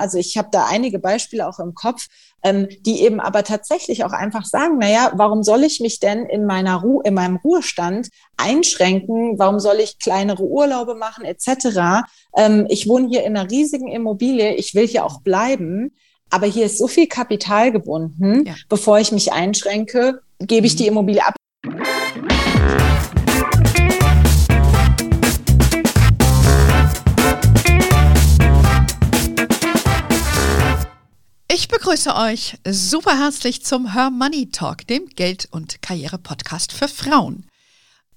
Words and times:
Also 0.00 0.18
ich 0.18 0.36
habe 0.36 0.48
da 0.50 0.66
einige 0.68 0.98
Beispiele 0.98 1.46
auch 1.46 1.58
im 1.58 1.74
Kopf, 1.74 2.06
ähm, 2.42 2.68
die 2.80 3.02
eben 3.02 3.20
aber 3.20 3.44
tatsächlich 3.44 4.04
auch 4.04 4.12
einfach 4.12 4.44
sagen, 4.44 4.78
naja, 4.78 5.12
warum 5.14 5.42
soll 5.42 5.62
ich 5.64 5.80
mich 5.80 6.00
denn 6.00 6.26
in 6.26 6.46
meiner 6.46 6.76
Ruhe, 6.76 7.02
in 7.04 7.14
meinem 7.14 7.36
Ruhestand 7.36 8.08
einschränken? 8.36 9.38
Warum 9.38 9.60
soll 9.60 9.80
ich 9.80 9.98
kleinere 9.98 10.42
Urlaube 10.42 10.94
machen 10.94 11.24
etc.? 11.24 12.06
Ähm, 12.36 12.66
ich 12.68 12.88
wohne 12.88 13.08
hier 13.08 13.24
in 13.24 13.36
einer 13.36 13.50
riesigen 13.50 13.88
Immobilie, 13.88 14.54
ich 14.54 14.74
will 14.74 14.86
hier 14.86 15.04
auch 15.04 15.20
bleiben. 15.20 15.92
Aber 16.30 16.46
hier 16.46 16.66
ist 16.66 16.78
so 16.78 16.86
viel 16.86 17.08
Kapital 17.08 17.72
gebunden, 17.72 18.46
ja. 18.46 18.54
bevor 18.68 19.00
ich 19.00 19.10
mich 19.10 19.32
einschränke, 19.32 20.22
gebe 20.38 20.66
ich 20.66 20.76
die 20.76 20.84
mhm. 20.84 20.90
Immobilie 20.90 21.26
ab. 21.26 21.34
Ich 31.60 31.68
begrüße 31.68 32.16
euch 32.16 32.56
super 32.66 33.18
herzlich 33.18 33.62
zum 33.62 33.92
Her 33.92 34.08
Money 34.08 34.48
Talk, 34.50 34.86
dem 34.86 35.04
Geld- 35.14 35.46
und 35.50 35.82
Karriere-Podcast 35.82 36.72
für 36.72 36.88
Frauen. 36.88 37.44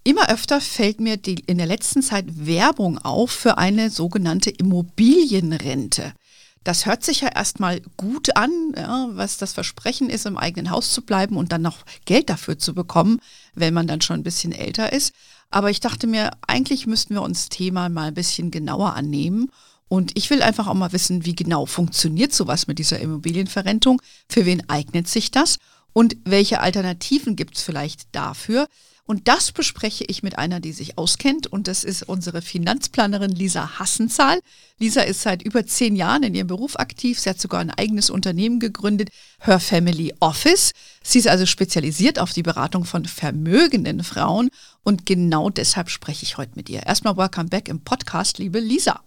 Immer 0.06 0.30
öfter 0.30 0.62
fällt 0.62 1.02
mir 1.02 1.18
die, 1.18 1.44
in 1.46 1.58
der 1.58 1.68
letzten 1.68 2.02
Zeit 2.02 2.26
Werbung 2.30 3.00
auf 3.00 3.32
für 3.32 3.58
eine 3.58 3.90
sogenannte 3.90 4.50
Immobilienrente. 4.50 6.14
Das 6.64 6.86
hört 6.86 7.04
sich 7.04 7.20
ja 7.20 7.36
erstmal 7.36 7.82
gut 7.98 8.34
an, 8.38 8.50
ja, 8.78 9.10
was 9.12 9.40
das 9.40 9.52
Versprechen 9.52 10.10
ist, 10.10 10.26
im 10.26 10.38
eigenen 10.38 10.72
Haus 10.72 10.94
zu 10.94 11.02
bleiben 11.02 11.36
und 11.36 11.52
dann 11.52 11.64
noch 11.64 11.80
Geld 12.06 12.30
dafür 12.30 12.58
zu 12.58 12.74
bekommen, 12.74 13.20
wenn 13.56 13.74
man 13.74 13.88
dann 13.88 14.00
schon 14.00 14.22
ein 14.22 14.24
bisschen 14.24 14.54
älter 14.54 14.94
ist. 14.94 15.14
Aber 15.50 15.70
ich 15.70 15.82
dachte 15.82 16.08
mir, 16.08 16.32
eigentlich 16.48 16.88
müssten 16.88 17.14
wir 17.14 17.22
uns 17.22 17.50
das 17.50 17.58
Thema 17.58 17.90
mal 17.90 18.08
ein 18.08 18.14
bisschen 18.14 18.52
genauer 18.52 18.94
annehmen 18.94 19.52
und 19.88 20.12
ich 20.16 20.30
will 20.30 20.42
einfach 20.42 20.68
auch 20.68 20.74
mal 20.74 20.92
wissen, 20.92 21.26
wie 21.26 21.36
genau 21.36 21.66
funktioniert 21.66 22.34
sowas 22.34 22.68
mit 22.68 22.80
dieser 22.80 23.00
Immobilienverrentung? 23.00 24.02
Für 24.30 24.46
wen 24.46 24.68
eignet 24.70 25.08
sich 25.08 25.32
das? 25.32 25.58
Und 25.94 26.18
welche 26.26 26.60
Alternativen 26.60 27.36
gibt 27.36 27.58
es 27.58 27.64
vielleicht 27.64 28.08
dafür? 28.14 28.68
Und 29.06 29.28
das 29.28 29.52
bespreche 29.52 30.06
ich 30.06 30.24
mit 30.24 30.38
einer, 30.38 30.62
die 30.62 30.72
sich 30.72 30.98
auskennt. 30.98 31.48
Und 31.48 31.68
das 31.68 31.84
ist 31.84 32.04
unsere 32.04 32.42
Finanzplanerin 32.42 33.32
Lisa 33.32 33.78
Hassenzahl. 33.78 34.40
Lisa 34.80 35.02
ist 35.02 35.22
seit 35.22 35.42
über 35.42 35.66
zehn 35.66 35.98
Jahren 35.98 36.24
in 36.24 36.34
ihrem 36.34 36.48
Beruf 36.48 36.78
aktiv. 36.80 37.20
Sie 37.20 37.30
hat 37.30 37.40
sogar 37.40 37.60
ein 37.60 37.70
eigenes 37.70 38.10
Unternehmen 38.10 38.62
gegründet, 38.62 39.10
Her 39.40 39.60
Family 39.60 40.14
Office. 40.22 40.72
Sie 41.04 41.20
ist 41.20 41.28
also 41.28 41.46
spezialisiert 41.46 42.18
auf 42.18 42.32
die 42.32 42.44
Beratung 42.44 42.86
von 42.86 43.04
vermögenden 43.04 44.04
Frauen. 44.06 44.50
Und 44.84 45.06
genau 45.06 45.50
deshalb 45.50 45.90
spreche 45.90 46.24
ich 46.24 46.38
heute 46.38 46.54
mit 46.56 46.70
ihr. 46.70 46.84
Erstmal 46.84 47.18
welcome 47.18 47.50
back 47.50 47.68
im 47.68 47.82
Podcast, 47.82 48.38
liebe 48.38 48.62
Lisa. 48.62 49.02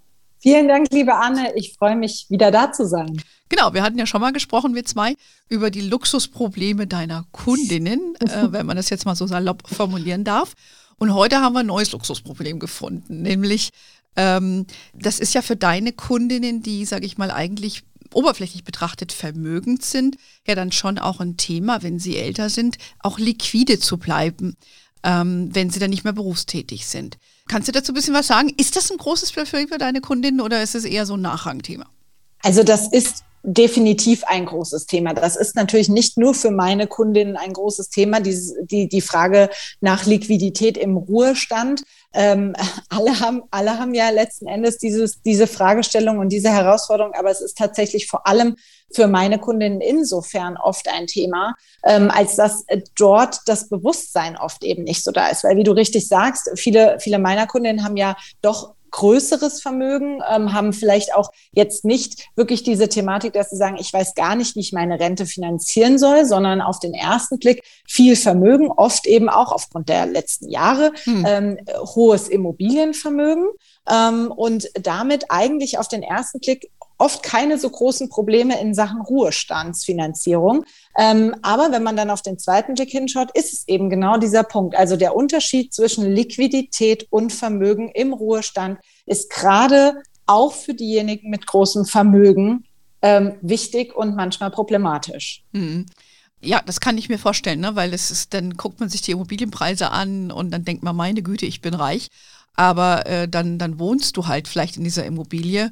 Vielen 0.47 0.69
Dank, 0.69 0.87
liebe 0.93 1.13
Anne. 1.13 1.57
Ich 1.57 1.73
freue 1.73 1.97
mich, 1.97 2.27
wieder 2.29 2.53
da 2.53 2.71
zu 2.71 2.87
sein. 2.87 3.21
Genau, 3.49 3.75
wir 3.75 3.83
hatten 3.83 3.99
ja 3.99 4.07
schon 4.07 4.21
mal 4.21 4.31
gesprochen, 4.33 4.77
wir 4.77 4.85
zwei, 4.85 5.17
über 5.49 5.73
die 5.73 5.81
Luxusprobleme 5.81 6.87
deiner 6.87 7.27
Kundinnen, 7.33 8.15
äh, 8.21 8.47
wenn 8.53 8.65
man 8.65 8.77
das 8.77 8.89
jetzt 8.89 9.07
mal 9.07 9.17
so 9.17 9.27
salopp 9.27 9.69
formulieren 9.69 10.23
darf. 10.23 10.55
Und 10.99 11.15
heute 11.15 11.41
haben 11.41 11.55
wir 11.55 11.61
ein 11.61 11.67
neues 11.67 11.91
Luxusproblem 11.91 12.61
gefunden, 12.61 13.23
nämlich 13.23 13.71
ähm, 14.15 14.67
das 14.95 15.19
ist 15.19 15.35
ja 15.35 15.43
für 15.43 15.57
deine 15.57 15.93
Kundinnen, 15.93 16.63
die, 16.63 16.85
sage 16.85 17.07
ich 17.07 17.19
mal, 17.19 17.33
eigentlich 17.33 17.83
oberflächlich 18.15 18.63
betrachtet 18.63 19.13
vermögend 19.13 19.85
sind, 19.85 20.17
ja 20.47 20.55
dann 20.55 20.71
schon 20.71 21.01
auch 21.01 21.19
ein 21.19 21.37
Thema, 21.37 21.83
wenn 21.83 21.99
sie 21.99 22.17
älter 22.17 22.51
sind, 22.51 22.79
auch 23.01 23.19
liquide 23.19 23.81
zu 23.81 23.99
bleiben, 23.99 24.57
ähm, 25.07 25.51
wenn 25.53 25.71
sie 25.71 25.79
dann 25.79 25.91
nicht 25.91 26.05
mehr 26.05 26.13
berufstätig 26.13 26.87
sind. 26.87 27.17
Kannst 27.49 27.69
du 27.69 27.73
dazu 27.73 27.93
ein 27.93 27.95
bisschen 27.95 28.13
was 28.13 28.27
sagen? 28.27 28.53
Ist 28.57 28.75
das 28.75 28.91
ein 28.91 28.99
großes 28.99 29.33
Problem 29.33 29.69
für 29.69 29.79
deine 29.79 30.01
Kundinnen 30.01 30.41
oder 30.41 30.63
ist 30.63 30.75
es 30.75 30.85
eher 30.85 31.07
so 31.07 31.15
ein 31.15 31.21
Nachrangthema? 31.23 31.87
Also 32.43 32.65
das 32.65 32.89
ist 32.89 33.23
definitiv 33.47 34.25
ein 34.25 34.45
großes 34.45 34.87
Thema. 34.87 35.15
Das 35.15 35.37
ist 35.37 35.55
natürlich 35.55 35.89
nicht 35.89 36.19
nur 36.19 36.35
für 36.35 36.51
meine 36.51 36.89
Kundinnen 36.89 37.37
ein 37.37 37.53
großes 37.53 37.91
Thema, 37.91 38.19
die, 38.21 38.37
die, 38.63 38.89
die 38.89 39.01
Frage 39.01 39.49
nach 39.81 40.05
Liquidität 40.05 40.77
im 40.77 40.97
Ruhestand. 40.97 41.83
Ähm, 42.13 42.55
alle, 42.89 43.21
haben, 43.21 43.43
alle 43.53 43.79
haben 43.79 43.95
ja 43.95 44.11
letzten 44.11 44.49
Endes 44.49 44.79
dieses, 44.79 45.23
diese 45.23 45.47
Fragestellung 45.47 46.19
und 46.19 46.31
diese 46.31 46.51
Herausforderung, 46.51 47.15
aber 47.15 47.31
es 47.31 47.41
ist 47.41 47.57
tatsächlich 47.57 48.09
vor 48.09 48.27
allem 48.27 48.57
für 48.93 49.07
meine 49.07 49.39
Kundinnen 49.39 49.81
insofern 49.81 50.57
oft 50.57 50.89
ein 50.89 51.07
Thema, 51.07 51.55
ähm, 51.85 52.11
als 52.11 52.37
dass 52.37 52.65
dort 52.99 53.41
das 53.47 53.69
Bewusstsein 53.69 54.37
oft 54.37 54.65
eben 54.65 54.83
nicht 54.83 55.05
so 55.05 55.13
da 55.13 55.29
ist. 55.29 55.45
Weil 55.45 55.57
wie 55.57 55.65
du 55.65 55.73
richtig 55.73 56.09
sagst, 56.09 56.51
viele, 56.57 56.99
viele 56.99 57.19
meiner 57.19 57.47
Kundinnen 57.47 57.85
haben 57.85 57.97
ja 57.97 58.17
doch 58.43 58.76
größeres 58.97 59.61
Vermögen, 59.61 60.23
ähm, 60.29 60.55
haben 60.55 60.73
vielleicht 60.73 61.15
auch 61.15 61.31
jetzt 61.53 61.85
nicht 61.85 62.29
wirklich 62.35 62.63
diese 62.63 62.89
Thematik, 62.89 63.35
dass 63.35 63.51
sie 63.51 63.57
sagen, 63.57 63.77
ich 63.79 63.93
weiß 63.93 64.15
gar 64.15 64.37
nicht, 64.37 64.57
wie 64.57 64.61
ich 64.61 64.73
meine 64.73 64.99
Rente 64.99 65.27
finanzieren 65.27 65.99
soll, 65.99 66.25
sondern 66.25 66.63
auf 66.63 66.81
den 66.81 66.95
ersten 66.95 67.39
Blick 67.39 67.63
viel 67.87 68.17
Vermögen, 68.17 68.71
oft 68.71 69.07
eben 69.07 69.29
auch 69.29 69.53
aufgrund 69.53 69.91
der 69.91 70.07
letzten 70.07 70.49
Jahre 70.49 70.93
hm. 71.05 71.27
ähm, 71.29 71.59
hohes 71.95 72.29
Immobilienvermögen 72.29 73.49
ähm, 73.87 74.33
und 74.35 74.71
damit 74.81 75.27
eigentlich 75.29 75.79
auf 75.79 75.89
den 75.89 76.03
ersten 76.03 76.41
Blick 76.41 76.71
oft 76.99 77.23
keine 77.23 77.59
so 77.59 77.69
großen 77.69 78.09
Probleme 78.09 78.61
in 78.61 78.75
Sachen 78.75 79.01
Ruhestandsfinanzierung. 79.01 80.65
Ähm, 80.97 81.35
aber 81.43 81.71
wenn 81.73 81.83
man 81.83 81.97
dann 81.97 82.11
auf 82.11 82.23
den 82.23 82.39
zweiten 82.39 82.75
Blick 82.75 82.91
hinschaut, 82.91 83.31
ist 83.35 83.53
es 83.53 83.69
eben 83.69 83.91
genau 83.91 84.17
dieser 84.17 84.43
Punkt. 84.43 84.77
Also 84.77 84.97
der 84.97 85.15
Unterschied 85.15 85.75
zwischen 85.75 86.11
Liquidität 86.11 87.07
und 87.11 87.33
Vermögen 87.33 87.91
im 87.91 88.13
Ruhestand 88.13 88.79
ist 89.05 89.31
gerade 89.31 90.03
auch 90.27 90.53
für 90.53 90.75
diejenigen 90.75 91.31
mit 91.31 91.47
großem 91.47 91.85
Vermögen 91.85 92.65
ähm, 93.03 93.35
wichtig 93.43 93.95
und 93.95 94.17
manchmal 94.17 94.51
problematisch. 94.51 95.45
Mhm. 95.53 95.87
Ja, 96.41 96.61
das 96.65 96.81
kann 96.81 96.99
ich 96.99 97.09
mir 97.09 97.19
vorstellen, 97.19 97.61
ne? 97.61 97.77
weil 97.77 97.95
es 97.95 98.11
ist, 98.11 98.35
dann 98.35 98.57
guckt 98.57 98.81
man 98.81 98.89
sich 98.89 99.03
die 99.03 99.13
Immobilienpreise 99.13 99.91
an 99.91 100.31
und 100.31 100.51
dann 100.51 100.65
denkt 100.65 100.83
man, 100.83 100.95
meine 100.95 101.23
Güte, 101.23 101.47
ich 101.47 101.61
bin 101.61 101.75
reich. 101.75 102.09
Aber 102.55 103.07
äh, 103.07 103.29
dann, 103.29 103.59
dann 103.59 103.79
wohnst 103.79 104.17
du 104.17 104.27
halt 104.27 104.49
vielleicht 104.49 104.77
in 104.77 104.85
dieser 104.85 105.05
Immobilie 105.05 105.71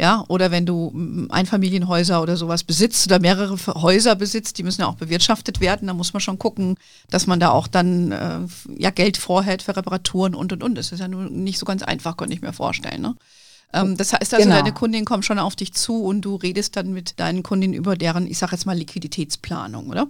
ja, 0.00 0.24
oder 0.28 0.50
wenn 0.50 0.64
du 0.64 1.28
Einfamilienhäuser 1.28 2.22
oder 2.22 2.38
sowas 2.38 2.64
besitzt 2.64 3.06
oder 3.06 3.20
mehrere 3.20 3.54
Häuser 3.82 4.14
besitzt, 4.14 4.56
die 4.56 4.62
müssen 4.62 4.80
ja 4.80 4.86
auch 4.86 4.94
bewirtschaftet 4.94 5.60
werden, 5.60 5.88
da 5.88 5.92
muss 5.92 6.14
man 6.14 6.22
schon 6.22 6.38
gucken, 6.38 6.76
dass 7.10 7.26
man 7.26 7.38
da 7.38 7.50
auch 7.50 7.66
dann 7.66 8.10
äh, 8.10 8.38
ja 8.78 8.88
Geld 8.88 9.18
vorhält 9.18 9.62
für 9.62 9.76
Reparaturen 9.76 10.34
und 10.34 10.54
und 10.54 10.62
und. 10.62 10.74
Das 10.76 10.90
ist 10.92 11.00
ja 11.00 11.08
nur 11.08 11.24
nicht 11.24 11.58
so 11.58 11.66
ganz 11.66 11.82
einfach, 11.82 12.16
könnte 12.16 12.34
ich 12.34 12.40
mir 12.40 12.54
vorstellen. 12.54 13.02
Ne? 13.02 13.14
Ähm, 13.74 13.98
das 13.98 14.14
heißt 14.14 14.32
also, 14.32 14.42
genau. 14.42 14.56
deine 14.56 14.72
Kundinnen 14.72 15.04
kommen 15.04 15.22
schon 15.22 15.38
auf 15.38 15.54
dich 15.54 15.74
zu 15.74 16.02
und 16.02 16.22
du 16.22 16.36
redest 16.36 16.76
dann 16.76 16.94
mit 16.94 17.20
deinen 17.20 17.42
Kundinnen 17.42 17.74
über 17.74 17.94
deren, 17.94 18.26
ich 18.26 18.38
sage 18.38 18.52
jetzt 18.52 18.64
mal, 18.64 18.76
Liquiditätsplanung, 18.78 19.90
oder? 19.90 20.06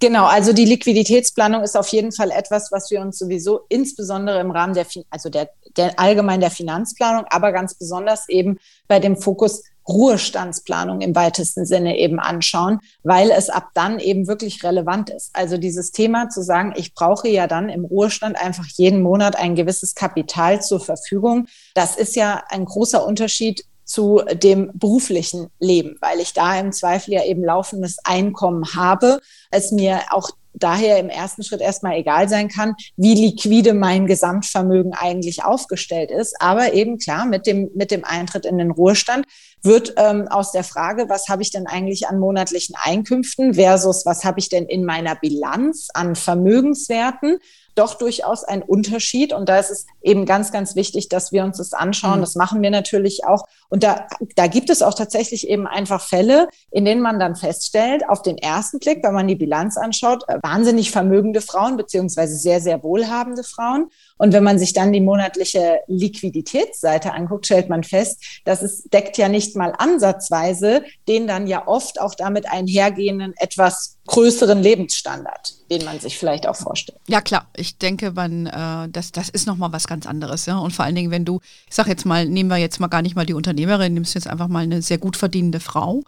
Genau, 0.00 0.24
also 0.24 0.54
die 0.54 0.64
Liquiditätsplanung 0.64 1.62
ist 1.62 1.76
auf 1.76 1.88
jeden 1.88 2.10
Fall 2.10 2.30
etwas, 2.30 2.72
was 2.72 2.90
wir 2.90 3.02
uns 3.02 3.18
sowieso 3.18 3.60
insbesondere 3.68 4.40
im 4.40 4.50
Rahmen 4.50 4.72
der, 4.72 4.86
also 5.10 5.28
der, 5.28 5.50
der 5.76 6.00
allgemein 6.00 6.40
der 6.40 6.50
Finanzplanung, 6.50 7.26
aber 7.28 7.52
ganz 7.52 7.74
besonders 7.74 8.26
eben 8.30 8.58
bei 8.88 8.98
dem 8.98 9.18
Fokus 9.18 9.62
Ruhestandsplanung 9.86 11.00
im 11.02 11.14
weitesten 11.14 11.66
Sinne 11.66 11.98
eben 11.98 12.18
anschauen, 12.18 12.78
weil 13.02 13.30
es 13.30 13.50
ab 13.50 13.70
dann 13.74 13.98
eben 13.98 14.26
wirklich 14.26 14.62
relevant 14.64 15.10
ist. 15.10 15.30
Also 15.34 15.58
dieses 15.58 15.90
Thema 15.90 16.28
zu 16.30 16.42
sagen, 16.42 16.72
ich 16.76 16.94
brauche 16.94 17.28
ja 17.28 17.46
dann 17.46 17.68
im 17.68 17.84
Ruhestand 17.84 18.40
einfach 18.40 18.66
jeden 18.68 19.02
Monat 19.02 19.36
ein 19.36 19.54
gewisses 19.54 19.94
Kapital 19.94 20.62
zur 20.62 20.80
Verfügung, 20.80 21.46
das 21.74 21.96
ist 21.96 22.16
ja 22.16 22.42
ein 22.48 22.64
großer 22.64 23.04
Unterschied 23.04 23.64
zu 23.90 24.22
dem 24.34 24.70
beruflichen 24.72 25.48
Leben, 25.58 25.96
weil 26.00 26.20
ich 26.20 26.32
da 26.32 26.56
im 26.60 26.70
Zweifel 26.70 27.14
ja 27.14 27.24
eben 27.24 27.42
laufendes 27.42 27.96
Einkommen 28.04 28.76
habe, 28.76 29.18
es 29.50 29.72
mir 29.72 29.98
auch 30.10 30.30
daher 30.52 30.98
im 30.98 31.08
ersten 31.08 31.42
Schritt 31.42 31.60
erstmal 31.60 31.96
egal 31.96 32.28
sein 32.28 32.48
kann, 32.48 32.74
wie 32.96 33.14
liquide 33.14 33.74
mein 33.74 34.06
Gesamtvermögen 34.06 34.94
eigentlich 34.94 35.42
aufgestellt 35.42 36.12
ist. 36.12 36.36
Aber 36.40 36.72
eben 36.72 36.98
klar, 36.98 37.26
mit 37.26 37.48
dem, 37.48 37.68
mit 37.74 37.90
dem 37.90 38.04
Eintritt 38.04 38.46
in 38.46 38.58
den 38.58 38.70
Ruhestand 38.70 39.26
wird 39.62 39.94
ähm, 39.96 40.28
aus 40.28 40.52
der 40.52 40.64
Frage, 40.64 41.08
was 41.08 41.28
habe 41.28 41.42
ich 41.42 41.50
denn 41.50 41.66
eigentlich 41.66 42.06
an 42.06 42.20
monatlichen 42.20 42.76
Einkünften 42.80 43.54
versus 43.54 44.06
was 44.06 44.24
habe 44.24 44.38
ich 44.38 44.48
denn 44.48 44.66
in 44.66 44.84
meiner 44.84 45.16
Bilanz 45.16 45.88
an 45.94 46.14
Vermögenswerten, 46.14 47.38
doch 47.80 47.94
durchaus 47.94 48.44
ein 48.44 48.62
Unterschied. 48.62 49.32
Und 49.32 49.48
da 49.48 49.58
ist 49.58 49.70
es 49.70 49.86
eben 50.02 50.26
ganz, 50.26 50.52
ganz 50.52 50.76
wichtig, 50.76 51.08
dass 51.08 51.32
wir 51.32 51.44
uns 51.44 51.56
das 51.56 51.72
anschauen. 51.72 52.18
Mhm. 52.18 52.22
Das 52.22 52.34
machen 52.34 52.62
wir 52.62 52.70
natürlich 52.70 53.24
auch. 53.24 53.44
Und 53.68 53.82
da, 53.82 54.06
da 54.36 54.46
gibt 54.46 54.70
es 54.70 54.82
auch 54.82 54.94
tatsächlich 54.94 55.48
eben 55.48 55.66
einfach 55.66 56.00
Fälle, 56.00 56.48
in 56.70 56.84
denen 56.84 57.00
man 57.00 57.18
dann 57.18 57.36
feststellt, 57.36 58.08
auf 58.08 58.22
den 58.22 58.38
ersten 58.38 58.78
Blick, 58.78 59.02
wenn 59.02 59.14
man 59.14 59.26
die 59.26 59.34
Bilanz 59.36 59.76
anschaut, 59.76 60.24
äh, 60.28 60.38
wahnsinnig 60.42 60.90
vermögende 60.90 61.40
Frauen 61.40 61.76
beziehungsweise 61.76 62.36
sehr, 62.36 62.60
sehr 62.60 62.82
wohlhabende 62.82 63.42
Frauen. 63.42 63.90
Und 64.20 64.34
wenn 64.34 64.44
man 64.44 64.58
sich 64.58 64.74
dann 64.74 64.92
die 64.92 65.00
monatliche 65.00 65.80
Liquiditätsseite 65.86 67.14
anguckt, 67.14 67.46
stellt 67.46 67.70
man 67.70 67.84
fest, 67.84 68.22
dass 68.44 68.60
es 68.60 68.82
deckt 68.84 69.16
ja 69.16 69.30
nicht 69.30 69.56
mal 69.56 69.72
ansatzweise 69.78 70.82
den 71.08 71.26
dann 71.26 71.46
ja 71.46 71.66
oft 71.66 71.98
auch 71.98 72.14
damit 72.14 72.44
einhergehenden 72.46 73.32
etwas 73.38 73.96
größeren 74.06 74.62
Lebensstandard, 74.62 75.54
den 75.70 75.86
man 75.86 76.00
sich 76.00 76.18
vielleicht 76.18 76.46
auch 76.46 76.56
vorstellt. 76.56 76.98
Ja 77.08 77.22
klar, 77.22 77.48
ich 77.56 77.78
denke, 77.78 78.12
man, 78.12 78.44
äh, 78.44 78.90
das, 78.90 79.10
das 79.10 79.30
ist 79.30 79.46
nochmal 79.46 79.72
was 79.72 79.86
ganz 79.86 80.04
anderes. 80.06 80.44
Ja? 80.44 80.58
Und 80.58 80.74
vor 80.74 80.84
allen 80.84 80.96
Dingen, 80.96 81.10
wenn 81.10 81.24
du, 81.24 81.40
ich 81.66 81.74
sag 81.74 81.86
jetzt 81.86 82.04
mal, 82.04 82.26
nehmen 82.26 82.50
wir 82.50 82.58
jetzt 82.58 82.78
mal 82.78 82.88
gar 82.88 83.00
nicht 83.00 83.16
mal 83.16 83.24
die 83.24 83.32
Unternehmerin, 83.32 83.94
nimmst 83.94 84.14
jetzt 84.14 84.26
einfach 84.26 84.48
mal 84.48 84.64
eine 84.64 84.82
sehr 84.82 84.98
gut 84.98 85.16
verdienende 85.16 85.60
Frau. 85.60 86.02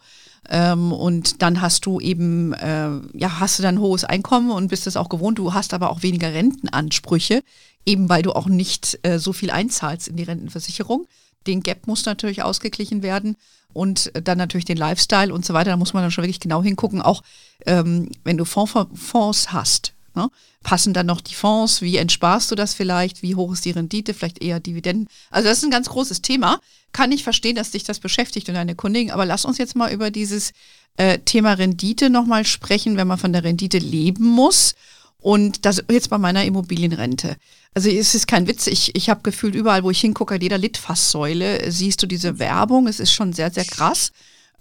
Ähm, 0.49 0.93
und 0.93 1.43
dann 1.43 1.61
hast 1.61 1.87
du 1.87 2.01
eben, 2.01 2.53
äh, 2.55 2.91
ja, 3.15 3.41
hast 3.41 3.59
du 3.59 3.63
dann 3.63 3.77
ein 3.77 3.81
hohes 3.81 4.05
Einkommen 4.05 4.51
und 4.51 4.69
bist 4.69 4.87
es 4.87 4.97
auch 4.97 5.09
gewohnt. 5.09 5.39
Du 5.39 5.55
hast 5.55 5.73
aber 5.73 5.91
auch 5.91 6.03
weniger 6.03 6.33
Rentenansprüche, 6.33 7.43
eben 7.87 8.09
weil 8.09 8.23
du 8.23 8.33
auch 8.33 8.47
nicht 8.47 8.99
äh, 9.03 9.19
so 9.19 9.33
viel 9.33 9.51
einzahlst 9.51 10.09
in 10.09 10.17
die 10.17 10.25
Rentenversicherung. 10.25 11.07
Den 11.47 11.63
Gap 11.63 11.87
muss 11.87 12.05
natürlich 12.05 12.43
ausgeglichen 12.43 13.03
werden 13.03 13.37
und 13.73 14.13
dann 14.15 14.39
natürlich 14.39 14.65
den 14.65 14.77
Lifestyle 14.77 15.33
und 15.33 15.45
so 15.45 15.55
weiter. 15.55 15.71
Da 15.71 15.77
muss 15.77 15.93
man 15.93 16.03
dann 16.03 16.11
schon 16.11 16.25
wirklich 16.25 16.41
genau 16.41 16.63
hingucken. 16.63 17.03
Auch 17.03 17.23
ähm, 17.67 18.11
wenn 18.25 18.37
du 18.37 18.45
Fonds, 18.45 18.75
Fonds 18.95 19.53
hast, 19.53 19.93
ne? 20.15 20.29
passen 20.63 20.93
dann 20.93 21.07
noch 21.07 21.21
die 21.21 21.35
Fonds? 21.35 21.83
Wie 21.83 21.97
entsparst 21.97 22.51
du 22.51 22.55
das 22.55 22.75
vielleicht? 22.75 23.23
Wie 23.23 23.35
hoch 23.35 23.53
ist 23.53 23.65
die 23.65 23.71
Rendite? 23.71 24.15
Vielleicht 24.15 24.43
eher 24.43 24.61
Dividenden? 24.61 25.09
Also 25.31 25.49
das 25.49 25.59
ist 25.59 25.65
ein 25.65 25.71
ganz 25.71 25.89
großes 25.89 26.23
Thema. 26.23 26.61
Kann 26.93 27.13
ich 27.13 27.25
verstehen, 27.25 27.57
dass 27.57 27.71
dich 27.71 27.85
das 27.85 28.01
beschäftigt 28.01 28.49
und 28.49 28.55
deine 28.55 28.75
Kollegen. 28.75 29.11
Aber 29.11 29.25
lass 29.25 29.45
uns 29.45 29.59
jetzt 29.59 29.77
mal 29.77 29.93
über 29.93 30.11
dieses 30.11 30.53
äh, 30.97 31.19
Thema 31.19 31.55
Rendite 31.55 32.11
nochmal 32.11 32.45
sprechen, 32.45 32.97
wenn 32.97 33.09
man 33.09 33.19
von 33.19 33.33
der 33.33 33.45
Rendite 33.45 33.79
leben 33.79 34.27
muss. 34.27 34.75
Und 35.21 35.65
das 35.65 35.83
jetzt 35.89 36.11
bei 36.11 36.19
meiner 36.19 36.45
Immobilienrente. 36.45 37.37
Also 37.75 37.89
es 37.89 38.15
ist 38.15 38.27
kein 38.27 38.49
Witz. 38.49 38.67
Ich, 38.67 38.95
ich 38.97 39.09
habe 39.09 39.23
gefühlt 39.23 39.55
überall, 39.55 39.85
wo 39.85 39.91
ich 39.91 40.01
hingucke, 40.01 40.37
jeder 40.41 40.59
Litfaßsäule, 40.59 41.71
siehst 41.71 42.03
du 42.03 42.07
diese 42.07 42.39
Werbung. 42.39 42.89
Es 42.89 42.99
ist 42.99 43.13
schon 43.13 43.33
sehr, 43.33 43.51
sehr 43.51 43.65
krass. 43.65 44.11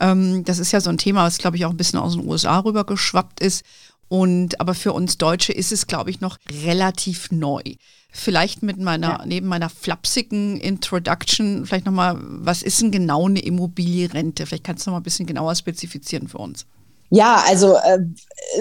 Ähm, 0.01 0.43
das 0.45 0.59
ist 0.59 0.71
ja 0.71 0.81
so 0.81 0.89
ein 0.89 0.97
Thema, 0.97 1.23
was, 1.23 1.37
glaube 1.37 1.57
ich, 1.57 1.65
auch 1.65 1.69
ein 1.69 1.77
bisschen 1.77 1.99
aus 1.99 2.13
den 2.13 2.27
USA 2.27 2.59
rübergeschwappt 2.59 3.39
ist. 3.39 3.63
Und 4.11 4.59
aber 4.59 4.73
für 4.73 4.91
uns 4.91 5.17
Deutsche 5.17 5.53
ist 5.53 5.71
es, 5.71 5.87
glaube 5.87 6.09
ich, 6.09 6.19
noch 6.19 6.37
relativ 6.65 7.31
neu. 7.31 7.61
Vielleicht 8.11 8.61
mit 8.61 8.77
meiner, 8.77 9.07
ja. 9.07 9.23
neben 9.25 9.47
meiner 9.47 9.69
flapsigen 9.69 10.59
Introduction, 10.59 11.65
vielleicht 11.65 11.85
nochmal, 11.85 12.17
was 12.19 12.61
ist 12.61 12.81
denn 12.81 12.91
genau 12.91 13.27
eine 13.29 13.39
Immobilienrente? 13.39 14.45
Vielleicht 14.45 14.65
kannst 14.65 14.85
du 14.85 14.89
noch 14.89 14.95
mal 14.95 14.99
ein 14.99 15.03
bisschen 15.03 15.27
genauer 15.27 15.55
spezifizieren 15.55 16.27
für 16.27 16.39
uns. 16.39 16.65
Ja, 17.09 17.41
also 17.47 17.77
äh, 17.77 17.99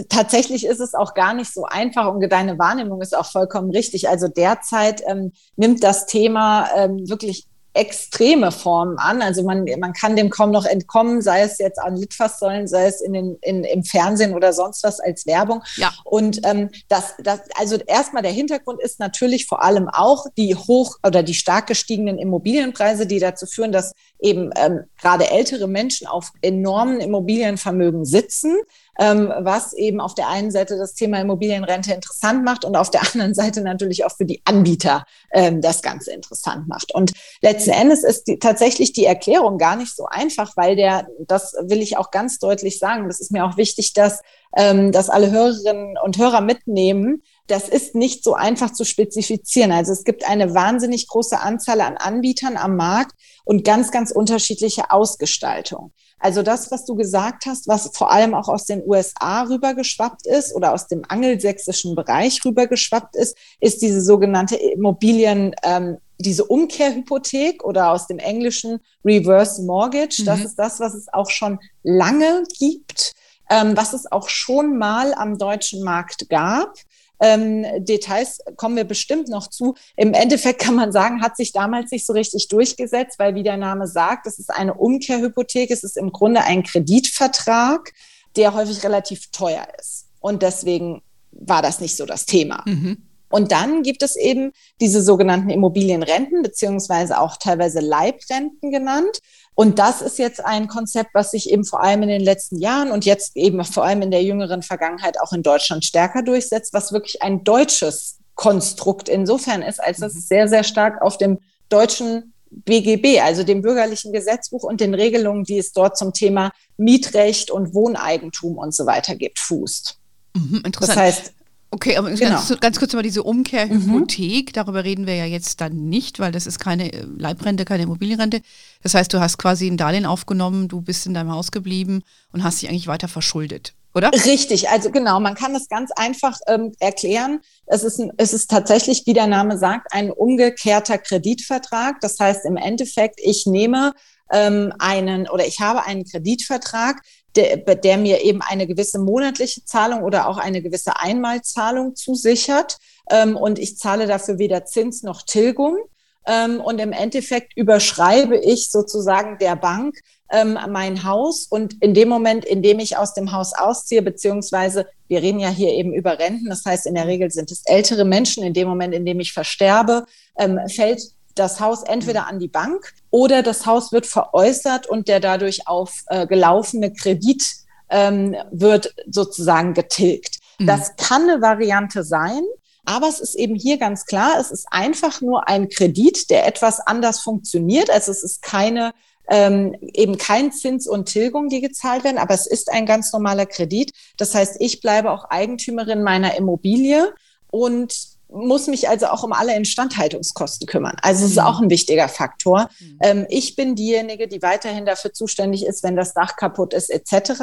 tatsächlich 0.09 0.65
ist 0.65 0.79
es 0.79 0.95
auch 0.95 1.15
gar 1.15 1.35
nicht 1.35 1.53
so 1.53 1.65
einfach 1.65 2.07
und 2.15 2.21
deine 2.31 2.57
Wahrnehmung 2.61 3.03
ist 3.03 3.19
auch 3.19 3.27
vollkommen 3.27 3.73
richtig. 3.73 4.09
Also 4.09 4.29
derzeit 4.29 5.03
ähm, 5.09 5.33
nimmt 5.57 5.83
das 5.83 6.07
Thema 6.07 6.69
ähm, 6.77 7.09
wirklich 7.09 7.49
extreme 7.73 8.51
Formen 8.51 8.99
an. 8.99 9.23
Also 9.23 9.43
man, 9.45 9.65
man 9.79 9.93
kann 9.93 10.17
dem 10.17 10.31
kaum 10.31 10.51
noch 10.51 10.65
entkommen, 10.65 11.23
sei 11.23 11.43
es 11.43 11.59
jetzt 11.59 11.79
an 11.79 11.97
Litfaßsäulen, 11.97 12.67
sei 12.67 12.87
es 12.87 13.01
in 13.01 13.13
den, 13.13 13.39
in, 13.43 13.65
im 13.65 13.85
Fernsehen 13.85 14.35
oder 14.35 14.53
sonst 14.53 14.83
was 14.83 14.99
als 15.01 15.27
Werbung. 15.27 15.63
Ja. 15.77 15.93
Und 16.05 16.41
ähm, 16.45 16.71
das, 16.89 17.15
das, 17.23 17.41
also 17.55 17.77
erstmal 17.77 18.23
der 18.23 18.33
Hintergrund 18.33 18.81
ist 18.83 18.99
natürlich 18.99 19.47
vor 19.47 19.63
allem 19.63 19.89
auch 19.89 20.27
die 20.37 20.55
hoch 20.55 20.97
oder 21.07 21.23
die 21.23 21.35
stark 21.35 21.69
gestiegenen 21.69 22.19
Immobilienpreise, 22.19 23.07
die 23.07 23.21
dazu 23.21 23.47
führen, 23.47 23.73
dass 23.73 23.93
eben 24.21 24.51
ähm, 24.57 24.85
gerade 25.01 25.31
ältere 25.31 25.69
Menschen 25.69 26.07
auf 26.07 26.33
enormen 26.43 27.01
Immobilienvermögen 27.01 28.05
sitzen 28.05 28.57
ähm, 29.01 29.33
was 29.39 29.73
eben 29.73 29.99
auf 29.99 30.15
der 30.15 30.29
einen 30.29 30.51
Seite 30.51 30.77
das 30.77 30.93
Thema 30.93 31.21
Immobilienrente 31.21 31.95
interessant 31.95 32.45
macht 32.45 32.67
und 32.67 32.77
auf 32.77 32.91
der 32.91 33.01
anderen 33.03 33.33
Seite 33.35 33.63
natürlich 33.63 34.05
auch 34.05 34.15
für 34.15 34.27
die 34.27 34.43
Anbieter 34.45 35.05
ähm, 35.33 35.63
das 35.63 35.81
Ganze 35.81 36.13
interessant 36.13 36.69
macht. 36.69 36.95
Und 36.95 37.13
letzten 37.41 37.71
Endes 37.71 38.05
ist 38.05 38.25
die, 38.25 38.39
tatsächlich 38.39 38.93
die 38.93 39.07
Erklärung 39.07 39.57
gar 39.57 39.77
nicht 39.77 39.97
so 39.97 40.05
einfach, 40.05 40.55
weil 40.57 40.77
der, 40.77 41.09
das 41.27 41.55
will 41.63 41.81
ich 41.81 41.97
auch 41.97 42.11
ganz 42.11 42.39
deutlich 42.39 42.79
sagen, 42.79 43.09
das 43.09 43.21
ist 43.21 43.33
mir 43.33 43.47
auch 43.47 43.57
wichtig, 43.57 43.95
dass, 43.95 44.21
ähm, 44.55 44.93
dass 44.93 45.09
alle 45.09 45.31
Hörerinnen 45.31 45.97
und 46.05 46.19
Hörer 46.19 46.43
mitnehmen, 46.43 47.23
das 47.51 47.69
ist 47.69 47.95
nicht 47.95 48.23
so 48.23 48.35
einfach 48.35 48.73
zu 48.73 48.85
spezifizieren. 48.85 49.73
Also 49.73 49.93
es 49.93 50.05
gibt 50.05 50.29
eine 50.29 50.55
wahnsinnig 50.55 51.09
große 51.09 51.41
Anzahl 51.41 51.81
an 51.81 51.97
Anbietern 51.97 52.57
am 52.57 52.77
Markt 52.77 53.13
und 53.45 53.65
ganz, 53.65 53.91
ganz 53.91 54.11
unterschiedliche 54.11 54.91
Ausgestaltung. 54.91 55.93
Also 56.21 56.43
das, 56.43 56.71
was 56.71 56.85
du 56.85 56.95
gesagt 56.95 57.47
hast, 57.47 57.67
was 57.67 57.91
vor 57.95 58.13
allem 58.13 58.35
auch 58.35 58.49
aus 58.49 58.67
den 58.67 58.83
USA 58.87 59.43
rübergeschwappt 59.45 60.27
ist 60.27 60.55
oder 60.55 60.75
aus 60.75 60.87
dem 60.87 61.03
angelsächsischen 61.09 61.95
Bereich 61.95 62.45
rübergeschwappt 62.45 63.17
ist, 63.17 63.37
ist 63.59 63.81
diese 63.81 64.03
sogenannte 64.03 64.57
Immobilien, 64.57 65.55
ähm, 65.63 65.97
diese 66.19 66.45
Umkehrhypothek 66.45 67.65
oder 67.65 67.91
aus 67.91 68.07
dem 68.07 68.19
Englischen 68.19 68.81
Reverse 69.03 69.63
Mortgage. 69.63 70.21
Mhm. 70.21 70.27
Das 70.27 70.41
ist 70.41 70.57
das, 70.57 70.79
was 70.79 70.95
es 70.95 71.11
auch 71.11 71.31
schon 71.31 71.59
lange 71.83 72.45
gibt, 72.59 73.15
ähm, 73.49 73.75
was 73.75 73.95
es 73.95 74.13
auch 74.13 74.29
schon 74.29 74.77
mal 74.77 75.15
am 75.15 75.39
deutschen 75.39 75.83
Markt 75.83 76.29
gab. 76.29 76.75
Ähm, 77.21 77.67
Details 77.85 78.41
kommen 78.57 78.77
wir 78.77 78.85
bestimmt 78.85 79.29
noch 79.29 79.49
zu. 79.49 79.75
Im 79.97 80.15
Endeffekt 80.15 80.61
kann 80.61 80.75
man 80.75 80.93
sagen, 80.93 81.23
hat 81.23 81.37
sich 81.37 81.53
damals 81.53 81.91
nicht 81.91 82.07
so 82.07 82.13
richtig 82.13 82.49
durchgesetzt, 82.49 83.19
weil 83.19 83.35
wie 83.35 83.43
der 83.43 83.57
Name 83.57 83.87
sagt, 83.87 84.27
es 84.27 84.39
ist 84.39 84.51
eine 84.51 84.75
Umkehrhypothek, 84.75 85.71
es 85.71 85.85
ist 85.85 85.97
im 85.97 86.13
Grunde 86.13 86.43
ein 86.43 86.63
Kreditvertrag, 86.63 87.93
der 88.37 88.55
häufig 88.55 88.83
relativ 88.85 89.31
teuer 89.31 89.67
ist. 89.79 90.07
Und 90.21 90.43
deswegen 90.43 91.03
war 91.33 91.63
das 91.63 91.81
nicht 91.81 91.97
so 91.97 92.07
das 92.07 92.27
Thema. 92.27 92.63
Mhm. 92.67 93.10
Und 93.31 93.53
dann 93.53 93.83
gibt 93.83 94.03
es 94.03 94.17
eben 94.17 94.53
diese 94.81 95.03
sogenannten 95.03 95.51
Immobilienrenten, 95.51 96.43
beziehungsweise 96.43 97.19
auch 97.19 97.37
teilweise 97.37 97.81
Leibrenten 97.81 98.71
genannt. 98.71 99.21
Und 99.55 99.79
das 99.79 100.03
ist 100.03 100.19
jetzt 100.19 100.45
ein 100.45 100.69
Konzept, 100.69 101.11
was 101.15 101.31
sich 101.31 101.51
eben 101.51 101.65
vor 101.65 101.83
allem 101.83 102.03
in 102.03 102.09
den 102.09 102.23
letzten 102.23 102.59
Jahren 102.59 102.91
und 102.91 103.05
jetzt 103.05 103.37
eben 103.37 103.65
vor 103.65 103.85
allem 103.85 104.03
in 104.03 104.11
der 104.11 104.23
jüngeren 104.23 104.63
Vergangenheit 104.63 105.21
auch 105.21 105.33
in 105.33 105.43
Deutschland 105.43 105.85
stärker 105.85 106.23
durchsetzt, 106.23 106.73
was 106.73 106.93
wirklich 106.93 107.23
ein 107.23 107.45
deutsches 107.45 108.19
Konstrukt 108.35 109.09
insofern 109.09 109.63
ist, 109.63 109.83
als 109.83 109.99
dass 109.99 110.15
es 110.15 110.27
sehr, 110.27 110.49
sehr 110.49 110.65
stark 110.65 111.03
auf 111.03 111.19
dem 111.19 111.39
deutschen 111.69 112.33
BGB, 112.51 113.21
also 113.21 113.45
dem 113.45 113.63
bürgerlichen 113.63 114.13
Gesetzbuch 114.13 114.65
und 114.65 114.81
den 114.81 114.95
Regelungen, 114.95 115.45
die 115.45 115.59
es 115.59 115.73
dort 115.73 115.97
zum 115.97 116.13
Thema 116.13 116.51
Mietrecht 116.77 117.51
und 117.51 117.75
Wohneigentum 117.75 118.59
und 118.59 118.75
so 118.75 118.87
weiter 118.87 119.15
gibt, 119.15 119.39
fußt. 119.39 119.99
Mhm, 120.35 120.63
interessant. 120.65 120.89
Das 120.89 120.97
heißt, 120.97 121.33
Okay, 121.73 121.97
aber 121.97 122.11
genau. 122.11 122.31
ganz, 122.31 122.61
ganz, 122.61 122.79
kurz 122.81 122.93
über 122.93 123.03
diese 123.03 123.23
Umkehrhypothek, 123.23 124.49
mhm. 124.49 124.53
darüber 124.53 124.83
reden 124.83 125.07
wir 125.07 125.15
ja 125.15 125.25
jetzt 125.25 125.61
dann 125.61 125.89
nicht, 125.89 126.19
weil 126.19 126.33
das 126.33 126.47
ist 126.47 126.59
keine 126.59 126.93
äh, 126.93 127.07
Leibrente, 127.17 127.65
keine 127.65 127.85
Immobilienrente. 127.85 128.43
Das 128.83 128.95
heißt, 128.95 129.13
du 129.13 129.21
hast 129.21 129.39
quasi 129.39 129.69
ein 129.69 129.77
Darlehen 129.77 130.05
aufgenommen, 130.05 130.67
du 130.67 130.81
bist 130.81 131.07
in 131.07 131.15
deinem 131.15 131.31
Haus 131.31 131.53
geblieben 131.53 132.03
und 132.33 132.43
hast 132.43 132.61
dich 132.61 132.69
eigentlich 132.69 132.89
weiter 132.89 133.07
verschuldet, 133.07 133.75
oder? 133.95 134.11
Richtig, 134.13 134.69
also 134.69 134.91
genau, 134.91 135.21
man 135.21 135.37
kann 135.37 135.55
das 135.55 135.69
ganz 135.69 135.93
einfach 135.93 136.37
ähm, 136.49 136.73
erklären. 136.81 137.41
Es 137.67 137.85
ist, 137.85 138.01
ein, 138.01 138.11
es 138.17 138.33
ist 138.33 138.51
tatsächlich, 138.51 139.07
wie 139.07 139.15
der 139.15 139.29
Name 139.29 139.57
sagt, 139.57 139.93
ein 139.93 140.11
umgekehrter 140.11 140.99
Kreditvertrag. 140.99 142.01
Das 142.01 142.19
heißt 142.19 142.47
im 142.47 142.57
Endeffekt, 142.57 143.21
ich 143.23 143.47
nehme 143.47 143.93
ähm, 144.33 144.73
einen 144.79 145.29
oder 145.29 145.47
ich 145.47 145.61
habe 145.61 145.85
einen 145.85 146.05
Kreditvertrag, 146.05 147.03
der, 147.37 147.57
der 147.57 147.97
mir 147.97 148.23
eben 148.23 148.43
eine 148.43 148.67
gewisse 148.67 148.99
monatliche 148.99 149.65
Zahlung 149.65 150.03
oder 150.03 150.29
auch 150.29 150.39
eine 150.39 150.63
gewisse 150.63 150.99
Einmalzahlung 150.99 151.95
zusichert. 151.95 152.79
Ähm, 153.11 153.37
und 153.37 153.59
ich 153.59 153.79
zahle 153.79 154.07
dafür 154.07 154.39
weder 154.39 154.65
Zins 154.65 155.03
noch 155.03 155.23
Tilgung. 155.23 155.79
Ähm, 156.27 156.61
und 156.61 156.81
im 156.81 156.93
Endeffekt 156.93 157.57
überschreibe 157.57 158.37
ich 158.37 158.71
sozusagen 158.71 159.39
der 159.39 159.57
Bank 159.57 159.97
ähm, 160.31 160.59
mein 160.69 161.05
Haus. 161.05 161.47
Und 161.49 161.83
in 161.83 161.95
dem 161.95 162.09
Moment, 162.09 162.45
in 162.45 162.63
dem 162.63 162.79
ich 162.79 162.97
aus 162.97 163.15
dem 163.15 163.33
Haus 163.33 163.53
ausziehe, 163.53 164.03
beziehungsweise 164.03 164.87
wir 165.09 165.23
reden 165.23 165.41
ja 165.41 165.49
hier 165.49 165.71
eben 165.71 165.93
über 165.93 166.19
Renten, 166.19 166.49
das 166.49 166.65
heißt 166.65 166.87
in 166.87 166.95
der 166.95 167.07
Regel 167.07 167.31
sind 167.31 167.51
es 167.51 167.63
ältere 167.65 168.05
Menschen, 168.05 168.45
in 168.45 168.55
dem 168.55 168.69
Moment, 168.69 168.95
in 168.95 169.05
dem 169.05 169.21
ich 169.21 169.33
versterbe, 169.33 170.05
ähm, 170.39 170.61
fällt 170.69 171.03
das 171.41 171.59
Haus 171.59 171.83
entweder 171.83 172.27
an 172.27 172.39
die 172.39 172.49
Bank 172.49 172.93
oder 173.09 173.43
das 173.43 173.65
Haus 173.65 173.93
wird 173.93 174.07
veräußert 174.07 174.87
und 174.87 175.09
der 175.09 175.21
dadurch 175.21 175.67
aufgelaufene 175.67 176.87
äh, 176.87 176.91
Kredit 176.91 177.43
ähm, 177.89 178.37
wird 178.53 178.95
sozusagen 179.11 179.73
getilgt. 179.75 180.39
Mhm. 180.59 180.67
Das 180.67 180.97
kann 180.97 181.23
eine 181.23 181.41
Variante 181.41 182.05
sein. 182.05 182.43
Aber 182.87 183.09
es 183.09 183.21
ist 183.21 183.35
eben 183.35 183.55
hier 183.55 183.79
ganz 183.79 184.07
klar, 184.07 184.39
es 184.41 184.51
ist 184.51 184.67
einfach 184.71 185.21
nur 185.21 185.49
ein 185.49 185.69
Kredit, 185.69 186.31
der 186.31 186.47
etwas 186.47 186.81
anders 186.81 187.21
funktioniert. 187.21 187.91
Also 187.91 188.11
es 188.11 188.23
ist 188.23 188.43
keine 188.43 188.93
ähm, 189.29 189.77
eben 189.95 190.19
kein 190.19 190.51
Zins 190.51 190.89
und 190.89 191.07
Tilgung, 191.07 191.49
die 191.49 191.61
gezahlt 191.61 192.03
werden, 192.05 192.19
aber 192.19 192.35
es 192.35 192.47
ist 192.47 192.71
ein 192.71 192.85
ganz 192.85 193.13
normaler 193.13 193.47
Kredit. 193.47 193.93
Das 194.17 194.35
heißt, 194.35 194.57
ich 194.59 194.81
bleibe 194.81 195.13
auch 195.13 195.25
Eigentümerin 195.25 196.03
meiner 196.03 196.37
Immobilie 196.37 197.15
und 197.51 197.95
muss 198.33 198.67
mich 198.67 198.89
also 198.89 199.07
auch 199.07 199.23
um 199.23 199.33
alle 199.33 199.57
Instandhaltungskosten 199.57 200.67
kümmern. 200.67 200.97
Also 201.03 201.25
es 201.25 201.33
ist 201.33 201.37
mhm. 201.39 201.45
auch 201.45 201.61
ein 201.61 201.71
wichtiger 201.71 202.09
Faktor. 202.09 202.69
Mhm. 202.79 202.99
Ähm, 203.03 203.27
ich 203.29 203.57
bin 203.57 203.75
diejenige, 203.75 204.29
die 204.29 204.43
weiterhin 204.43 204.87
dafür 204.87 205.13
zuständig 205.13 205.67
ist, 205.67 205.83
wenn 205.83 205.97
das 205.97 206.15
Dach 206.15 206.37
kaputt 206.37 206.75
ist 206.75 206.91
etc. 206.91 207.43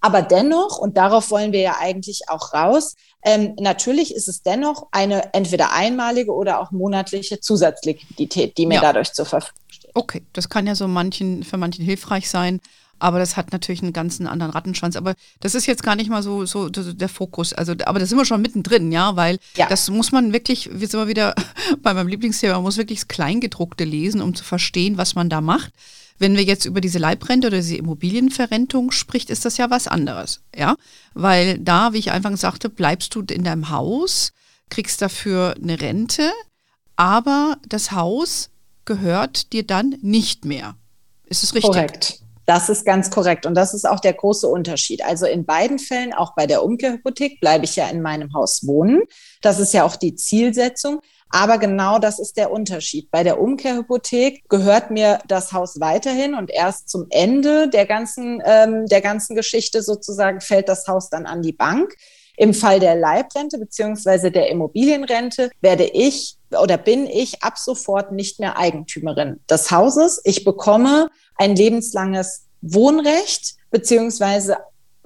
Aber 0.00 0.22
dennoch, 0.22 0.78
und 0.78 0.96
darauf 0.96 1.30
wollen 1.30 1.52
wir 1.52 1.60
ja 1.60 1.76
eigentlich 1.80 2.28
auch 2.28 2.52
raus, 2.52 2.94
ähm, 3.24 3.54
natürlich 3.58 4.14
ist 4.14 4.28
es 4.28 4.42
dennoch 4.42 4.86
eine 4.92 5.34
entweder 5.34 5.72
einmalige 5.72 6.32
oder 6.32 6.60
auch 6.60 6.70
monatliche 6.70 7.40
Zusatzliquidität, 7.40 8.56
die 8.56 8.66
mir 8.66 8.76
ja. 8.76 8.80
dadurch 8.82 9.12
zur 9.12 9.26
Verfügung 9.26 9.62
steht. 9.68 9.90
Okay, 9.94 10.22
das 10.32 10.48
kann 10.48 10.66
ja 10.66 10.74
so 10.74 10.86
manchen, 10.86 11.42
für 11.42 11.56
manchen 11.56 11.84
hilfreich 11.84 12.30
sein. 12.30 12.60
Aber 12.98 13.18
das 13.18 13.36
hat 13.36 13.52
natürlich 13.52 13.82
einen 13.82 13.92
ganzen 13.92 14.26
anderen 14.26 14.52
Rattenschwanz. 14.52 14.96
Aber 14.96 15.14
das 15.40 15.54
ist 15.54 15.66
jetzt 15.66 15.82
gar 15.82 15.96
nicht 15.96 16.08
mal 16.08 16.22
so, 16.22 16.46
so 16.46 16.68
der 16.68 17.08
Fokus. 17.08 17.52
Also, 17.52 17.74
aber 17.84 17.98
da 17.98 18.06
sind 18.06 18.18
wir 18.18 18.24
schon 18.24 18.42
mittendrin, 18.42 18.90
ja, 18.90 19.16
weil 19.16 19.38
ja. 19.56 19.66
das 19.68 19.90
muss 19.90 20.12
man 20.12 20.32
wirklich, 20.32 20.70
wir 20.72 20.88
sind 20.88 21.00
mal 21.00 21.08
wieder 21.08 21.34
bei 21.82 21.92
meinem 21.94 22.08
Lieblingsthema, 22.08 22.54
man 22.54 22.62
muss 22.62 22.78
wirklich 22.78 23.00
das 23.00 23.08
Kleingedruckte 23.08 23.84
lesen, 23.84 24.22
um 24.22 24.34
zu 24.34 24.44
verstehen, 24.44 24.96
was 24.96 25.14
man 25.14 25.28
da 25.28 25.40
macht. 25.40 25.72
Wenn 26.18 26.34
wir 26.34 26.44
jetzt 26.44 26.64
über 26.64 26.80
diese 26.80 26.98
Leibrente 26.98 27.48
oder 27.48 27.58
diese 27.58 27.76
Immobilienverrentung 27.76 28.90
spricht, 28.90 29.28
ist 29.28 29.44
das 29.44 29.58
ja 29.58 29.68
was 29.68 29.86
anderes, 29.86 30.40
ja, 30.56 30.76
weil 31.12 31.58
da, 31.58 31.92
wie 31.92 31.98
ich 31.98 32.10
einfach 32.10 32.34
sagte, 32.38 32.70
bleibst 32.70 33.14
du 33.14 33.20
in 33.20 33.44
deinem 33.44 33.68
Haus, 33.68 34.32
kriegst 34.70 35.02
dafür 35.02 35.54
eine 35.62 35.78
Rente, 35.78 36.30
aber 36.96 37.58
das 37.68 37.92
Haus 37.92 38.48
gehört 38.86 39.52
dir 39.52 39.66
dann 39.66 39.96
nicht 40.00 40.46
mehr. 40.46 40.76
Ist 41.26 41.44
es 41.44 41.54
richtig? 41.54 41.72
Korrekt. 41.72 42.20
Das 42.46 42.68
ist 42.68 42.86
ganz 42.86 43.10
korrekt. 43.10 43.44
Und 43.44 43.54
das 43.54 43.74
ist 43.74 43.86
auch 43.86 44.00
der 44.00 44.12
große 44.12 44.46
Unterschied. 44.46 45.04
Also 45.04 45.26
in 45.26 45.44
beiden 45.44 45.78
Fällen, 45.78 46.14
auch 46.14 46.34
bei 46.34 46.46
der 46.46 46.64
Umkehrhypothek, 46.64 47.40
bleibe 47.40 47.64
ich 47.64 47.76
ja 47.76 47.88
in 47.88 48.02
meinem 48.02 48.32
Haus 48.34 48.66
wohnen. 48.66 49.02
Das 49.42 49.58
ist 49.58 49.74
ja 49.74 49.84
auch 49.84 49.96
die 49.96 50.14
Zielsetzung. 50.14 51.00
Aber 51.28 51.58
genau 51.58 51.98
das 51.98 52.20
ist 52.20 52.36
der 52.36 52.52
Unterschied. 52.52 53.10
Bei 53.10 53.24
der 53.24 53.40
Umkehrhypothek 53.40 54.48
gehört 54.48 54.92
mir 54.92 55.18
das 55.26 55.52
Haus 55.52 55.80
weiterhin 55.80 56.34
und 56.34 56.50
erst 56.52 56.88
zum 56.88 57.06
Ende 57.10 57.68
der 57.68 57.84
ganzen, 57.84 58.40
ähm, 58.44 58.86
der 58.86 59.00
ganzen 59.00 59.34
Geschichte 59.34 59.82
sozusagen 59.82 60.40
fällt 60.40 60.68
das 60.68 60.86
Haus 60.86 61.10
dann 61.10 61.26
an 61.26 61.42
die 61.42 61.52
Bank. 61.52 61.96
Im 62.36 62.54
Fall 62.54 62.80
der 62.80 62.94
Leibrente 62.94 63.58
beziehungsweise 63.58 64.30
der 64.30 64.50
Immobilienrente 64.50 65.50
werde 65.62 65.84
ich 65.84 66.36
oder 66.50 66.76
bin 66.76 67.06
ich 67.06 67.42
ab 67.42 67.58
sofort 67.58 68.12
nicht 68.12 68.38
mehr 68.38 68.58
Eigentümerin 68.58 69.40
des 69.50 69.70
Hauses. 69.70 70.20
Ich 70.24 70.44
bekomme 70.44 71.08
ein 71.36 71.56
lebenslanges 71.56 72.44
Wohnrecht 72.60 73.54
beziehungsweise 73.70 74.56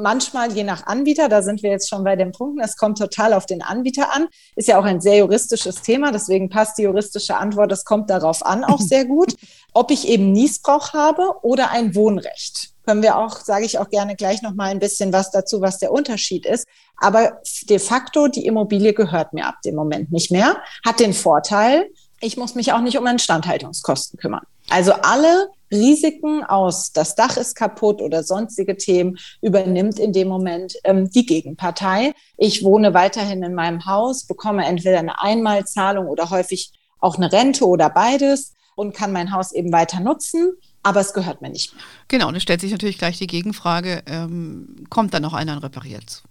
manchmal 0.01 0.53
je 0.53 0.65
nach 0.65 0.87
Anbieter, 0.87 1.29
da 1.29 1.43
sind 1.43 1.63
wir 1.63 1.71
jetzt 1.71 1.89
schon 1.89 2.03
bei 2.03 2.17
den 2.17 2.33
Punkten, 2.33 2.61
es 2.61 2.77
kommt 2.77 2.99
total 2.99 3.33
auf 3.35 3.47
den 3.47 3.63
Anbieter 3.63 4.13
an, 4.13 4.29
ist 4.57 4.69
ja 4.69 4.79
auch 4.79 4.85
ein 4.85 5.01
sehr 5.01 5.19
juristisches 5.19 5.83
Thema, 5.83 6.11
deswegen 6.11 6.49
passt 6.49 6.79
die 6.79 6.83
juristische 6.83 7.37
Antwort, 7.37 7.71
es 7.73 7.85
kommt 7.85 8.11
darauf 8.11 8.45
an, 8.45 8.65
auch 8.65 8.81
sehr 8.81 9.05
gut, 9.05 9.35
ob 9.75 9.91
ich 9.91 10.09
eben 10.09 10.33
Niesbrauch 10.33 10.93
habe 10.93 11.35
oder 11.43 11.71
ein 11.71 11.95
Wohnrecht. 11.95 12.71
Können 12.87 13.03
wir 13.03 13.19
auch, 13.19 13.37
sage 13.37 13.67
ich 13.67 13.79
auch 13.79 13.91
gerne 13.91 14.17
gleich 14.17 14.43
noch 14.43 14.55
mal 14.55 14.71
ein 14.71 14.81
bisschen 14.81 15.13
was 15.13 15.31
dazu, 15.31 15.61
was 15.61 15.79
der 15.79 15.93
Unterschied 15.93 16.45
ist. 16.47 16.67
Aber 16.97 17.41
de 17.69 17.79
facto, 17.79 18.27
die 18.27 18.47
Immobilie 18.47 18.95
gehört 18.95 19.33
mir 19.33 19.47
ab 19.47 19.57
dem 19.65 19.75
Moment 19.75 20.11
nicht 20.11 20.31
mehr, 20.31 20.57
hat 20.85 20.99
den 20.99 21.13
Vorteil, 21.13 21.89
ich 22.21 22.37
muss 22.37 22.55
mich 22.55 22.73
auch 22.73 22.81
nicht 22.81 22.99
um 22.99 23.07
Instandhaltungskosten 23.07 24.19
kümmern. 24.19 24.45
Also 24.69 24.93
alle 24.93 25.51
Risiken 25.71 26.43
aus, 26.45 26.93
das 26.93 27.15
Dach 27.15 27.37
ist 27.37 27.55
kaputt 27.55 28.01
oder 28.01 28.23
sonstige 28.23 28.77
Themen, 28.77 29.19
übernimmt 29.41 29.99
in 29.99 30.13
dem 30.13 30.29
Moment 30.29 30.75
ähm, 30.85 31.11
die 31.11 31.27
Gegenpartei. 31.27 32.13
Ich 32.37 32.65
wohne 32.65 32.95
weiterhin 32.95 33.43
in 33.43 33.55
meinem 33.55 33.87
Haus, 33.87 34.27
bekomme 34.27 34.65
entweder 34.67 34.99
eine 34.99 35.21
Einmalzahlung 35.21 36.07
oder 36.07 36.31
häufig 36.31 36.73
auch 36.99 37.17
eine 37.17 37.33
Rente 37.33 37.67
oder 37.67 37.91
beides 37.91 38.55
und 38.75 38.95
kann 38.95 39.13
mein 39.13 39.33
Haus 39.33 39.53
eben 39.53 39.73
weiter 39.73 40.01
nutzen. 40.01 40.53
Aber 40.83 41.01
es 41.01 41.13
gehört 41.13 41.43
mir 41.43 41.51
nicht 41.51 41.75
mehr. 41.75 41.83
Genau, 42.09 42.29
und 42.29 42.37
es 42.37 42.43
stellt 42.43 42.63
sich 42.63 42.73
natürlich 42.73 42.97
gleich 42.97 43.19
die 43.19 43.27
Gegenfrage, 43.27 44.03
ähm, 44.07 44.87
kommt 44.89 45.13
dann 45.13 45.23
noch 45.23 45.35
einer 45.35 45.53
und 45.53 45.63
repariert 45.63 46.23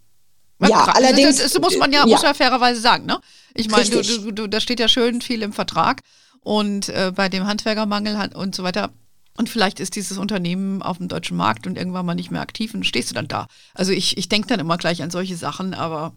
ja, 0.68 0.86
also 0.86 0.92
allerdings. 0.92 1.38
Das, 1.38 1.54
das, 1.54 1.62
muss 1.62 1.78
man 1.78 1.92
ja, 1.92 2.02
ja. 2.02 2.06
Muss 2.06 2.22
ja 2.22 2.34
fairerweise 2.34 2.82
sagen, 2.82 3.06
ne? 3.06 3.20
Ich 3.54 3.70
meine, 3.70 3.90
du, 3.90 4.02
du, 4.02 4.32
du, 4.32 4.48
da 4.48 4.60
steht 4.60 4.80
ja 4.80 4.88
schön 4.88 5.22
viel 5.22 5.42
im 5.42 5.54
Vertrag 5.54 6.02
und 6.42 6.90
äh, 6.90 7.12
bei 7.16 7.30
dem 7.30 7.48
Handwerkermangel 7.48 8.32
und 8.34 8.56
so 8.56 8.64
weiter 8.64 8.92
und 9.38 9.50
vielleicht 9.50 9.80
ist 9.80 9.96
dieses 9.96 10.18
Unternehmen 10.18 10.82
auf 10.82 10.98
dem 10.98 11.08
deutschen 11.08 11.38
Markt 11.38 11.66
und 11.66 11.78
irgendwann 11.78 12.06
mal 12.06 12.16
nicht 12.16 12.32
mehr 12.32 12.42
aktiv 12.42 12.74
und 12.74 12.86
stehst 12.86 13.10
du 13.10 13.16
dann 13.16 13.28
da. 13.28 13.48
Also 13.74 13.92
ich, 13.92 14.18
ich 14.18 14.28
denke 14.28 14.48
dann 14.48 14.60
immer 14.60 14.78
gleich 14.78 15.02
an 15.02 15.12
solche 15.12 15.38
Sachen, 15.38 15.74
aber 15.74 16.14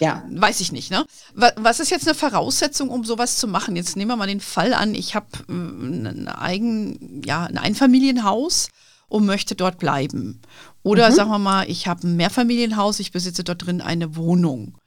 ja. 0.00 0.24
weiß 0.28 0.60
ich 0.60 0.72
nicht. 0.72 0.90
Ne? 0.90 1.04
Was 1.34 1.80
ist 1.80 1.90
jetzt 1.90 2.06
eine 2.06 2.16
Voraussetzung, 2.16 2.88
um 2.88 3.04
sowas 3.04 3.36
zu 3.36 3.46
machen? 3.46 3.76
Jetzt 3.76 3.96
nehmen 3.96 4.10
wir 4.10 4.16
mal 4.16 4.26
den 4.26 4.40
Fall 4.40 4.74
an, 4.74 4.94
ich 4.94 5.14
habe 5.14 5.26
äh, 5.48 5.52
ein, 5.52 6.28
eigen, 6.28 7.22
ja, 7.24 7.44
ein 7.44 7.58
Einfamilienhaus 7.58 8.68
und 9.08 9.26
möchte 9.26 9.54
dort 9.54 9.78
bleiben. 9.78 10.40
Oder 10.82 11.10
mhm. 11.10 11.14
sagen 11.14 11.30
wir 11.30 11.38
mal, 11.38 11.70
ich 11.70 11.86
habe 11.86 12.06
ein 12.06 12.16
Mehrfamilienhaus, 12.16 12.98
ich 12.98 13.12
besitze 13.12 13.44
dort 13.44 13.66
drin 13.66 13.80
eine 13.80 14.16
Wohnung. 14.16 14.78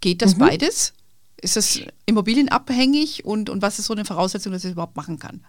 Geht 0.00 0.22
das 0.22 0.36
mhm. 0.36 0.40
beides? 0.40 0.94
Ist 1.40 1.56
das 1.56 1.80
immobilienabhängig 2.06 3.24
und, 3.26 3.50
und 3.50 3.60
was 3.60 3.78
ist 3.78 3.86
so 3.86 3.92
eine 3.92 4.06
Voraussetzung, 4.06 4.52
dass 4.52 4.64
ich 4.64 4.70
das 4.70 4.72
überhaupt 4.72 4.96
machen 4.96 5.18
kann? 5.18 5.44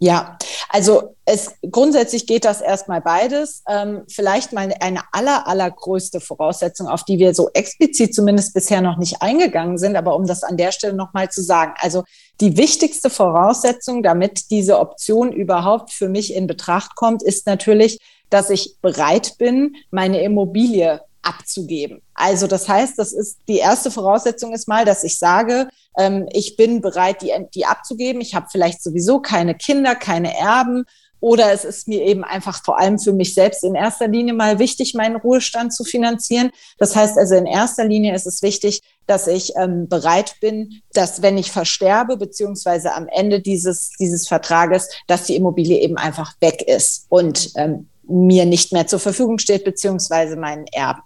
Ja, 0.00 0.38
also 0.68 1.16
es 1.24 1.54
grundsätzlich 1.70 2.26
geht 2.28 2.44
das 2.44 2.60
erstmal 2.60 3.00
beides. 3.00 3.64
Ähm, 3.68 4.04
vielleicht 4.08 4.52
mal 4.52 4.72
eine 4.78 5.00
aller, 5.12 5.48
allergrößte 5.48 6.20
Voraussetzung, 6.20 6.86
auf 6.86 7.04
die 7.04 7.18
wir 7.18 7.34
so 7.34 7.50
explizit 7.52 8.14
zumindest 8.14 8.54
bisher 8.54 8.80
noch 8.80 8.96
nicht 8.96 9.22
eingegangen 9.22 9.76
sind, 9.76 9.96
aber 9.96 10.14
um 10.14 10.26
das 10.26 10.44
an 10.44 10.56
der 10.56 10.70
Stelle 10.70 10.94
nochmal 10.94 11.30
zu 11.30 11.42
sagen. 11.42 11.74
Also 11.78 12.04
die 12.40 12.56
wichtigste 12.56 13.10
Voraussetzung, 13.10 14.04
damit 14.04 14.50
diese 14.50 14.78
Option 14.78 15.32
überhaupt 15.32 15.92
für 15.92 16.08
mich 16.08 16.32
in 16.32 16.46
Betracht 16.46 16.94
kommt, 16.94 17.24
ist 17.24 17.46
natürlich, 17.46 17.98
dass 18.30 18.50
ich 18.50 18.76
bereit 18.80 19.34
bin, 19.38 19.74
meine 19.90 20.22
Immobilie 20.22 21.00
abzugeben. 21.22 22.02
Also 22.14 22.46
das 22.46 22.68
heißt, 22.68 22.98
das 22.98 23.12
ist 23.12 23.38
die 23.48 23.58
erste 23.58 23.90
Voraussetzung 23.90 24.52
ist 24.52 24.68
mal, 24.68 24.84
dass 24.84 25.02
ich 25.02 25.18
sage, 25.18 25.68
ähm, 25.98 26.26
ich 26.32 26.56
bin 26.56 26.80
bereit, 26.80 27.22
die, 27.22 27.32
die 27.54 27.66
abzugeben. 27.66 28.22
Ich 28.22 28.34
habe 28.34 28.46
vielleicht 28.50 28.82
sowieso 28.82 29.20
keine 29.20 29.54
Kinder, 29.54 29.94
keine 29.94 30.36
Erben. 30.36 30.84
Oder 31.20 31.52
es 31.52 31.64
ist 31.64 31.88
mir 31.88 32.02
eben 32.02 32.22
einfach 32.22 32.62
vor 32.64 32.78
allem 32.78 32.98
für 33.00 33.12
mich 33.12 33.34
selbst 33.34 33.64
in 33.64 33.74
erster 33.74 34.06
Linie 34.06 34.34
mal 34.34 34.60
wichtig, 34.60 34.94
meinen 34.94 35.16
Ruhestand 35.16 35.74
zu 35.74 35.82
finanzieren. 35.82 36.50
Das 36.78 36.94
heißt 36.94 37.18
also, 37.18 37.34
in 37.34 37.46
erster 37.46 37.84
Linie 37.84 38.14
ist 38.14 38.26
es 38.26 38.40
wichtig, 38.42 38.82
dass 39.06 39.26
ich 39.26 39.56
ähm, 39.56 39.88
bereit 39.88 40.36
bin, 40.40 40.80
dass 40.92 41.20
wenn 41.20 41.36
ich 41.36 41.50
versterbe, 41.50 42.16
beziehungsweise 42.16 42.94
am 42.94 43.08
Ende 43.08 43.40
dieses, 43.40 43.90
dieses 43.98 44.28
Vertrages, 44.28 44.88
dass 45.08 45.24
die 45.24 45.34
Immobilie 45.34 45.80
eben 45.80 45.96
einfach 45.96 46.34
weg 46.40 46.62
ist 46.62 47.06
und 47.08 47.50
ähm, 47.56 47.88
mir 48.08 48.46
nicht 48.46 48.72
mehr 48.72 48.86
zur 48.86 49.00
Verfügung 49.00 49.38
steht, 49.38 49.64
beziehungsweise 49.64 50.36
meinen 50.36 50.66
Erben. 50.68 51.02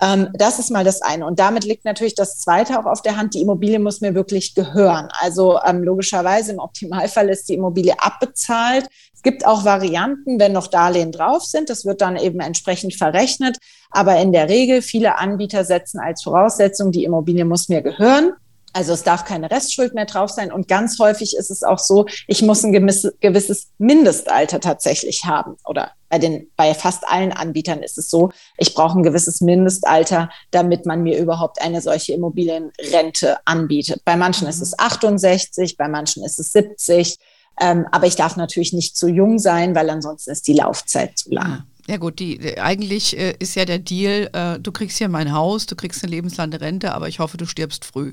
Ähm, 0.00 0.28
das 0.34 0.58
ist 0.58 0.70
mal 0.70 0.84
das 0.84 1.02
eine. 1.02 1.26
Und 1.26 1.38
damit 1.38 1.64
liegt 1.64 1.84
natürlich 1.84 2.14
das 2.14 2.38
Zweite 2.38 2.78
auch 2.78 2.86
auf 2.86 3.02
der 3.02 3.16
Hand. 3.16 3.34
Die 3.34 3.42
Immobilie 3.42 3.78
muss 3.78 4.00
mir 4.00 4.14
wirklich 4.14 4.54
gehören. 4.54 5.08
Also 5.20 5.58
ähm, 5.64 5.82
logischerweise 5.82 6.52
im 6.52 6.58
Optimalfall 6.58 7.28
ist 7.28 7.48
die 7.48 7.54
Immobilie 7.54 7.94
abbezahlt. 7.98 8.86
Es 9.14 9.22
gibt 9.22 9.44
auch 9.44 9.64
Varianten, 9.64 10.38
wenn 10.38 10.52
noch 10.52 10.68
Darlehen 10.68 11.10
drauf 11.10 11.42
sind. 11.42 11.70
Das 11.70 11.84
wird 11.84 12.00
dann 12.00 12.16
eben 12.16 12.40
entsprechend 12.40 12.94
verrechnet. 12.94 13.58
Aber 13.90 14.16
in 14.20 14.32
der 14.32 14.48
Regel, 14.48 14.82
viele 14.82 15.18
Anbieter 15.18 15.64
setzen 15.64 15.98
als 15.98 16.22
Voraussetzung, 16.22 16.92
die 16.92 17.04
Immobilie 17.04 17.44
muss 17.44 17.68
mir 17.68 17.82
gehören. 17.82 18.32
Also 18.78 18.92
es 18.92 19.02
darf 19.02 19.24
keine 19.24 19.50
Restschuld 19.50 19.92
mehr 19.92 20.04
drauf 20.04 20.30
sein. 20.30 20.52
Und 20.52 20.68
ganz 20.68 21.00
häufig 21.00 21.34
ist 21.36 21.50
es 21.50 21.64
auch 21.64 21.80
so, 21.80 22.06
ich 22.28 22.42
muss 22.42 22.62
ein 22.62 22.72
gewisses 22.72 23.70
Mindestalter 23.78 24.60
tatsächlich 24.60 25.24
haben. 25.24 25.56
Oder 25.64 25.90
bei 26.08 26.20
den, 26.20 26.48
bei 26.54 26.72
fast 26.74 27.02
allen 27.08 27.32
Anbietern 27.32 27.82
ist 27.82 27.98
es 27.98 28.08
so, 28.08 28.30
ich 28.56 28.74
brauche 28.74 28.96
ein 28.96 29.02
gewisses 29.02 29.40
Mindestalter, 29.40 30.30
damit 30.52 30.86
man 30.86 31.02
mir 31.02 31.18
überhaupt 31.18 31.60
eine 31.60 31.80
solche 31.80 32.12
Immobilienrente 32.12 33.38
anbietet. 33.44 34.02
Bei 34.04 34.14
manchen 34.14 34.46
ist 34.46 34.60
es 34.60 34.78
68, 34.78 35.76
bei 35.76 35.88
manchen 35.88 36.24
ist 36.24 36.38
es 36.38 36.52
70. 36.52 37.16
Ähm, 37.60 37.84
aber 37.90 38.06
ich 38.06 38.14
darf 38.14 38.36
natürlich 38.36 38.72
nicht 38.72 38.96
zu 38.96 39.08
jung 39.08 39.40
sein, 39.40 39.74
weil 39.74 39.90
ansonsten 39.90 40.30
ist 40.30 40.46
die 40.46 40.52
Laufzeit 40.52 41.18
zu 41.18 41.30
lang. 41.30 41.64
Ja 41.88 41.96
gut, 41.96 42.20
die, 42.20 42.56
eigentlich 42.60 43.18
äh, 43.18 43.34
ist 43.40 43.56
ja 43.56 43.64
der 43.64 43.80
Deal, 43.80 44.30
äh, 44.34 44.60
du 44.60 44.70
kriegst 44.70 44.98
hier 44.98 45.08
mein 45.08 45.32
Haus, 45.32 45.66
du 45.66 45.74
kriegst 45.74 46.04
eine 46.04 46.12
lebenslange 46.12 46.60
Rente, 46.60 46.94
aber 46.94 47.08
ich 47.08 47.18
hoffe, 47.18 47.38
du 47.38 47.46
stirbst 47.46 47.84
früh. 47.84 48.12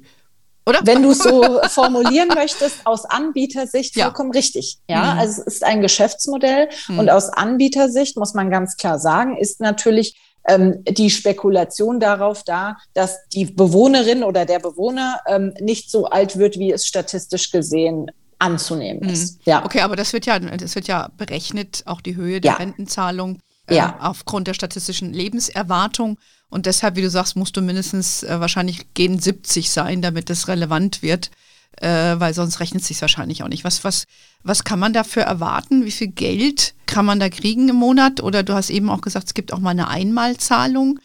Oder? 0.67 0.79
Wenn 0.83 1.03
du 1.03 1.11
es 1.11 1.19
so 1.19 1.59
formulieren 1.69 2.29
möchtest, 2.29 2.85
aus 2.85 3.05
Anbietersicht 3.05 3.95
ja. 3.95 4.05
vollkommen 4.05 4.31
richtig. 4.31 4.77
Ja, 4.87 5.13
mhm. 5.13 5.19
also 5.19 5.41
es 5.41 5.55
ist 5.55 5.63
ein 5.63 5.81
Geschäftsmodell 5.81 6.69
mhm. 6.87 6.99
und 6.99 7.09
aus 7.09 7.29
Anbietersicht 7.29 8.17
muss 8.17 8.33
man 8.33 8.49
ganz 8.49 8.75
klar 8.77 8.99
sagen, 8.99 9.37
ist 9.37 9.61
natürlich 9.61 10.17
ähm, 10.47 10.83
die 10.85 11.09
Spekulation 11.09 11.99
darauf 11.99 12.43
da, 12.43 12.77
dass 12.93 13.27
die 13.29 13.45
Bewohnerin 13.45 14.23
oder 14.23 14.45
der 14.45 14.59
Bewohner 14.59 15.19
ähm, 15.27 15.53
nicht 15.59 15.91
so 15.91 16.05
alt 16.05 16.37
wird, 16.37 16.57
wie 16.57 16.71
es 16.71 16.85
statistisch 16.85 17.51
gesehen 17.51 18.11
anzunehmen 18.39 19.03
mhm. 19.03 19.09
ist. 19.09 19.39
Ja. 19.45 19.63
Okay, 19.65 19.81
aber 19.81 19.95
das 19.95 20.13
wird 20.13 20.25
ja, 20.25 20.39
das 20.39 20.75
wird 20.75 20.87
ja 20.87 21.09
berechnet, 21.17 21.83
auch 21.85 22.01
die 22.01 22.15
Höhe 22.15 22.41
der 22.41 22.53
ja. 22.53 22.57
Rentenzahlung 22.57 23.39
äh, 23.67 23.75
ja. 23.75 23.97
aufgrund 23.99 24.47
der 24.47 24.53
statistischen 24.53 25.13
Lebenserwartung. 25.13 26.17
Und 26.49 26.65
deshalb, 26.65 26.95
wie 26.95 27.01
du 27.01 27.09
sagst, 27.09 27.35
musst 27.35 27.57
du 27.57 27.61
mindestens 27.61 28.23
äh, 28.23 28.39
wahrscheinlich 28.39 28.93
gen 28.93 29.19
70 29.19 29.69
sein, 29.71 30.01
damit 30.01 30.29
das 30.29 30.47
relevant 30.47 31.01
wird. 31.01 31.31
äh, 31.81 32.19
weil 32.19 32.33
sonst 32.33 32.59
rechnet 32.59 32.83
es 32.83 32.87
sich 32.87 33.01
wahrscheinlich 33.01 33.43
auch 33.43 33.49
nicht. 33.49 33.63
Was, 33.63 33.83
was, 33.83 34.05
was 34.43 34.63
kann 34.63 34.79
man 34.79 34.93
dafür 34.93 35.23
erwarten? 35.23 35.85
Wie 35.85 35.91
viel 35.91 36.07
Geld 36.07 36.73
kann 36.85 37.05
man 37.05 37.19
da 37.19 37.29
kriegen 37.29 37.67
im 37.67 37.75
Monat? 37.75 38.21
Oder 38.21 38.43
du 38.43 38.53
hast 38.53 38.69
eben 38.69 38.89
auch 38.89 39.01
gesagt, 39.01 39.27
es 39.27 39.33
gibt 39.33 39.51
auch 39.51 39.59
mal 39.59 39.71
eine 39.71 39.89
Einmalzahlung. 39.89 40.99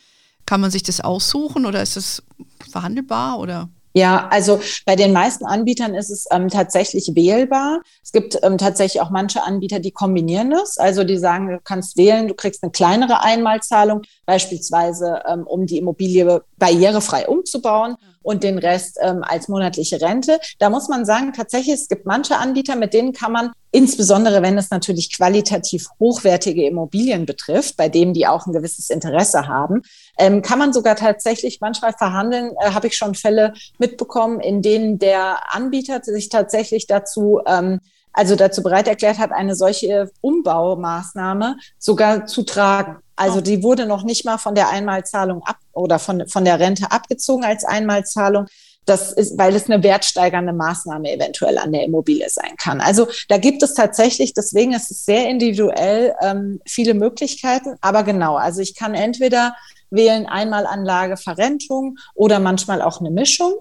Kann 0.46 0.60
man 0.60 0.70
sich 0.70 0.82
das 0.82 1.00
aussuchen 1.00 1.66
oder 1.66 1.82
ist 1.82 1.96
das 1.96 2.22
verhandelbar 2.70 3.38
oder? 3.38 3.68
Ja, 3.92 4.28
also 4.30 4.60
bei 4.86 4.94
den 4.94 5.12
meisten 5.12 5.44
Anbietern 5.44 5.94
ist 5.94 6.10
es 6.10 6.26
ähm, 6.30 6.48
tatsächlich 6.48 7.10
wählbar. 7.14 7.80
Es 8.04 8.12
gibt 8.12 8.38
ähm, 8.42 8.56
tatsächlich 8.56 9.02
auch 9.02 9.10
manche 9.10 9.42
Anbieter, 9.42 9.80
die 9.80 9.90
kombinieren 9.90 10.50
das. 10.50 10.78
Also 10.78 11.02
die 11.02 11.18
sagen, 11.18 11.48
du 11.48 11.60
kannst 11.62 11.96
wählen, 11.96 12.28
du 12.28 12.34
kriegst 12.34 12.62
eine 12.62 12.70
kleinere 12.70 13.22
Einmalzahlung, 13.22 14.02
beispielsweise 14.26 15.22
ähm, 15.26 15.44
um 15.44 15.66
die 15.66 15.78
Immobilie 15.78 16.42
barrierefrei 16.56 17.26
umzubauen 17.26 17.96
und 18.22 18.44
den 18.44 18.58
Rest 18.58 18.98
ähm, 19.00 19.24
als 19.24 19.48
monatliche 19.48 20.00
Rente. 20.00 20.38
Da 20.58 20.70
muss 20.70 20.88
man 20.88 21.04
sagen, 21.04 21.32
tatsächlich, 21.32 21.74
es 21.74 21.88
gibt 21.88 22.06
manche 22.06 22.36
Anbieter, 22.36 22.76
mit 22.76 22.94
denen 22.94 23.12
kann 23.12 23.32
man, 23.32 23.50
insbesondere 23.72 24.42
wenn 24.42 24.58
es 24.58 24.70
natürlich 24.70 25.16
qualitativ 25.16 25.88
hochwertige 25.98 26.66
Immobilien 26.66 27.26
betrifft, 27.26 27.76
bei 27.76 27.88
denen 27.88 28.14
die 28.14 28.26
auch 28.26 28.46
ein 28.46 28.52
gewisses 28.52 28.90
Interesse 28.90 29.46
haben, 29.46 29.82
ähm, 30.18 30.42
kann 30.42 30.58
man 30.58 30.72
sogar 30.72 30.96
tatsächlich 30.96 31.60
manchmal 31.60 31.92
verhandeln, 31.92 32.52
äh, 32.60 32.72
habe 32.72 32.88
ich 32.88 32.96
schon 32.96 33.14
Fälle 33.14 33.54
mitbekommen, 33.78 34.40
in 34.40 34.62
denen 34.62 34.98
der 34.98 35.54
Anbieter 35.54 36.00
sich 36.02 36.28
tatsächlich 36.28 36.86
dazu 36.86 37.40
ähm, 37.46 37.80
also 38.12 38.36
dazu 38.36 38.62
bereit 38.62 38.88
erklärt 38.88 39.18
hat, 39.18 39.32
eine 39.32 39.54
solche 39.54 40.10
Umbaumaßnahme 40.20 41.56
sogar 41.78 42.26
zu 42.26 42.42
tragen. 42.42 42.98
Also 43.16 43.40
die 43.40 43.62
wurde 43.62 43.86
noch 43.86 44.02
nicht 44.02 44.24
mal 44.24 44.38
von 44.38 44.54
der 44.54 44.70
Einmalzahlung 44.70 45.42
ab 45.44 45.58
oder 45.72 45.98
von, 45.98 46.26
von 46.26 46.44
der 46.44 46.58
Rente 46.58 46.90
abgezogen 46.90 47.44
als 47.44 47.64
Einmalzahlung. 47.64 48.46
Das 48.90 49.12
ist, 49.12 49.38
weil 49.38 49.54
es 49.54 49.70
eine 49.70 49.84
wertsteigernde 49.84 50.52
Maßnahme 50.52 51.12
eventuell 51.12 51.58
an 51.58 51.70
der 51.70 51.84
Immobilie 51.84 52.28
sein 52.28 52.56
kann. 52.56 52.80
Also 52.80 53.06
da 53.28 53.38
gibt 53.38 53.62
es 53.62 53.74
tatsächlich, 53.74 54.34
deswegen 54.34 54.72
ist 54.72 54.90
es 54.90 55.04
sehr 55.04 55.28
individuell, 55.28 56.12
ähm, 56.20 56.60
viele 56.66 56.94
Möglichkeiten. 56.94 57.76
Aber 57.82 58.02
genau, 58.02 58.34
also 58.34 58.60
ich 58.60 58.74
kann 58.74 58.94
entweder 58.94 59.54
wählen 59.90 60.26
Einmalanlage, 60.26 61.16
Verrentung 61.16 61.98
oder 62.14 62.40
manchmal 62.40 62.82
auch 62.82 62.98
eine 62.98 63.12
Mischung. 63.12 63.52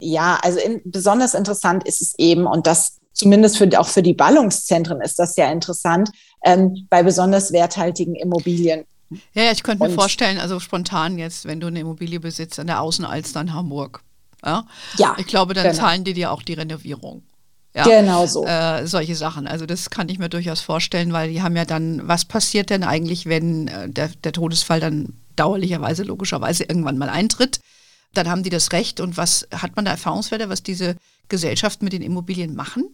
Ja, 0.00 0.40
also 0.42 0.58
in, 0.58 0.80
besonders 0.84 1.34
interessant 1.34 1.86
ist 1.86 2.02
es 2.02 2.18
eben, 2.18 2.46
und 2.48 2.66
das 2.66 2.98
zumindest 3.12 3.58
für, 3.58 3.68
auch 3.78 3.86
für 3.86 4.02
die 4.02 4.14
Ballungszentren 4.14 5.00
ist 5.00 5.16
das 5.20 5.34
sehr 5.34 5.52
interessant, 5.52 6.10
ähm, 6.44 6.88
bei 6.90 7.04
besonders 7.04 7.52
werthaltigen 7.52 8.16
Immobilien. 8.16 8.84
Ja, 9.32 9.44
ja 9.44 9.52
ich 9.52 9.62
könnte 9.62 9.84
mir 9.84 9.94
vorstellen, 9.94 10.38
also 10.38 10.58
spontan 10.58 11.18
jetzt, 11.18 11.44
wenn 11.44 11.60
du 11.60 11.68
eine 11.68 11.78
Immobilie 11.78 12.18
besitzt 12.18 12.58
an 12.58 12.66
der 12.66 12.80
Außenalster 12.80 13.42
in 13.42 13.54
Hamburg. 13.54 14.02
Ja, 14.44 14.66
ja 14.98 15.16
ich 15.18 15.26
glaube, 15.26 15.54
dann 15.54 15.64
genau. 15.64 15.76
zahlen 15.76 16.04
die 16.04 16.14
dir 16.14 16.32
auch 16.32 16.42
die 16.42 16.54
Renovierung. 16.54 17.22
Ja, 17.74 17.84
genau 17.84 18.26
so. 18.26 18.44
Äh, 18.44 18.86
solche 18.86 19.16
Sachen. 19.16 19.46
Also 19.46 19.64
das 19.64 19.88
kann 19.88 20.08
ich 20.08 20.18
mir 20.18 20.28
durchaus 20.28 20.60
vorstellen, 20.60 21.12
weil 21.12 21.30
die 21.30 21.42
haben 21.42 21.56
ja 21.56 21.64
dann, 21.64 22.06
was 22.06 22.26
passiert 22.26 22.68
denn 22.68 22.84
eigentlich, 22.84 23.26
wenn 23.26 23.68
äh, 23.68 23.88
der, 23.88 24.08
der 24.08 24.32
Todesfall 24.32 24.80
dann 24.80 25.14
dauerlicherweise, 25.36 26.02
logischerweise 26.02 26.64
irgendwann 26.64 26.98
mal 26.98 27.08
eintritt? 27.08 27.60
Dann 28.12 28.28
haben 28.28 28.42
die 28.42 28.50
das 28.50 28.72
Recht 28.72 29.00
und 29.00 29.16
was 29.16 29.48
hat 29.54 29.74
man 29.74 29.86
da 29.86 29.92
Erfahrungswerte, 29.92 30.50
was 30.50 30.62
diese 30.62 30.96
Gesellschaften 31.28 31.84
mit 31.84 31.94
den 31.94 32.02
Immobilien 32.02 32.54
machen? 32.54 32.90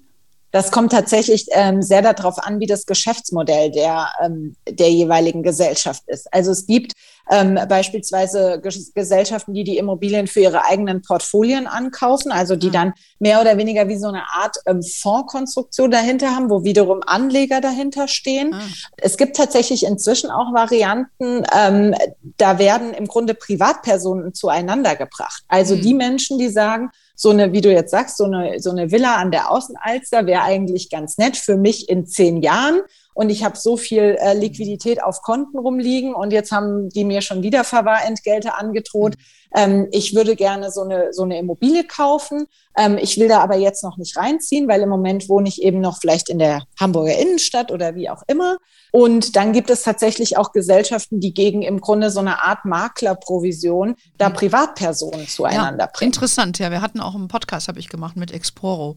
Das 0.51 0.71
kommt 0.71 0.93
tatsächlich 0.93 1.47
ähm, 1.51 1.83
sehr 1.83 2.01
darauf 2.01 2.39
an, 2.39 2.59
wie 2.61 2.67
das 2.67 2.87
Geschäftsmodell 2.87 3.71
der, 3.71 4.09
ähm, 4.25 4.57
der 4.69 4.91
jeweiligen 4.91 5.43
Gesellschaft 5.43 6.03
ist. 6.07 6.33
Also 6.33 6.53
es 6.53 6.67
gibt 6.67 6.93
ähm, 7.31 7.59
beispielsweise 7.69 8.59
Ges 8.63 8.93
Gesellschaften, 8.95 9.53
die 9.53 9.65
die 9.65 9.77
Immobilien 9.77 10.27
für 10.27 10.41
ihre 10.41 10.65
eigenen 10.65 11.03
Portfolien 11.03 11.67
ankaufen, 11.67 12.33
also 12.33 12.57
die 12.57 12.69
ah. 12.69 12.73
dann 12.73 12.93
mehr 13.19 13.41
oder 13.41 13.59
weniger 13.59 13.89
wie 13.89 13.99
so 13.99 14.09
eine 14.09 14.23
Art 14.33 14.57
ähm, 14.67 14.83
Fondskonstruktion 14.83 15.91
dahinter 15.91 16.35
haben, 16.35 16.49
wo 16.49 16.65
wiederum 16.65 17.01
Anleger 17.05 17.61
dahinter 17.61 18.09
stehen. 18.09 18.55
Ah. 18.55 18.63
Es 18.97 19.19
gibt 19.19 19.37
tatsächlich 19.37 19.85
inzwischen 19.85 20.31
auch 20.31 20.55
Varianten, 20.55 21.45
ähm, 21.55 21.95
da 22.39 22.59
werden 22.59 22.95
im 22.95 23.07
Grunde 23.07 23.35
Privatpersonen 23.35 24.33
zueinander 24.33 24.97
gebracht. 24.97 25.43
Also 25.49 25.75
hm. 25.75 25.83
die 25.83 25.95
Menschen, 25.95 26.39
die 26.39 26.49
sagen, 26.49 26.91
so 27.21 27.31
eine, 27.31 27.53
wie 27.53 27.61
du 27.61 27.71
jetzt 27.73 27.91
sagst, 27.91 28.17
so 28.17 28.25
eine, 28.25 28.61
so 28.61 28.71
eine 28.71 28.93
Villa 28.93 29.17
an 29.17 29.33
der 29.33 29.51
Außenalster 29.51 30.27
wäre 30.27 30.43
eigentlich 30.43 30.89
ganz 30.89 31.19
nett 31.19 31.37
für 31.37 31.57
mich 31.57 31.89
in 31.89 32.07
zehn 32.07 32.41
Jahren. 32.43 32.81
Und 33.19 33.31
ich 33.31 33.43
habe 33.43 33.57
so 33.57 33.77
viel 33.77 34.17
äh, 34.21 34.33
Liquidität 34.33 35.03
auf 35.03 35.23
Konten 35.23 35.59
rumliegen 35.59 36.15
und 36.15 36.33
jetzt 36.33 36.53
haben 36.53 36.89
die 36.89 37.03
mir 37.05 37.21
schon 37.21 37.43
wieder 37.43 37.65
Verwahrentgelte 37.65 38.55
angedroht. 38.55 39.17
Ähm, 39.53 39.89
ich 39.91 40.15
würde 40.15 40.37
gerne 40.37 40.71
so 40.71 40.83
eine, 40.83 41.13
so 41.13 41.25
eine 41.25 41.37
Immobilie 41.37 41.83
kaufen. 41.83 42.47
Ähm, 42.77 42.97
ich 42.97 43.19
will 43.19 43.27
da 43.27 43.41
aber 43.41 43.57
jetzt 43.57 43.83
noch 43.83 43.97
nicht 43.97 44.17
reinziehen, 44.17 44.69
weil 44.69 44.83
im 44.83 44.89
Moment 44.89 45.29
wohne 45.29 45.49
ich 45.49 45.61
eben 45.65 45.81
noch 45.81 45.99
vielleicht 45.99 46.29
in 46.29 46.39
der 46.39 46.63
Hamburger 46.79 47.19
Innenstadt 47.19 47.73
oder 47.73 47.97
wie 47.97 48.09
auch 48.09 48.23
immer. 48.29 48.59
Und 48.93 49.35
dann 49.35 49.53
gibt 49.53 49.71
es 49.71 49.83
tatsächlich 49.83 50.37
auch 50.37 50.53
Gesellschaften, 50.53 51.19
die 51.19 51.35
gegen 51.35 51.63
im 51.63 51.81
Grunde 51.81 52.11
so 52.11 52.21
eine 52.21 52.45
Art 52.45 52.67
Maklerprovision 52.67 53.97
da 54.17 54.29
mhm. 54.29 54.35
Privatpersonen 54.35 55.27
zueinander 55.27 55.87
ja, 55.87 55.91
bringen. 55.93 56.13
Interessant, 56.13 56.61
ja. 56.61 56.71
Wir 56.71 56.83
hatten 56.83 57.01
auch 57.01 57.17
einen 57.17 57.27
Podcast, 57.27 57.67
habe 57.67 57.81
ich 57.81 57.89
gemacht 57.89 58.15
mit 58.15 58.31
Exporo. 58.31 58.95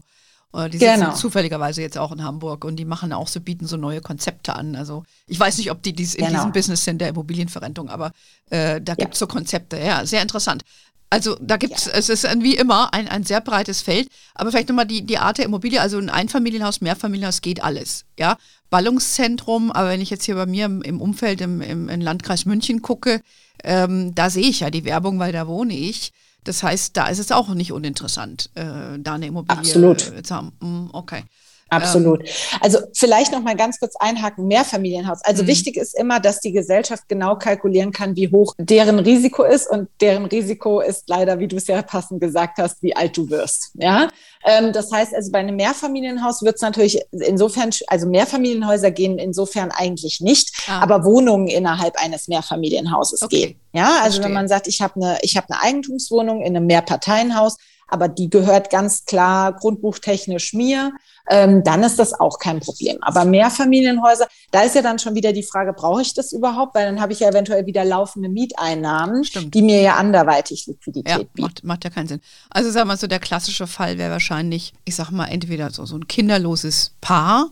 Die 0.54 0.78
sitzen 0.78 1.00
genau. 1.00 1.14
zufälligerweise 1.14 1.80
jetzt 1.80 1.96
auch 1.96 2.12
in 2.12 2.22
Hamburg 2.22 2.66
und 2.66 2.76
die 2.76 2.84
machen 2.84 3.12
auch 3.14 3.26
so, 3.26 3.40
bieten 3.40 3.66
so 3.66 3.78
neue 3.78 4.02
Konzepte 4.02 4.54
an. 4.54 4.76
Also 4.76 5.02
ich 5.26 5.40
weiß 5.40 5.56
nicht, 5.56 5.70
ob 5.70 5.82
die 5.82 5.94
dies 5.94 6.14
in 6.14 6.26
genau. 6.26 6.38
diesem 6.38 6.52
Business 6.52 6.84
sind 6.84 7.00
der 7.00 7.08
Immobilienverrentung, 7.08 7.88
aber 7.88 8.12
äh, 8.50 8.80
da 8.80 8.94
gibt 8.94 9.14
es 9.14 9.20
ja. 9.20 9.26
so 9.26 9.26
Konzepte. 9.28 9.78
Ja, 9.78 10.04
sehr 10.04 10.20
interessant. 10.20 10.62
Also 11.12 11.36
da 11.40 11.58
gibt 11.58 11.76
es, 11.76 11.86
ja. 11.86 11.92
es 11.92 12.08
ist 12.08 12.24
wie 12.40 12.56
immer 12.56 12.94
ein, 12.94 13.06
ein 13.06 13.24
sehr 13.24 13.42
breites 13.42 13.82
Feld, 13.82 14.08
aber 14.34 14.50
vielleicht 14.50 14.70
nochmal 14.70 14.86
die, 14.86 15.04
die 15.04 15.18
Art 15.18 15.36
der 15.36 15.44
Immobilie, 15.44 15.78
also 15.80 15.98
ein 15.98 16.08
Einfamilienhaus, 16.08 16.80
Mehrfamilienhaus 16.80 17.42
geht 17.42 17.62
alles, 17.62 18.06
ja. 18.18 18.38
Ballungszentrum, 18.70 19.70
aber 19.70 19.90
wenn 19.90 20.00
ich 20.00 20.08
jetzt 20.08 20.24
hier 20.24 20.36
bei 20.36 20.46
mir 20.46 20.64
im, 20.64 20.80
im 20.80 21.02
Umfeld 21.02 21.42
im, 21.42 21.60
im, 21.60 21.90
im, 21.90 22.00
Landkreis 22.00 22.46
München 22.46 22.80
gucke, 22.80 23.20
ähm, 23.62 24.14
da 24.14 24.30
sehe 24.30 24.48
ich 24.48 24.60
ja 24.60 24.70
die 24.70 24.86
Werbung, 24.86 25.18
weil 25.18 25.32
da 25.32 25.46
wohne 25.46 25.74
ich. 25.74 26.12
Das 26.44 26.62
heißt, 26.62 26.96
da 26.96 27.06
ist 27.06 27.18
es 27.18 27.30
auch 27.30 27.48
nicht 27.54 27.72
uninteressant, 27.72 28.50
äh, 28.54 28.98
da 28.98 29.14
eine 29.14 29.26
Immobilie 29.26 29.58
Absolut. 29.58 30.00
zu 30.00 30.34
haben. 30.34 30.52
Hm, 30.60 30.90
okay. 30.92 31.24
Absolut. 31.72 32.20
Ähm. 32.20 32.26
Also 32.60 32.78
vielleicht 32.94 33.32
noch 33.32 33.42
mal 33.42 33.56
ganz 33.56 33.80
kurz 33.80 33.94
einhaken, 33.96 34.46
Mehrfamilienhaus. 34.46 35.20
Also 35.24 35.42
mhm. 35.42 35.48
wichtig 35.48 35.76
ist 35.76 35.98
immer, 35.98 36.20
dass 36.20 36.40
die 36.40 36.52
Gesellschaft 36.52 37.08
genau 37.08 37.36
kalkulieren 37.36 37.92
kann, 37.92 38.14
wie 38.16 38.30
hoch 38.30 38.54
deren 38.58 38.98
Risiko 38.98 39.42
ist 39.42 39.68
und 39.70 39.88
deren 40.00 40.26
Risiko 40.26 40.80
ist 40.80 41.08
leider, 41.08 41.38
wie 41.38 41.48
du 41.48 41.56
es 41.56 41.66
ja 41.66 41.80
passend 41.82 42.20
gesagt 42.20 42.58
hast, 42.58 42.82
wie 42.82 42.94
alt 42.94 43.16
du 43.16 43.30
wirst. 43.30 43.70
Ja, 43.74 44.08
ähm, 44.44 44.72
das 44.72 44.92
heißt 44.92 45.14
also 45.14 45.32
bei 45.32 45.38
einem 45.38 45.56
Mehrfamilienhaus 45.56 46.42
wird 46.42 46.56
es 46.56 46.62
natürlich 46.62 47.00
insofern, 47.10 47.70
also 47.86 48.06
Mehrfamilienhäuser 48.06 48.90
gehen 48.90 49.18
insofern 49.18 49.70
eigentlich 49.70 50.20
nicht, 50.20 50.52
ah. 50.68 50.80
aber 50.80 51.04
Wohnungen 51.04 51.48
innerhalb 51.48 51.96
eines 51.96 52.28
Mehrfamilienhauses 52.28 53.22
okay. 53.22 53.46
gehen. 53.46 53.60
Ja, 53.72 54.00
also 54.02 54.02
Verstehe. 54.02 54.24
wenn 54.24 54.32
man 54.32 54.48
sagt, 54.48 54.66
ich 54.68 54.82
habe 54.82 54.96
eine, 54.96 55.18
ich 55.22 55.36
habe 55.36 55.46
eine 55.50 55.62
Eigentumswohnung 55.62 56.42
in 56.42 56.54
einem 56.56 56.66
Mehrparteienhaus, 56.66 57.56
aber 57.92 58.08
die 58.08 58.30
gehört 58.30 58.70
ganz 58.70 59.04
klar 59.04 59.52
grundbuchtechnisch 59.52 60.54
mir, 60.54 60.92
ähm, 61.28 61.62
dann 61.62 61.82
ist 61.82 61.98
das 61.98 62.18
auch 62.18 62.38
kein 62.38 62.60
Problem. 62.60 62.96
Aber 63.02 63.26
Mehrfamilienhäuser, 63.26 64.26
da 64.50 64.62
ist 64.62 64.74
ja 64.74 64.80
dann 64.80 64.98
schon 64.98 65.14
wieder 65.14 65.34
die 65.34 65.42
Frage, 65.42 65.74
brauche 65.74 66.00
ich 66.00 66.14
das 66.14 66.32
überhaupt? 66.32 66.74
Weil 66.74 66.86
dann 66.86 67.02
habe 67.02 67.12
ich 67.12 67.20
ja 67.20 67.28
eventuell 67.28 67.66
wieder 67.66 67.84
laufende 67.84 68.30
Mieteinnahmen, 68.30 69.24
Stimmt. 69.24 69.54
die 69.54 69.60
mir 69.60 69.82
ja 69.82 69.96
anderweitig 69.96 70.66
Liquidität 70.66 71.08
ja, 71.08 71.18
bieten. 71.18 71.42
Macht, 71.42 71.64
macht 71.64 71.84
ja 71.84 71.90
keinen 71.90 72.08
Sinn. 72.08 72.20
Also 72.48 72.70
sag 72.70 72.86
mal 72.86 72.96
so, 72.96 73.06
der 73.06 73.20
klassische 73.20 73.66
Fall 73.66 73.98
wäre 73.98 74.10
wahrscheinlich, 74.10 74.72
ich 74.86 74.96
sag 74.96 75.10
mal, 75.10 75.26
entweder 75.26 75.70
so, 75.70 75.84
so 75.84 75.96
ein 75.96 76.08
kinderloses 76.08 76.92
Paar 77.02 77.50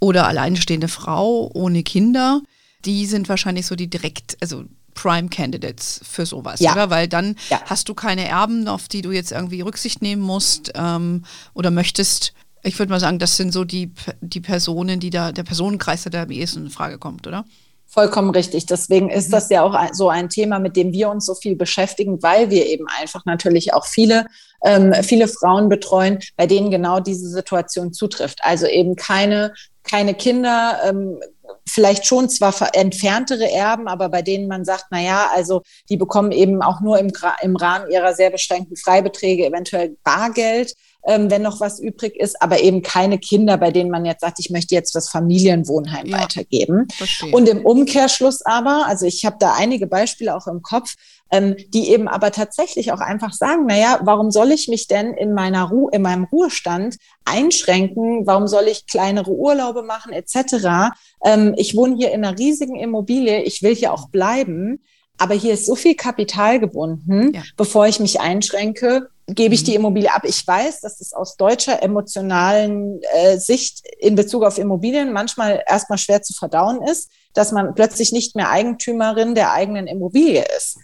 oder 0.00 0.26
alleinstehende 0.26 0.88
Frau 0.88 1.50
ohne 1.52 1.82
Kinder. 1.82 2.40
Die 2.86 3.04
sind 3.04 3.28
wahrscheinlich 3.28 3.66
so 3.66 3.76
die 3.76 3.90
direkt, 3.90 4.38
also 4.40 4.64
Prime 4.96 5.28
Candidates 5.28 6.00
für 6.02 6.26
sowas, 6.26 6.58
ja. 6.58 6.72
oder? 6.72 6.90
Weil 6.90 7.06
dann 7.06 7.36
ja. 7.50 7.60
hast 7.66 7.88
du 7.88 7.94
keine 7.94 8.26
Erben, 8.26 8.66
auf 8.66 8.88
die 8.88 9.02
du 9.02 9.12
jetzt 9.12 9.30
irgendwie 9.30 9.60
Rücksicht 9.60 10.02
nehmen 10.02 10.22
musst 10.22 10.72
ähm, 10.74 11.24
oder 11.54 11.70
möchtest. 11.70 12.32
Ich 12.64 12.76
würde 12.80 12.90
mal 12.90 12.98
sagen, 12.98 13.20
das 13.20 13.36
sind 13.36 13.52
so 13.52 13.64
die, 13.64 13.92
die 14.20 14.40
Personen, 14.40 14.98
die 14.98 15.10
da, 15.10 15.30
der 15.30 15.44
Personenkreis, 15.44 16.02
der 16.02 16.10
da 16.10 16.22
am 16.22 16.30
ehesten 16.32 16.64
in 16.64 16.70
Frage 16.70 16.98
kommt, 16.98 17.28
oder? 17.28 17.44
Vollkommen 17.88 18.30
richtig. 18.30 18.66
Deswegen 18.66 19.10
ist 19.10 19.32
das 19.32 19.48
ja 19.48 19.62
auch 19.62 19.78
so 19.92 20.08
ein 20.08 20.28
Thema, 20.28 20.58
mit 20.58 20.76
dem 20.76 20.92
wir 20.92 21.08
uns 21.08 21.24
so 21.24 21.34
viel 21.34 21.54
beschäftigen, 21.54 22.20
weil 22.20 22.50
wir 22.50 22.66
eben 22.66 22.86
einfach 23.00 23.24
natürlich 23.24 23.72
auch 23.74 23.86
viele, 23.86 24.26
ähm, 24.64 24.92
viele 25.02 25.28
Frauen 25.28 25.68
betreuen, 25.68 26.18
bei 26.36 26.46
denen 26.46 26.70
genau 26.70 26.98
diese 26.98 27.28
Situation 27.28 27.92
zutrifft. 27.92 28.40
Also 28.42 28.66
eben 28.66 28.96
keine, 28.96 29.54
keine 29.84 30.14
Kinder, 30.14 30.80
ähm, 30.84 31.20
vielleicht 31.68 32.06
schon 32.06 32.28
zwar 32.28 32.54
entferntere 32.74 33.50
Erben, 33.50 33.88
aber 33.88 34.08
bei 34.08 34.22
denen 34.22 34.48
man 34.48 34.64
sagt, 34.64 34.86
na 34.90 35.00
ja, 35.00 35.30
also 35.34 35.62
die 35.88 35.96
bekommen 35.96 36.32
eben 36.32 36.62
auch 36.62 36.80
nur 36.80 36.98
im, 36.98 37.12
im 37.42 37.56
Rahmen 37.56 37.90
ihrer 37.90 38.14
sehr 38.14 38.30
beschränkten 38.30 38.76
Freibeträge 38.76 39.46
eventuell 39.46 39.96
Bargeld 40.02 40.74
ähm, 41.06 41.30
wenn 41.30 41.42
noch 41.42 41.60
was 41.60 41.78
übrig 41.78 42.16
ist, 42.16 42.42
aber 42.42 42.60
eben 42.60 42.82
keine 42.82 43.18
Kinder, 43.18 43.56
bei 43.56 43.70
denen 43.70 43.90
man 43.90 44.04
jetzt 44.04 44.20
sagt, 44.20 44.40
ich 44.40 44.50
möchte 44.50 44.74
jetzt 44.74 44.94
das 44.94 45.08
Familienwohnheim 45.08 46.06
ja, 46.06 46.20
weitergeben. 46.20 46.88
Verstehe. 46.92 47.32
Und 47.32 47.48
im 47.48 47.64
Umkehrschluss 47.64 48.42
aber, 48.42 48.86
also 48.86 49.06
ich 49.06 49.24
habe 49.24 49.36
da 49.38 49.54
einige 49.56 49.86
Beispiele 49.86 50.34
auch 50.36 50.48
im 50.48 50.62
Kopf, 50.62 50.94
ähm, 51.30 51.56
die 51.68 51.90
eben 51.90 52.08
aber 52.08 52.32
tatsächlich 52.32 52.92
auch 52.92 53.00
einfach 53.00 53.32
sagen, 53.32 53.66
naja, 53.66 54.00
warum 54.02 54.30
soll 54.30 54.52
ich 54.52 54.68
mich 54.68 54.88
denn 54.88 55.14
in 55.14 55.32
meiner 55.32 55.64
Ruhe, 55.64 55.90
in 55.92 56.02
meinem 56.02 56.24
Ruhestand 56.24 56.96
einschränken? 57.24 58.26
Warum 58.26 58.46
soll 58.48 58.64
ich 58.68 58.86
kleinere 58.86 59.30
Urlaube 59.30 59.82
machen 59.82 60.12
etc.? 60.12 60.92
Ähm, 61.24 61.54
ich 61.56 61.76
wohne 61.76 61.96
hier 61.96 62.12
in 62.12 62.24
einer 62.24 62.38
riesigen 62.38 62.76
Immobilie, 62.76 63.42
ich 63.42 63.62
will 63.62 63.74
hier 63.74 63.92
auch 63.92 64.08
bleiben. 64.08 64.80
Aber 65.18 65.34
hier 65.34 65.54
ist 65.54 65.64
so 65.64 65.74
viel 65.76 65.94
Kapital 65.94 66.60
gebunden, 66.60 67.32
ja. 67.34 67.42
bevor 67.56 67.86
ich 67.86 68.00
mich 68.00 68.20
einschränke, 68.20 69.08
gebe 69.26 69.54
ich 69.54 69.64
die 69.64 69.72
mhm. 69.72 69.78
Immobilie 69.78 70.12
ab. 70.12 70.22
Ich 70.24 70.46
weiß, 70.46 70.80
dass 70.80 71.00
es 71.00 71.12
aus 71.12 71.36
deutscher 71.36 71.82
emotionalen 71.82 73.00
äh, 73.14 73.38
Sicht 73.38 73.82
in 73.98 74.14
Bezug 74.14 74.44
auf 74.44 74.58
Immobilien 74.58 75.12
manchmal 75.12 75.62
erstmal 75.66 75.98
schwer 75.98 76.22
zu 76.22 76.32
verdauen 76.32 76.82
ist, 76.82 77.10
dass 77.34 77.52
man 77.52 77.74
plötzlich 77.74 78.12
nicht 78.12 78.36
mehr 78.36 78.50
Eigentümerin 78.50 79.34
der 79.34 79.52
eigenen 79.52 79.86
Immobilie 79.86 80.44
ist. 80.56 80.78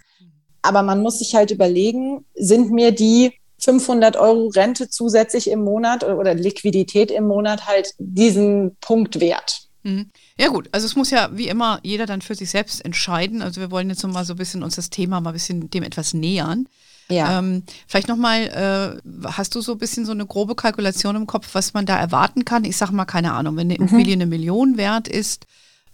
Aber 0.61 0.83
man 0.83 1.03
muss 1.03 1.19
sich 1.19 1.35
halt 1.35 1.51
überlegen, 1.51 2.25
sind 2.35 2.71
mir 2.71 2.93
die 2.93 3.33
500 3.59 4.17
Euro 4.17 4.49
Rente 4.49 4.89
zusätzlich 4.89 5.49
im 5.49 5.63
Monat 5.63 6.03
oder 6.03 6.35
Liquidität 6.35 7.11
im 7.11 7.27
Monat 7.27 7.67
halt 7.67 7.95
diesen 7.99 8.77
Punkt 8.81 9.21
wert? 9.21 9.69
Mhm. 9.85 10.11
Ja 10.39 10.49
gut, 10.49 10.69
also 10.73 10.87
es 10.87 10.97
muss 10.97 11.11
ja 11.11 11.31
wie 11.33 11.49
immer 11.49 11.79
jeder 11.83 12.07
dann 12.07 12.23
für 12.23 12.35
sich 12.35 12.51
selbst 12.51 12.85
entscheiden. 12.85 13.43
Also 13.43 13.61
wir 13.61 13.71
wollen 13.71 13.89
jetzt 13.89 14.05
mal 14.05 14.25
so 14.25 14.35
ein 14.35 14.39
bisschen 14.39 14.63
uns 14.63 14.77
das 14.77 14.91
Thema 14.91 15.21
mal 15.21 15.31
ein 15.31 15.35
bisschen 15.35 15.71
dem 15.71 15.83
etwas 15.85 16.13
nähern. 16.15 16.69
Ja. 17.13 17.39
Ähm, 17.39 17.63
vielleicht 17.87 18.09
nochmal, 18.09 19.01
äh, 19.05 19.29
hast 19.29 19.55
du 19.55 19.61
so 19.61 19.73
ein 19.73 19.79
bisschen 19.79 20.05
so 20.05 20.13
eine 20.13 20.27
grobe 20.27 20.55
Kalkulation 20.55 21.17
im 21.17 21.27
Kopf, 21.27 21.49
was 21.53 21.75
man 21.75 21.87
da 21.87 21.99
erwarten 21.99 22.45
kann? 22.45 22.65
Ich 22.65 22.77
sage 22.77 22.93
mal, 22.93 23.05
keine 23.05 23.33
Ahnung, 23.33 23.57
wenn 23.57 23.71
eine 23.71 23.79
mhm. 23.79 23.89
Immobilie 23.89 24.15
eine 24.15 24.27
Million 24.27 24.77
wert 24.77 25.09
ist, 25.09 25.47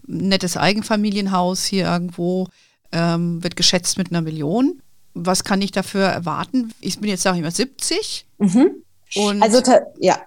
nettes 0.07 0.57
Eigenfamilienhaus 0.57 1.65
hier 1.65 1.87
irgendwo, 1.87 2.49
ähm, 2.93 3.43
wird 3.43 3.57
geschätzt 3.57 3.99
mit 3.99 4.11
einer 4.11 4.23
Million. 4.23 4.81
Was 5.15 5.45
kann 5.45 5.63
ich 5.63 5.73
dafür 5.73 6.05
erwarten? 6.07 6.73
Ich 6.81 6.99
bin 7.01 7.11
jetzt, 7.11 7.23
sage 7.23 7.39
ich 7.39 7.43
mal, 7.43 7.51
70. 7.51 8.27
Mhm. 8.39 8.71
Und 9.15 9.43
also, 9.43 9.61
ja, 9.99 10.19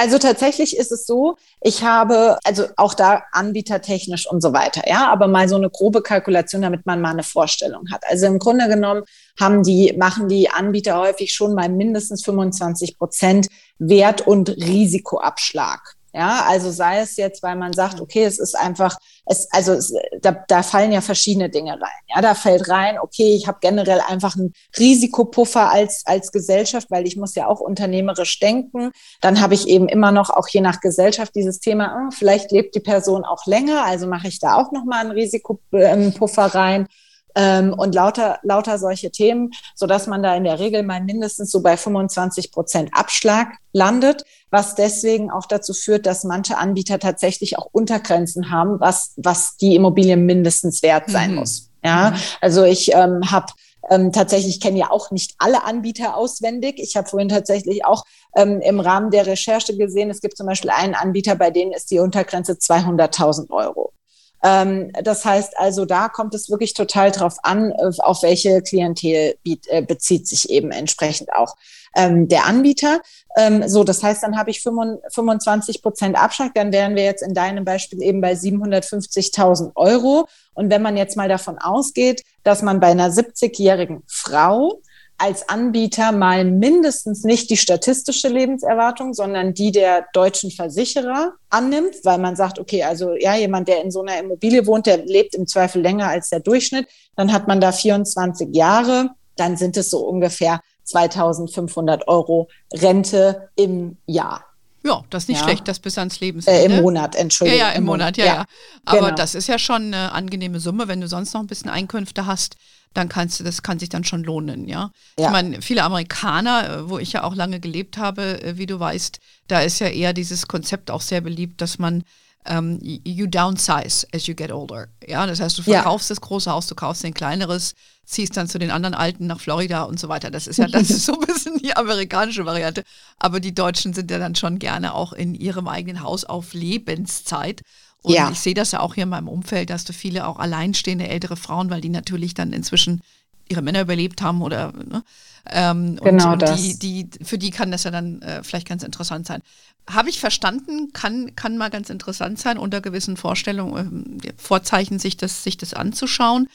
also 0.00 0.16
tatsächlich 0.16 0.78
ist 0.78 0.92
es 0.92 1.04
so, 1.04 1.36
ich 1.60 1.84
habe, 1.84 2.38
also 2.44 2.64
auch 2.78 2.94
da 2.94 3.24
anbietertechnisch 3.32 4.26
und 4.26 4.40
so 4.40 4.54
weiter, 4.54 4.88
ja, 4.88 5.12
aber 5.12 5.28
mal 5.28 5.46
so 5.46 5.56
eine 5.56 5.68
grobe 5.68 6.00
Kalkulation, 6.00 6.62
damit 6.62 6.86
man 6.86 7.02
mal 7.02 7.10
eine 7.10 7.22
Vorstellung 7.22 7.84
hat. 7.92 8.04
Also 8.08 8.24
im 8.24 8.38
Grunde 8.38 8.66
genommen 8.66 9.02
haben 9.38 9.62
die, 9.62 9.94
machen 9.98 10.26
die 10.26 10.48
Anbieter 10.48 10.98
häufig 10.98 11.34
schon 11.34 11.54
mal 11.54 11.68
mindestens 11.68 12.24
25 12.24 12.96
Prozent 12.96 13.48
Wert- 13.78 14.26
und 14.26 14.48
Risikoabschlag. 14.48 15.96
Ja, 16.12 16.44
also 16.48 16.70
sei 16.70 17.00
es 17.00 17.16
jetzt, 17.16 17.42
weil 17.42 17.56
man 17.56 17.72
sagt, 17.72 18.00
okay, 18.00 18.24
es 18.24 18.38
ist 18.38 18.56
einfach, 18.56 18.98
es, 19.26 19.48
also 19.52 19.72
es, 19.72 19.94
da, 20.20 20.32
da 20.48 20.62
fallen 20.62 20.90
ja 20.90 21.00
verschiedene 21.00 21.50
Dinge 21.50 21.72
rein. 21.72 22.02
Ja, 22.08 22.20
da 22.20 22.34
fällt 22.34 22.68
rein, 22.68 22.98
okay, 22.98 23.34
ich 23.34 23.46
habe 23.46 23.58
generell 23.60 24.00
einfach 24.00 24.36
einen 24.36 24.52
Risikopuffer 24.78 25.70
als, 25.70 26.02
als 26.06 26.32
Gesellschaft, 26.32 26.90
weil 26.90 27.06
ich 27.06 27.16
muss 27.16 27.36
ja 27.36 27.46
auch 27.46 27.60
unternehmerisch 27.60 28.40
denken. 28.40 28.90
Dann 29.20 29.40
habe 29.40 29.54
ich 29.54 29.68
eben 29.68 29.88
immer 29.88 30.10
noch 30.10 30.30
auch 30.30 30.48
je 30.48 30.60
nach 30.60 30.80
Gesellschaft 30.80 31.34
dieses 31.36 31.60
Thema, 31.60 31.96
oh, 31.96 32.10
vielleicht 32.10 32.50
lebt 32.50 32.74
die 32.74 32.80
Person 32.80 33.24
auch 33.24 33.46
länger, 33.46 33.84
also 33.84 34.06
mache 34.06 34.28
ich 34.28 34.40
da 34.40 34.56
auch 34.56 34.72
nochmal 34.72 35.00
einen 35.00 35.12
Risikopuffer 35.12 36.46
rein 36.46 36.88
ähm, 37.34 37.74
und 37.76 37.94
lauter, 37.94 38.38
lauter 38.42 38.78
solche 38.78 39.10
Themen, 39.10 39.50
so 39.74 39.86
dass 39.86 40.06
man 40.06 40.22
da 40.22 40.34
in 40.34 40.44
der 40.44 40.58
Regel 40.58 40.82
mal 40.82 41.02
mindestens 41.02 41.50
so 41.50 41.62
bei 41.62 41.76
25 41.76 42.52
Prozent 42.52 42.90
Abschlag 42.92 43.48
landet, 43.72 44.24
was 44.50 44.74
deswegen 44.74 45.30
auch 45.30 45.46
dazu 45.46 45.72
führt, 45.72 46.06
dass 46.06 46.24
manche 46.24 46.58
Anbieter 46.58 46.98
tatsächlich 46.98 47.58
auch 47.58 47.68
Untergrenzen 47.72 48.50
haben, 48.50 48.80
was, 48.80 49.12
was 49.16 49.56
die 49.56 49.74
Immobilie 49.74 50.16
mindestens 50.16 50.82
wert 50.82 51.10
sein 51.10 51.30
mhm. 51.30 51.36
muss. 51.36 51.70
Ja, 51.84 52.10
mhm. 52.10 52.16
also 52.40 52.64
ich 52.64 52.92
ähm, 52.92 53.30
habe 53.30 53.46
ähm, 53.88 54.12
tatsächlich, 54.12 54.56
ich 54.56 54.60
kenne 54.60 54.78
ja 54.78 54.90
auch 54.90 55.10
nicht 55.10 55.34
alle 55.38 55.64
Anbieter 55.64 56.16
auswendig. 56.16 56.78
Ich 56.78 56.96
habe 56.96 57.08
vorhin 57.08 57.28
tatsächlich 57.28 57.84
auch 57.84 58.04
ähm, 58.36 58.60
im 58.60 58.80
Rahmen 58.80 59.10
der 59.10 59.26
Recherche 59.26 59.76
gesehen, 59.76 60.10
es 60.10 60.20
gibt 60.20 60.36
zum 60.36 60.46
Beispiel 60.46 60.70
einen 60.70 60.94
Anbieter, 60.94 61.34
bei 61.34 61.50
denen 61.50 61.72
ist 61.72 61.90
die 61.90 61.98
Untergrenze 61.98 62.52
200.000 62.52 63.50
Euro. 63.50 63.92
Ähm, 64.42 64.92
das 65.02 65.24
heißt 65.24 65.58
also, 65.58 65.84
da 65.84 66.08
kommt 66.08 66.34
es 66.34 66.48
wirklich 66.48 66.74
total 66.74 67.10
drauf 67.10 67.36
an, 67.42 67.72
äh, 67.72 67.90
auf 67.98 68.22
welche 68.22 68.62
Klientel 68.62 69.34
äh, 69.44 69.82
bezieht 69.82 70.26
sich 70.26 70.50
eben 70.50 70.70
entsprechend 70.70 71.32
auch 71.32 71.56
ähm, 71.94 72.28
der 72.28 72.46
Anbieter. 72.46 73.00
Ähm, 73.36 73.68
so, 73.68 73.84
das 73.84 74.02
heißt, 74.02 74.22
dann 74.22 74.38
habe 74.38 74.50
ich 74.50 74.62
25 74.62 75.82
Prozent 75.82 76.16
Abschlag, 76.16 76.54
dann 76.54 76.72
wären 76.72 76.94
wir 76.94 77.04
jetzt 77.04 77.22
in 77.22 77.34
deinem 77.34 77.64
Beispiel 77.64 78.02
eben 78.02 78.20
bei 78.20 78.32
750.000 78.32 79.72
Euro. 79.74 80.26
Und 80.54 80.70
wenn 80.70 80.82
man 80.82 80.96
jetzt 80.96 81.16
mal 81.16 81.28
davon 81.28 81.58
ausgeht, 81.58 82.22
dass 82.42 82.62
man 82.62 82.80
bei 82.80 82.88
einer 82.88 83.10
70-jährigen 83.10 84.02
Frau 84.06 84.80
als 85.20 85.46
Anbieter 85.50 86.12
mal 86.12 86.46
mindestens 86.46 87.24
nicht 87.24 87.50
die 87.50 87.58
statistische 87.58 88.28
Lebenserwartung, 88.28 89.12
sondern 89.12 89.52
die 89.52 89.70
der 89.70 90.06
deutschen 90.14 90.50
Versicherer 90.50 91.34
annimmt, 91.50 91.94
weil 92.04 92.16
man 92.16 92.36
sagt, 92.36 92.58
okay, 92.58 92.84
also 92.84 93.14
ja, 93.14 93.36
jemand, 93.36 93.68
der 93.68 93.84
in 93.84 93.90
so 93.90 94.00
einer 94.00 94.18
Immobilie 94.18 94.66
wohnt, 94.66 94.86
der 94.86 95.04
lebt 95.04 95.34
im 95.34 95.46
Zweifel 95.46 95.82
länger 95.82 96.08
als 96.08 96.30
der 96.30 96.40
Durchschnitt, 96.40 96.88
dann 97.16 97.32
hat 97.32 97.48
man 97.48 97.60
da 97.60 97.70
24 97.70 98.48
Jahre, 98.52 99.10
dann 99.36 99.58
sind 99.58 99.76
es 99.76 99.90
so 99.90 99.98
ungefähr 99.98 100.60
2500 100.84 102.08
Euro 102.08 102.48
Rente 102.72 103.50
im 103.56 103.98
Jahr. 104.06 104.46
Ja, 104.82 105.04
das 105.10 105.24
ist 105.24 105.28
nicht 105.28 105.40
ja. 105.40 105.44
schlecht, 105.44 105.68
das 105.68 105.80
bis 105.80 105.98
ans 105.98 106.20
Lebensende. 106.20 106.58
Äh, 106.58 106.64
Im 106.64 106.82
Monat, 106.82 107.14
Entschuldigung. 107.14 107.60
Ja, 107.60 107.68
ja, 107.68 107.72
im, 107.72 107.82
im 107.82 107.84
Monat, 107.84 108.16
ja, 108.16 108.24
ja. 108.24 108.34
ja. 108.34 108.44
Aber 108.86 109.00
genau. 109.00 109.14
das 109.16 109.34
ist 109.34 109.48
ja 109.48 109.58
schon 109.58 109.92
eine 109.92 110.12
angenehme 110.12 110.60
Summe, 110.60 110.88
wenn 110.88 111.02
du 111.02 111.08
sonst 111.08 111.34
noch 111.34 111.42
ein 111.42 111.46
bisschen 111.46 111.68
Einkünfte 111.68 112.24
hast 112.24 112.56
dann 112.94 113.08
kannst 113.08 113.38
du, 113.38 113.44
das 113.44 113.62
kann 113.62 113.78
sich 113.78 113.88
dann 113.88 114.04
schon 114.04 114.24
lohnen, 114.24 114.66
ja. 114.66 114.90
ja. 115.18 115.26
Ich 115.26 115.30
meine, 115.30 115.62
viele 115.62 115.84
Amerikaner, 115.84 116.70
äh, 116.70 116.90
wo 116.90 116.98
ich 116.98 117.12
ja 117.12 117.22
auch 117.22 117.34
lange 117.34 117.60
gelebt 117.60 117.98
habe, 117.98 118.42
äh, 118.42 118.58
wie 118.58 118.66
du 118.66 118.80
weißt, 118.80 119.20
da 119.46 119.60
ist 119.60 119.78
ja 119.78 119.88
eher 119.88 120.12
dieses 120.12 120.48
Konzept 120.48 120.90
auch 120.90 121.00
sehr 121.00 121.20
beliebt, 121.20 121.60
dass 121.60 121.78
man 121.78 122.04
um, 122.48 122.78
ähm, 122.82 123.00
you 123.04 123.26
downsize 123.26 124.06
as 124.14 124.26
you 124.26 124.34
get 124.34 124.50
older. 124.50 124.88
Ja, 125.06 125.26
das 125.26 125.40
heißt, 125.40 125.58
du 125.58 125.62
verkaufst 125.62 126.08
ja. 126.08 126.14
das 126.14 126.22
große 126.22 126.50
Haus, 126.50 126.66
du 126.66 126.74
kaufst 126.74 127.04
ein 127.04 127.12
kleineres, 127.12 127.74
ziehst 128.06 128.36
dann 128.36 128.48
zu 128.48 128.58
den 128.58 128.70
anderen 128.70 128.94
Alten 128.94 129.26
nach 129.26 129.40
Florida 129.40 129.82
und 129.82 130.00
so 130.00 130.08
weiter. 130.08 130.30
Das 130.30 130.46
ist 130.46 130.56
ja, 130.56 130.66
das 130.66 130.90
ist 130.90 131.04
so 131.04 131.12
ein 131.20 131.26
bisschen 131.26 131.58
die 131.58 131.76
amerikanische 131.76 132.46
Variante. 132.46 132.82
Aber 133.18 133.40
die 133.40 133.54
Deutschen 133.54 133.92
sind 133.92 134.10
ja 134.10 134.18
dann 134.18 134.34
schon 134.34 134.58
gerne 134.58 134.94
auch 134.94 135.12
in 135.12 135.34
ihrem 135.34 135.68
eigenen 135.68 136.02
Haus 136.02 136.24
auf 136.24 136.54
Lebenszeit. 136.54 137.60
Und 138.02 138.14
ja. 138.14 138.30
ich 138.30 138.40
sehe 138.40 138.54
das 138.54 138.72
ja 138.72 138.80
auch 138.80 138.94
hier 138.94 139.04
in 139.04 139.10
meinem 139.10 139.28
Umfeld, 139.28 139.70
dass 139.70 139.84
du 139.84 139.92
viele 139.92 140.26
auch 140.26 140.38
alleinstehende 140.38 141.08
ältere 141.08 141.36
Frauen, 141.36 141.70
weil 141.70 141.80
die 141.80 141.90
natürlich 141.90 142.34
dann 142.34 142.52
inzwischen 142.52 143.02
ihre 143.48 143.62
Männer 143.62 143.82
überlebt 143.82 144.22
haben 144.22 144.42
oder 144.42 144.72
ne? 144.72 145.02
ähm, 145.50 145.96
genau 145.96 146.32
und, 146.32 146.42
das. 146.42 146.60
Die, 146.60 146.78
die, 146.78 147.24
für 147.24 147.36
die 147.36 147.50
kann 147.50 147.70
das 147.70 147.84
ja 147.84 147.90
dann 147.90 148.22
äh, 148.22 148.42
vielleicht 148.42 148.68
ganz 148.68 148.82
interessant 148.82 149.26
sein. 149.26 149.42
Habe 149.88 150.08
ich 150.08 150.20
verstanden, 150.20 150.92
kann, 150.92 151.34
kann 151.34 151.58
mal 151.58 151.70
ganz 151.70 151.90
interessant 151.90 152.38
sein, 152.38 152.58
unter 152.58 152.80
gewissen 152.80 153.16
Vorstellungen, 153.16 154.20
äh, 154.22 154.32
Vorzeichen 154.36 154.98
sich 154.98 155.16
das, 155.16 155.42
sich 155.42 155.56
das 155.56 155.74
anzuschauen. 155.74 156.48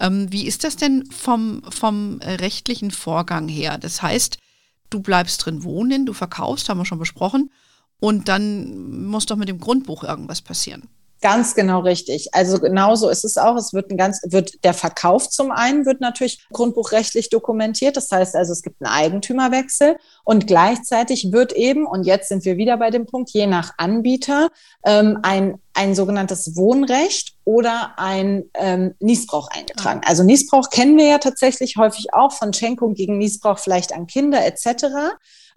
Ähm, 0.00 0.32
wie 0.32 0.46
ist 0.46 0.64
das 0.64 0.76
denn 0.76 1.06
vom, 1.06 1.62
vom 1.70 2.20
rechtlichen 2.22 2.90
Vorgang 2.90 3.48
her? 3.48 3.78
Das 3.78 4.02
heißt, 4.02 4.38
du 4.90 5.00
bleibst 5.00 5.44
drin 5.44 5.62
wohnen, 5.62 6.04
du 6.04 6.12
verkaufst, 6.12 6.68
haben 6.68 6.78
wir 6.78 6.84
schon 6.84 6.98
besprochen, 6.98 7.50
und 8.00 8.28
dann 8.28 9.06
muss 9.06 9.26
doch 9.26 9.36
mit 9.36 9.48
dem 9.48 9.60
Grundbuch 9.60 10.04
irgendwas 10.04 10.42
passieren. 10.42 10.88
Ganz 11.22 11.54
genau 11.54 11.80
richtig. 11.80 12.34
Also 12.34 12.58
genauso 12.58 13.10
ist 13.10 13.24
es 13.26 13.36
auch. 13.36 13.54
Es 13.56 13.74
wird 13.74 13.90
ein 13.90 13.98
ganz, 13.98 14.22
wird 14.24 14.64
der 14.64 14.72
Verkauf 14.72 15.28
zum 15.28 15.50
einen 15.50 15.84
wird 15.84 16.00
natürlich 16.00 16.46
grundbuchrechtlich 16.50 17.28
dokumentiert. 17.28 17.98
Das 17.98 18.10
heißt 18.10 18.34
also, 18.34 18.52
es 18.52 18.62
gibt 18.62 18.80
einen 18.80 18.90
Eigentümerwechsel 18.90 19.98
und 20.24 20.46
gleichzeitig 20.46 21.30
wird 21.30 21.52
eben, 21.52 21.86
und 21.86 22.04
jetzt 22.04 22.30
sind 22.30 22.46
wir 22.46 22.56
wieder 22.56 22.78
bei 22.78 22.88
dem 22.88 23.04
Punkt, 23.04 23.30
je 23.30 23.46
nach 23.46 23.74
Anbieter, 23.76 24.48
ähm, 24.82 25.18
ein, 25.22 25.58
ein 25.74 25.94
sogenanntes 25.94 26.56
Wohnrecht 26.56 27.34
oder 27.44 27.98
ein 27.98 28.44
ähm, 28.54 28.94
Niesbrauch 28.98 29.48
eingetragen. 29.50 30.00
Also 30.06 30.22
Niesbrauch 30.22 30.70
kennen 30.70 30.96
wir 30.96 31.06
ja 31.06 31.18
tatsächlich 31.18 31.76
häufig 31.76 32.14
auch 32.14 32.32
von 32.32 32.54
Schenkung 32.54 32.94
gegen 32.94 33.18
Niesbrauch 33.18 33.58
vielleicht 33.58 33.92
an 33.92 34.06
Kinder 34.06 34.42
etc. 34.46 34.86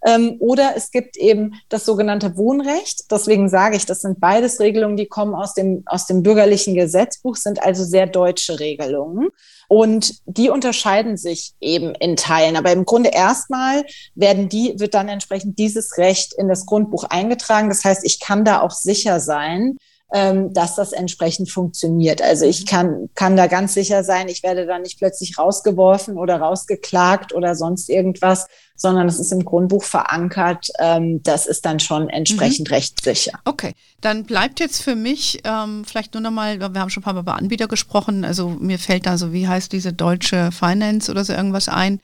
Ähm, 0.06 0.36
oder 0.39 0.74
es 0.76 0.92
gibt 0.92 1.18
eben 1.18 1.54
das 1.70 1.86
sogenannte 1.86 2.38
Wohnrecht. 2.38 3.12
Deswegen 3.12 3.50
sage 3.50 3.78
ich, 3.78 3.86
das 3.86 4.02
sind 4.02 4.20
beides 4.20 4.60
Regelungen, 4.60 4.98
die 4.98 5.08
kommen 5.08 5.34
aus 5.34 5.54
dem, 5.54 5.84
aus 5.86 6.06
dem 6.06 6.24
bürgerlichen 6.24 6.76
Gesetzbuch, 6.76 7.36
sind 7.36 7.62
also 7.63 7.84
sehr 7.84 8.08
deutsche 8.08 8.60
Regelungen. 8.60 9.30
Und 9.68 10.16
die 10.26 10.50
unterscheiden 10.50 11.18
sich 11.18 11.54
eben 11.60 11.96
in 11.96 12.16
Teilen. 12.16 12.58
Aber 12.58 12.72
im 12.72 12.86
Grunde 12.86 13.10
erstmal 13.10 13.86
werden 14.13 14.50
die, 14.50 14.76
wird 14.78 14.94
dann 14.94 15.08
entsprechend 15.08 15.58
dieses 15.58 15.98
Recht 15.98 16.34
in 16.38 16.48
das 16.48 16.66
Grundbuch 16.66 17.06
eingetragen. 17.06 17.70
Das 17.70 17.84
heißt, 17.84 18.04
ich 18.04 18.20
kann 18.20 18.46
da 18.46 18.62
auch 18.62 18.72
sicher 18.72 19.20
sein, 19.20 19.78
ähm, 20.13 20.54
dass 20.54 20.76
das 20.76 20.93
entsprechend 20.93 21.49
funktioniert. 21.49 22.21
Also 22.21 22.45
ich 22.45 22.67
kann, 22.67 23.10
kann 23.15 23.36
da 23.36 23.47
ganz 23.47 23.73
sicher 23.73 24.04
sein, 24.04 24.28
ich 24.30 24.43
werde 24.43 24.67
da 24.67 24.78
nicht 24.78 24.99
plötzlich 24.99 25.39
rausgeworfen 25.39 26.17
oder 26.17 26.38
rausgeklagt 26.38 27.34
oder 27.34 27.56
sonst 27.56 27.89
irgendwas, 27.89 28.45
sondern 28.76 29.08
es 29.08 29.19
ist 29.19 29.32
im 29.32 29.43
Grundbuch 29.43 29.84
verankert. 29.84 30.67
Ähm, 30.80 31.23
das 31.23 31.47
ist 31.47 31.65
dann 31.65 31.80
schon 31.80 32.10
entsprechend 32.10 32.69
mhm. 32.69 32.76
rechtssicher. 32.76 33.39
Okay, 33.45 33.73
dann 34.02 34.26
bleibt 34.26 34.60
jetzt 34.60 34.84
für 34.84 34.95
mich 34.95 35.41
ähm, 35.45 35.84
vielleicht 35.84 36.13
nur 36.13 36.21
noch 36.21 36.32
mal, 36.32 36.60
wir 36.60 36.80
haben 36.80 36.91
schon 36.91 37.02
ein 37.02 37.06
paar 37.06 37.13
Mal 37.13 37.21
über 37.21 37.36
Anbieter 37.36 37.67
gesprochen, 37.67 38.23
also 38.23 38.49
mir 38.49 38.78
fällt 38.78 39.08
da 39.08 39.17
so, 39.17 39.34
wie 39.34 39.47
heißt 39.47 39.71
diese 39.71 39.93
deutsche 39.93 40.52
Finance 40.52 41.10
oder 41.10 41.26
so 41.26 41.34
irgendwas 41.34 41.67
ein 41.67 41.99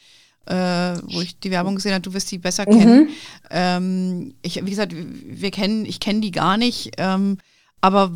äh, 0.48 0.98
wo 1.04 1.22
ich 1.22 1.38
die 1.38 1.52
Werbung 1.52 1.76
gesehen 1.76 1.94
habe, 1.94 2.02
du 2.02 2.14
wirst 2.14 2.32
die 2.32 2.40
besser 2.40 2.66
kennen. 2.66 3.04
Mhm. 3.04 3.10
Ähm, 3.52 4.34
ich, 4.42 4.66
wie 4.66 4.70
gesagt, 4.72 4.96
wir 4.96 5.52
kennen, 5.52 5.86
ich 5.86 6.00
kenne 6.00 6.22
die 6.22 6.32
gar 6.32 6.58
nicht. 6.58 6.94
Ähm, 6.98 7.38
aber 7.82 8.12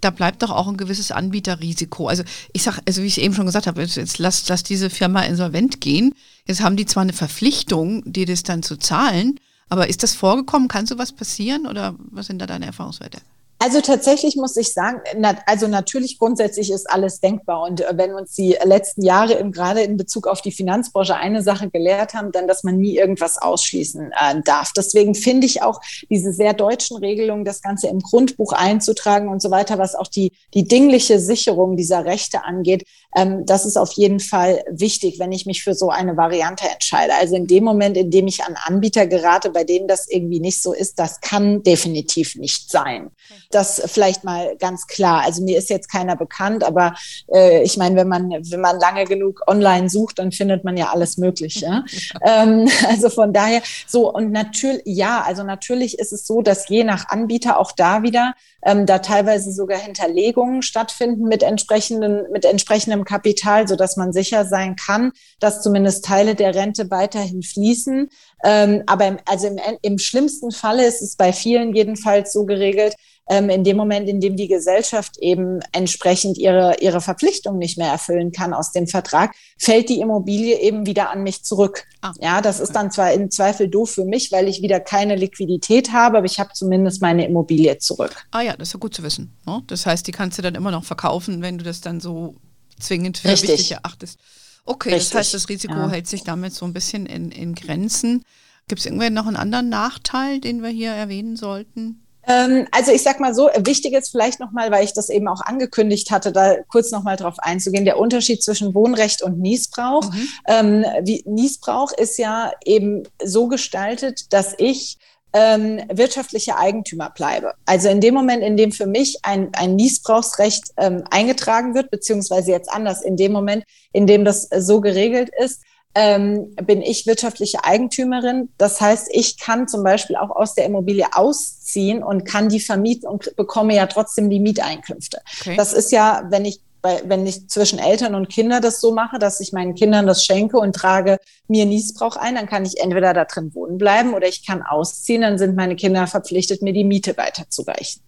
da 0.00 0.10
bleibt 0.10 0.42
doch 0.42 0.50
auch 0.50 0.68
ein 0.68 0.76
gewisses 0.76 1.10
Anbieterrisiko. 1.10 2.06
Also 2.06 2.22
ich 2.52 2.62
sage, 2.62 2.80
also 2.86 3.02
wie 3.02 3.06
ich 3.06 3.20
eben 3.20 3.34
schon 3.34 3.46
gesagt 3.46 3.66
habe, 3.66 3.80
jetzt, 3.80 3.96
jetzt 3.96 4.18
lass, 4.18 4.48
lass 4.48 4.62
diese 4.62 4.90
Firma 4.90 5.22
insolvent 5.22 5.80
gehen. 5.80 6.14
Jetzt 6.46 6.62
haben 6.62 6.76
die 6.76 6.86
zwar 6.86 7.02
eine 7.02 7.12
Verpflichtung, 7.12 8.02
dir 8.10 8.26
das 8.26 8.42
dann 8.42 8.62
zu 8.62 8.76
zahlen, 8.76 9.40
aber 9.68 9.88
ist 9.88 10.02
das 10.02 10.14
vorgekommen? 10.14 10.68
Kann 10.68 10.86
sowas 10.86 11.12
passieren 11.12 11.66
oder 11.66 11.94
was 11.98 12.26
sind 12.26 12.38
da 12.38 12.46
deine 12.46 12.66
Erfahrungswerte? 12.66 13.18
Also 13.60 13.80
tatsächlich 13.80 14.36
muss 14.36 14.56
ich 14.56 14.72
sagen, 14.72 15.00
na, 15.16 15.36
also 15.46 15.66
natürlich 15.66 16.20
grundsätzlich 16.20 16.70
ist 16.70 16.88
alles 16.88 17.20
denkbar. 17.20 17.62
Und 17.62 17.80
äh, 17.80 17.92
wenn 17.96 18.14
uns 18.14 18.34
die 18.34 18.56
letzten 18.64 19.02
Jahre 19.02 19.32
im, 19.34 19.50
gerade 19.50 19.80
in 19.80 19.96
Bezug 19.96 20.28
auf 20.28 20.40
die 20.42 20.52
Finanzbranche 20.52 21.16
eine 21.16 21.42
Sache 21.42 21.68
gelehrt 21.68 22.14
haben, 22.14 22.30
dann, 22.30 22.46
dass 22.46 22.62
man 22.62 22.78
nie 22.78 22.96
irgendwas 22.96 23.36
ausschließen 23.36 24.12
äh, 24.12 24.40
darf. 24.42 24.72
Deswegen 24.76 25.16
finde 25.16 25.46
ich 25.46 25.62
auch 25.62 25.80
diese 26.08 26.32
sehr 26.32 26.54
deutschen 26.54 26.98
Regelungen, 26.98 27.44
das 27.44 27.60
Ganze 27.60 27.88
im 27.88 27.98
Grundbuch 27.98 28.52
einzutragen 28.52 29.28
und 29.28 29.42
so 29.42 29.50
weiter, 29.50 29.76
was 29.76 29.96
auch 29.96 30.06
die, 30.06 30.32
die 30.54 30.68
dingliche 30.68 31.18
Sicherung 31.18 31.76
dieser 31.76 32.04
Rechte 32.04 32.44
angeht, 32.44 32.84
ähm, 33.16 33.46
das 33.46 33.64
ist 33.64 33.76
auf 33.76 33.92
jeden 33.92 34.20
Fall 34.20 34.62
wichtig, 34.70 35.18
wenn 35.18 35.32
ich 35.32 35.46
mich 35.46 35.62
für 35.62 35.74
so 35.74 35.90
eine 35.90 36.16
Variante 36.16 36.68
entscheide. 36.68 37.14
Also 37.14 37.36
in 37.36 37.46
dem 37.46 37.64
Moment, 37.64 37.96
in 37.96 38.10
dem 38.10 38.26
ich 38.26 38.44
an 38.44 38.56
Anbieter 38.64 39.06
gerate, 39.06 39.50
bei 39.50 39.64
denen 39.64 39.88
das 39.88 40.08
irgendwie 40.08 40.40
nicht 40.40 40.62
so 40.62 40.72
ist, 40.72 40.98
das 40.98 41.20
kann 41.20 41.62
definitiv 41.62 42.36
nicht 42.36 42.70
sein. 42.70 43.10
Das 43.50 43.82
vielleicht 43.86 44.24
mal 44.24 44.56
ganz 44.58 44.86
klar. 44.86 45.22
Also 45.24 45.42
mir 45.42 45.58
ist 45.58 45.70
jetzt 45.70 45.90
keiner 45.90 46.16
bekannt, 46.16 46.64
aber 46.64 46.94
äh, 47.32 47.62
ich 47.62 47.76
meine, 47.78 47.96
wenn 47.96 48.08
man, 48.08 48.30
wenn 48.30 48.60
man 48.60 48.78
lange 48.78 49.04
genug 49.04 49.40
online 49.46 49.88
sucht, 49.88 50.18
dann 50.18 50.30
findet 50.30 50.64
man 50.64 50.76
ja 50.76 50.90
alles 50.92 51.16
Mögliche. 51.16 51.84
ähm, 52.26 52.68
also 52.88 53.08
von 53.08 53.32
daher 53.32 53.62
so 53.86 54.12
und 54.12 54.32
natürlich, 54.32 54.82
ja, 54.84 55.22
also 55.22 55.44
natürlich 55.44 55.98
ist 55.98 56.12
es 56.12 56.26
so, 56.26 56.42
dass 56.42 56.68
je 56.68 56.84
nach 56.84 57.08
Anbieter 57.08 57.58
auch 57.58 57.72
da 57.72 58.02
wieder 58.02 58.34
ähm, 58.64 58.86
da 58.86 58.98
teilweise 58.98 59.52
sogar 59.52 59.78
Hinterlegungen 59.78 60.62
stattfinden 60.62 61.24
mit 61.24 61.42
entsprechendem, 61.42 62.26
mit 62.32 62.44
entsprechendem 62.44 63.04
Kapital, 63.04 63.68
so 63.68 63.76
dass 63.76 63.96
man 63.96 64.12
sicher 64.12 64.44
sein 64.44 64.76
kann, 64.76 65.12
dass 65.40 65.62
zumindest 65.62 66.04
Teile 66.04 66.34
der 66.34 66.54
Rente 66.54 66.90
weiterhin 66.90 67.42
fließen. 67.42 68.08
Ähm, 68.44 68.82
aber 68.86 69.06
im, 69.06 69.18
also 69.26 69.46
im, 69.46 69.58
im 69.82 69.98
schlimmsten 69.98 70.50
Falle 70.50 70.86
ist 70.86 71.02
es 71.02 71.16
bei 71.16 71.32
vielen 71.32 71.74
jedenfalls 71.74 72.32
so 72.32 72.44
geregelt, 72.46 72.94
ähm, 73.28 73.50
in 73.50 73.62
dem 73.62 73.76
Moment, 73.76 74.08
in 74.08 74.20
dem 74.20 74.36
die 74.36 74.48
Gesellschaft 74.48 75.18
eben 75.18 75.60
entsprechend 75.72 76.38
ihre, 76.38 76.76
ihre 76.80 77.00
Verpflichtung 77.00 77.58
nicht 77.58 77.76
mehr 77.76 77.90
erfüllen 77.90 78.32
kann 78.32 78.54
aus 78.54 78.72
dem 78.72 78.86
Vertrag, 78.86 79.34
fällt 79.58 79.88
die 79.88 80.00
Immobilie 80.00 80.58
eben 80.60 80.86
wieder 80.86 81.10
an 81.10 81.22
mich 81.22 81.44
zurück. 81.44 81.84
Ah, 82.00 82.12
ja, 82.20 82.40
das 82.40 82.56
okay. 82.56 82.64
ist 82.64 82.72
dann 82.72 82.90
zwar 82.90 83.12
im 83.12 83.30
Zweifel 83.30 83.68
doof 83.68 83.90
für 83.90 84.04
mich, 84.04 84.32
weil 84.32 84.48
ich 84.48 84.62
wieder 84.62 84.80
keine 84.80 85.14
Liquidität 85.14 85.92
habe, 85.92 86.18
aber 86.18 86.26
ich 86.26 86.40
habe 86.40 86.50
zumindest 86.54 87.02
meine 87.02 87.26
Immobilie 87.26 87.78
zurück. 87.78 88.16
Ah 88.30 88.40
ja, 88.40 88.56
das 88.56 88.68
ist 88.68 88.74
ja 88.74 88.78
gut 88.78 88.94
zu 88.94 89.02
wissen. 89.02 89.36
Ne? 89.46 89.62
Das 89.66 89.84
heißt, 89.84 90.06
die 90.06 90.12
kannst 90.12 90.38
du 90.38 90.42
dann 90.42 90.54
immer 90.54 90.70
noch 90.70 90.84
verkaufen, 90.84 91.42
wenn 91.42 91.58
du 91.58 91.64
das 91.64 91.80
dann 91.80 92.00
so 92.00 92.34
zwingend 92.80 93.18
für 93.18 93.28
Richtig. 93.28 93.50
wichtig 93.50 93.72
erachtest. 93.72 94.18
Okay, 94.64 94.90
Richtig. 94.90 95.10
das 95.10 95.18
heißt, 95.18 95.34
das 95.34 95.48
Risiko 95.48 95.74
ja. 95.74 95.90
hält 95.90 96.06
sich 96.06 96.24
damit 96.24 96.54
so 96.54 96.64
ein 96.64 96.72
bisschen 96.72 97.06
in, 97.06 97.30
in 97.30 97.54
Grenzen. 97.54 98.24
Gibt 98.68 98.80
es 98.80 98.86
irgendwie 98.86 99.08
noch 99.10 99.26
einen 99.26 99.36
anderen 99.36 99.68
Nachteil, 99.68 100.40
den 100.40 100.62
wir 100.62 100.68
hier 100.68 100.92
erwähnen 100.92 101.36
sollten? 101.36 102.02
Ähm, 102.28 102.66
also 102.70 102.92
ich 102.92 103.02
sag 103.02 103.20
mal 103.20 103.34
so, 103.34 103.48
wichtig 103.58 103.94
ist 103.94 104.10
vielleicht 104.10 104.38
nochmal, 104.38 104.70
weil 104.70 104.84
ich 104.84 104.92
das 104.92 105.08
eben 105.08 105.26
auch 105.28 105.40
angekündigt 105.40 106.10
hatte, 106.10 106.30
da 106.30 106.56
kurz 106.70 106.90
nochmal 106.90 107.16
drauf 107.16 107.38
einzugehen, 107.38 107.86
der 107.86 107.98
Unterschied 107.98 108.42
zwischen 108.42 108.74
Wohnrecht 108.74 109.22
und 109.22 109.38
Niesbrauch. 109.40 110.12
Mhm. 110.12 110.28
Ähm, 110.46 110.84
wie, 111.02 111.22
Niesbrauch 111.26 111.92
ist 111.92 112.18
ja 112.18 112.52
eben 112.64 113.04
so 113.24 113.48
gestaltet, 113.48 114.32
dass 114.32 114.54
ich 114.58 114.98
ähm, 115.32 115.80
wirtschaftlicher 115.92 116.58
Eigentümer 116.58 117.10
bleibe. 117.10 117.54
Also 117.66 117.88
in 117.88 118.00
dem 118.00 118.14
Moment, 118.14 118.42
in 118.42 118.56
dem 118.56 118.72
für 118.72 118.86
mich 118.86 119.18
ein, 119.22 119.50
ein 119.54 119.76
Niesbrauchsrecht 119.76 120.72
ähm, 120.76 121.04
eingetragen 121.10 121.74
wird, 121.74 121.90
beziehungsweise 121.90 122.50
jetzt 122.50 122.70
anders, 122.70 123.02
in 123.02 123.16
dem 123.16 123.32
Moment, 123.32 123.64
in 123.92 124.06
dem 124.06 124.24
das 124.24 124.48
so 124.58 124.80
geregelt 124.80 125.30
ist, 125.42 125.62
ähm, 125.94 126.54
bin 126.64 126.82
ich 126.82 127.06
wirtschaftliche 127.06 127.64
Eigentümerin. 127.64 128.50
Das 128.58 128.80
heißt, 128.80 129.08
ich 129.10 129.38
kann 129.38 129.68
zum 129.68 129.82
Beispiel 129.82 130.16
auch 130.16 130.30
aus 130.30 130.54
der 130.54 130.66
Immobilie 130.66 131.06
ausziehen 131.12 132.02
und 132.02 132.24
kann 132.24 132.48
die 132.48 132.60
vermieten 132.60 133.08
und 133.08 133.34
bekomme 133.36 133.74
ja 133.74 133.86
trotzdem 133.86 134.30
die 134.30 134.40
Mieteinkünfte. 134.40 135.18
Okay. 135.40 135.56
Das 135.56 135.72
ist 135.72 135.90
ja, 135.90 136.26
wenn 136.30 136.44
ich 136.44 136.60
bei, 136.80 137.02
wenn 137.04 137.26
ich 137.26 137.48
zwischen 137.48 137.78
Eltern 137.78 138.14
und 138.14 138.28
Kindern 138.28 138.62
das 138.62 138.80
so 138.80 138.92
mache, 138.92 139.18
dass 139.18 139.40
ich 139.40 139.52
meinen 139.52 139.74
Kindern 139.74 140.06
das 140.06 140.24
schenke 140.24 140.58
und 140.58 140.76
trage 140.76 141.18
mir 141.48 141.66
Niesbrauch 141.66 142.16
ein, 142.16 142.36
dann 142.36 142.46
kann 142.46 142.64
ich 142.64 142.80
entweder 142.80 143.12
da 143.14 143.24
drin 143.24 143.52
wohnen 143.54 143.78
bleiben 143.78 144.14
oder 144.14 144.28
ich 144.28 144.46
kann 144.46 144.62
ausziehen, 144.62 145.22
dann 145.22 145.38
sind 145.38 145.56
meine 145.56 145.74
Kinder 145.74 146.06
verpflichtet, 146.06 146.62
mir 146.62 146.72
die 146.72 146.84
Miete 146.84 147.16
weiterzureichen. 147.16 148.02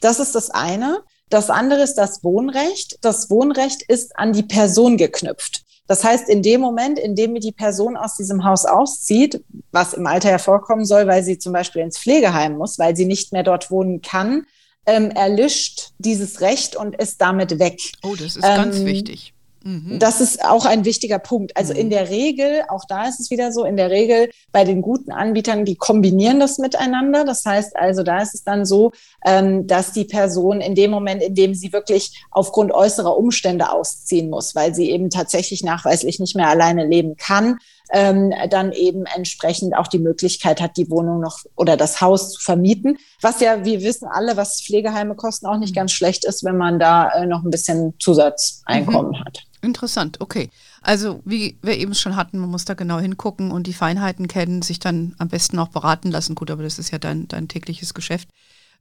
Das 0.00 0.18
ist 0.18 0.34
das 0.34 0.50
eine. 0.50 1.02
Das 1.30 1.48
andere 1.48 1.82
ist 1.82 1.94
das 1.94 2.22
Wohnrecht. 2.22 2.98
Das 3.00 3.30
Wohnrecht 3.30 3.82
ist 3.82 4.18
an 4.18 4.32
die 4.32 4.42
Person 4.42 4.96
geknüpft. 4.96 5.62
Das 5.86 6.04
heißt, 6.04 6.28
in 6.28 6.42
dem 6.42 6.60
Moment, 6.60 6.98
in 6.98 7.16
dem 7.16 7.32
mir 7.32 7.40
die 7.40 7.50
Person 7.52 7.96
aus 7.96 8.16
diesem 8.16 8.44
Haus 8.44 8.64
auszieht, 8.64 9.42
was 9.72 9.94
im 9.94 10.06
Alter 10.06 10.28
hervorkommen 10.28 10.84
soll, 10.84 11.06
weil 11.06 11.24
sie 11.24 11.38
zum 11.38 11.52
Beispiel 11.52 11.82
ins 11.82 11.98
Pflegeheim 11.98 12.56
muss, 12.56 12.78
weil 12.78 12.94
sie 12.94 13.06
nicht 13.06 13.32
mehr 13.32 13.42
dort 13.42 13.70
wohnen 13.70 14.00
kann, 14.00 14.46
ähm, 14.86 15.10
erlischt 15.10 15.90
dieses 15.98 16.40
Recht 16.40 16.76
und 16.76 16.94
ist 16.94 17.20
damit 17.20 17.58
weg. 17.58 17.80
Oh, 18.02 18.14
das 18.14 18.36
ist 18.36 18.44
ähm, 18.44 18.56
ganz 18.56 18.84
wichtig. 18.84 19.34
Mhm. 19.62 19.98
Das 19.98 20.20
ist 20.20 20.44
auch 20.44 20.64
ein 20.64 20.84
wichtiger 20.84 21.18
Punkt. 21.18 21.56
Also 21.56 21.72
in 21.72 21.86
mhm. 21.86 21.90
der 21.90 22.10
Regel, 22.10 22.62
auch 22.68 22.84
da 22.88 23.06
ist 23.06 23.20
es 23.20 23.30
wieder 23.30 23.52
so, 23.52 23.64
in 23.64 23.76
der 23.76 23.90
Regel 23.90 24.30
bei 24.52 24.64
den 24.64 24.80
guten 24.80 25.12
Anbietern, 25.12 25.64
die 25.64 25.76
kombinieren 25.76 26.40
das 26.40 26.58
miteinander. 26.58 27.24
Das 27.24 27.44
heißt 27.44 27.76
also, 27.76 28.02
da 28.02 28.20
ist 28.22 28.34
es 28.34 28.44
dann 28.44 28.64
so, 28.64 28.92
ähm, 29.24 29.66
dass 29.66 29.92
die 29.92 30.04
Person 30.04 30.60
in 30.60 30.74
dem 30.74 30.90
Moment, 30.90 31.22
in 31.22 31.34
dem 31.34 31.54
sie 31.54 31.72
wirklich 31.72 32.24
aufgrund 32.30 32.72
äußerer 32.72 33.16
Umstände 33.16 33.70
ausziehen 33.70 34.30
muss, 34.30 34.54
weil 34.54 34.74
sie 34.74 34.90
eben 34.90 35.10
tatsächlich 35.10 35.62
nachweislich 35.62 36.20
nicht 36.20 36.36
mehr 36.36 36.48
alleine 36.48 36.86
leben 36.86 37.16
kann, 37.16 37.58
ähm, 37.92 38.32
dann 38.50 38.72
eben 38.72 39.04
entsprechend 39.06 39.76
auch 39.76 39.88
die 39.88 39.98
Möglichkeit 39.98 40.60
hat, 40.60 40.76
die 40.76 40.90
Wohnung 40.90 41.20
noch 41.20 41.40
oder 41.56 41.76
das 41.76 42.00
Haus 42.00 42.32
zu 42.32 42.40
vermieten. 42.40 42.98
Was 43.20 43.40
ja, 43.40 43.64
wir 43.64 43.82
wissen 43.82 44.06
alle, 44.06 44.36
was 44.36 44.62
Pflegeheime 44.62 45.14
kosten, 45.14 45.46
auch 45.46 45.58
nicht 45.58 45.74
mhm. 45.74 45.80
ganz 45.80 45.92
schlecht 45.92 46.24
ist, 46.24 46.44
wenn 46.44 46.56
man 46.56 46.78
da 46.78 47.10
äh, 47.10 47.26
noch 47.26 47.42
ein 47.42 47.50
bisschen 47.50 47.94
Zusatzeinkommen 47.98 49.12
mhm. 49.12 49.24
hat. 49.24 49.44
Interessant, 49.62 50.20
okay. 50.20 50.50
Also 50.82 51.20
wie 51.24 51.58
wir 51.62 51.76
eben 51.76 51.94
schon 51.94 52.16
hatten, 52.16 52.38
man 52.38 52.50
muss 52.50 52.64
da 52.64 52.74
genau 52.74 52.98
hingucken 52.98 53.50
und 53.50 53.66
die 53.66 53.74
Feinheiten 53.74 54.28
kennen, 54.28 54.62
sich 54.62 54.78
dann 54.78 55.14
am 55.18 55.28
besten 55.28 55.58
auch 55.58 55.68
beraten 55.68 56.10
lassen. 56.10 56.34
Gut, 56.34 56.50
aber 56.50 56.62
das 56.62 56.78
ist 56.78 56.90
ja 56.90 56.98
dein, 56.98 57.28
dein 57.28 57.48
tägliches 57.48 57.92
Geschäft. 57.92 58.28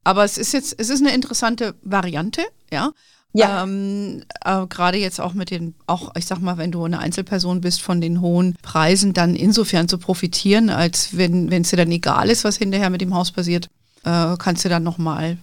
Aber 0.03 0.23
es 0.23 0.37
ist 0.37 0.53
jetzt, 0.53 0.75
es 0.77 0.89
ist 0.89 1.01
eine 1.01 1.13
interessante 1.13 1.75
Variante, 1.81 2.41
ja. 2.71 2.91
Ja. 3.33 3.63
Ähm, 3.63 4.23
äh, 4.43 4.65
Gerade 4.67 4.97
jetzt 4.97 5.21
auch 5.21 5.33
mit 5.33 5.51
den, 5.51 5.75
auch 5.85 6.15
ich 6.15 6.25
sag 6.25 6.39
mal, 6.39 6.57
wenn 6.57 6.71
du 6.71 6.83
eine 6.83 6.99
Einzelperson 6.99 7.61
bist, 7.61 7.81
von 7.81 8.01
den 8.01 8.21
hohen 8.21 8.55
Preisen 8.61 9.13
dann 9.13 9.35
insofern 9.35 9.87
zu 9.87 9.97
profitieren, 9.99 10.69
als 10.69 11.15
wenn 11.15 11.51
es 11.51 11.69
dir 11.69 11.77
dann 11.77 11.91
egal 11.91 12.29
ist, 12.29 12.43
was 12.43 12.57
hinterher 12.57 12.89
mit 12.89 13.01
dem 13.01 13.13
Haus 13.13 13.31
passiert, 13.31 13.69
äh, 14.03 14.35
kannst 14.37 14.65
du 14.65 14.69
dann 14.69 14.83
nochmal, 14.83 15.37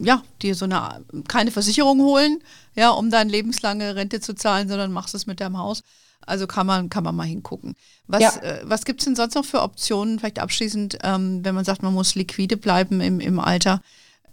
ja, 0.00 0.22
dir 0.42 0.54
so 0.54 0.64
eine, 0.64 1.04
keine 1.28 1.52
Versicherung 1.52 2.00
holen, 2.00 2.40
ja, 2.74 2.90
um 2.90 3.10
dann 3.10 3.28
lebenslange 3.28 3.94
Rente 3.94 4.20
zu 4.20 4.34
zahlen, 4.34 4.68
sondern 4.68 4.92
machst 4.92 5.14
es 5.14 5.26
mit 5.26 5.40
deinem 5.40 5.58
Haus. 5.58 5.82
Also 6.26 6.46
kann 6.46 6.66
man, 6.66 6.90
kann 6.90 7.04
man 7.04 7.14
mal 7.14 7.26
hingucken. 7.26 7.74
Was, 8.08 8.20
ja. 8.20 8.36
äh, 8.42 8.60
was 8.64 8.84
gibt 8.84 9.00
es 9.00 9.04
denn 9.04 9.16
sonst 9.16 9.34
noch 9.34 9.44
für 9.44 9.62
Optionen, 9.62 10.18
vielleicht 10.18 10.40
abschließend, 10.40 10.98
ähm, 11.02 11.44
wenn 11.44 11.54
man 11.54 11.64
sagt, 11.64 11.82
man 11.82 11.94
muss 11.94 12.16
liquide 12.16 12.56
bleiben 12.56 13.00
im, 13.00 13.20
im 13.20 13.38
Alter? 13.38 13.80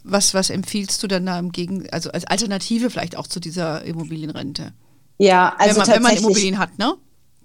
Was, 0.08 0.34
was 0.36 0.52
empfiehlst 0.52 1.02
du 1.02 1.08
dann 1.08 1.26
da 1.26 1.40
im 1.40 1.52
Gegen, 1.52 1.90
also 1.90 2.12
als 2.12 2.26
Alternative 2.26 2.92
vielleicht 2.92 3.18
auch 3.18 3.26
zu 3.26 3.40
dieser 3.40 3.84
Immobilienrente? 3.84 4.74
Ja, 5.18 5.56
also 5.58 5.82
wenn 5.82 5.88
man, 5.88 5.96
wenn 5.96 6.02
man 6.04 6.18
Immobilien 6.18 6.60
hat, 6.60 6.78
ne? 6.78 6.94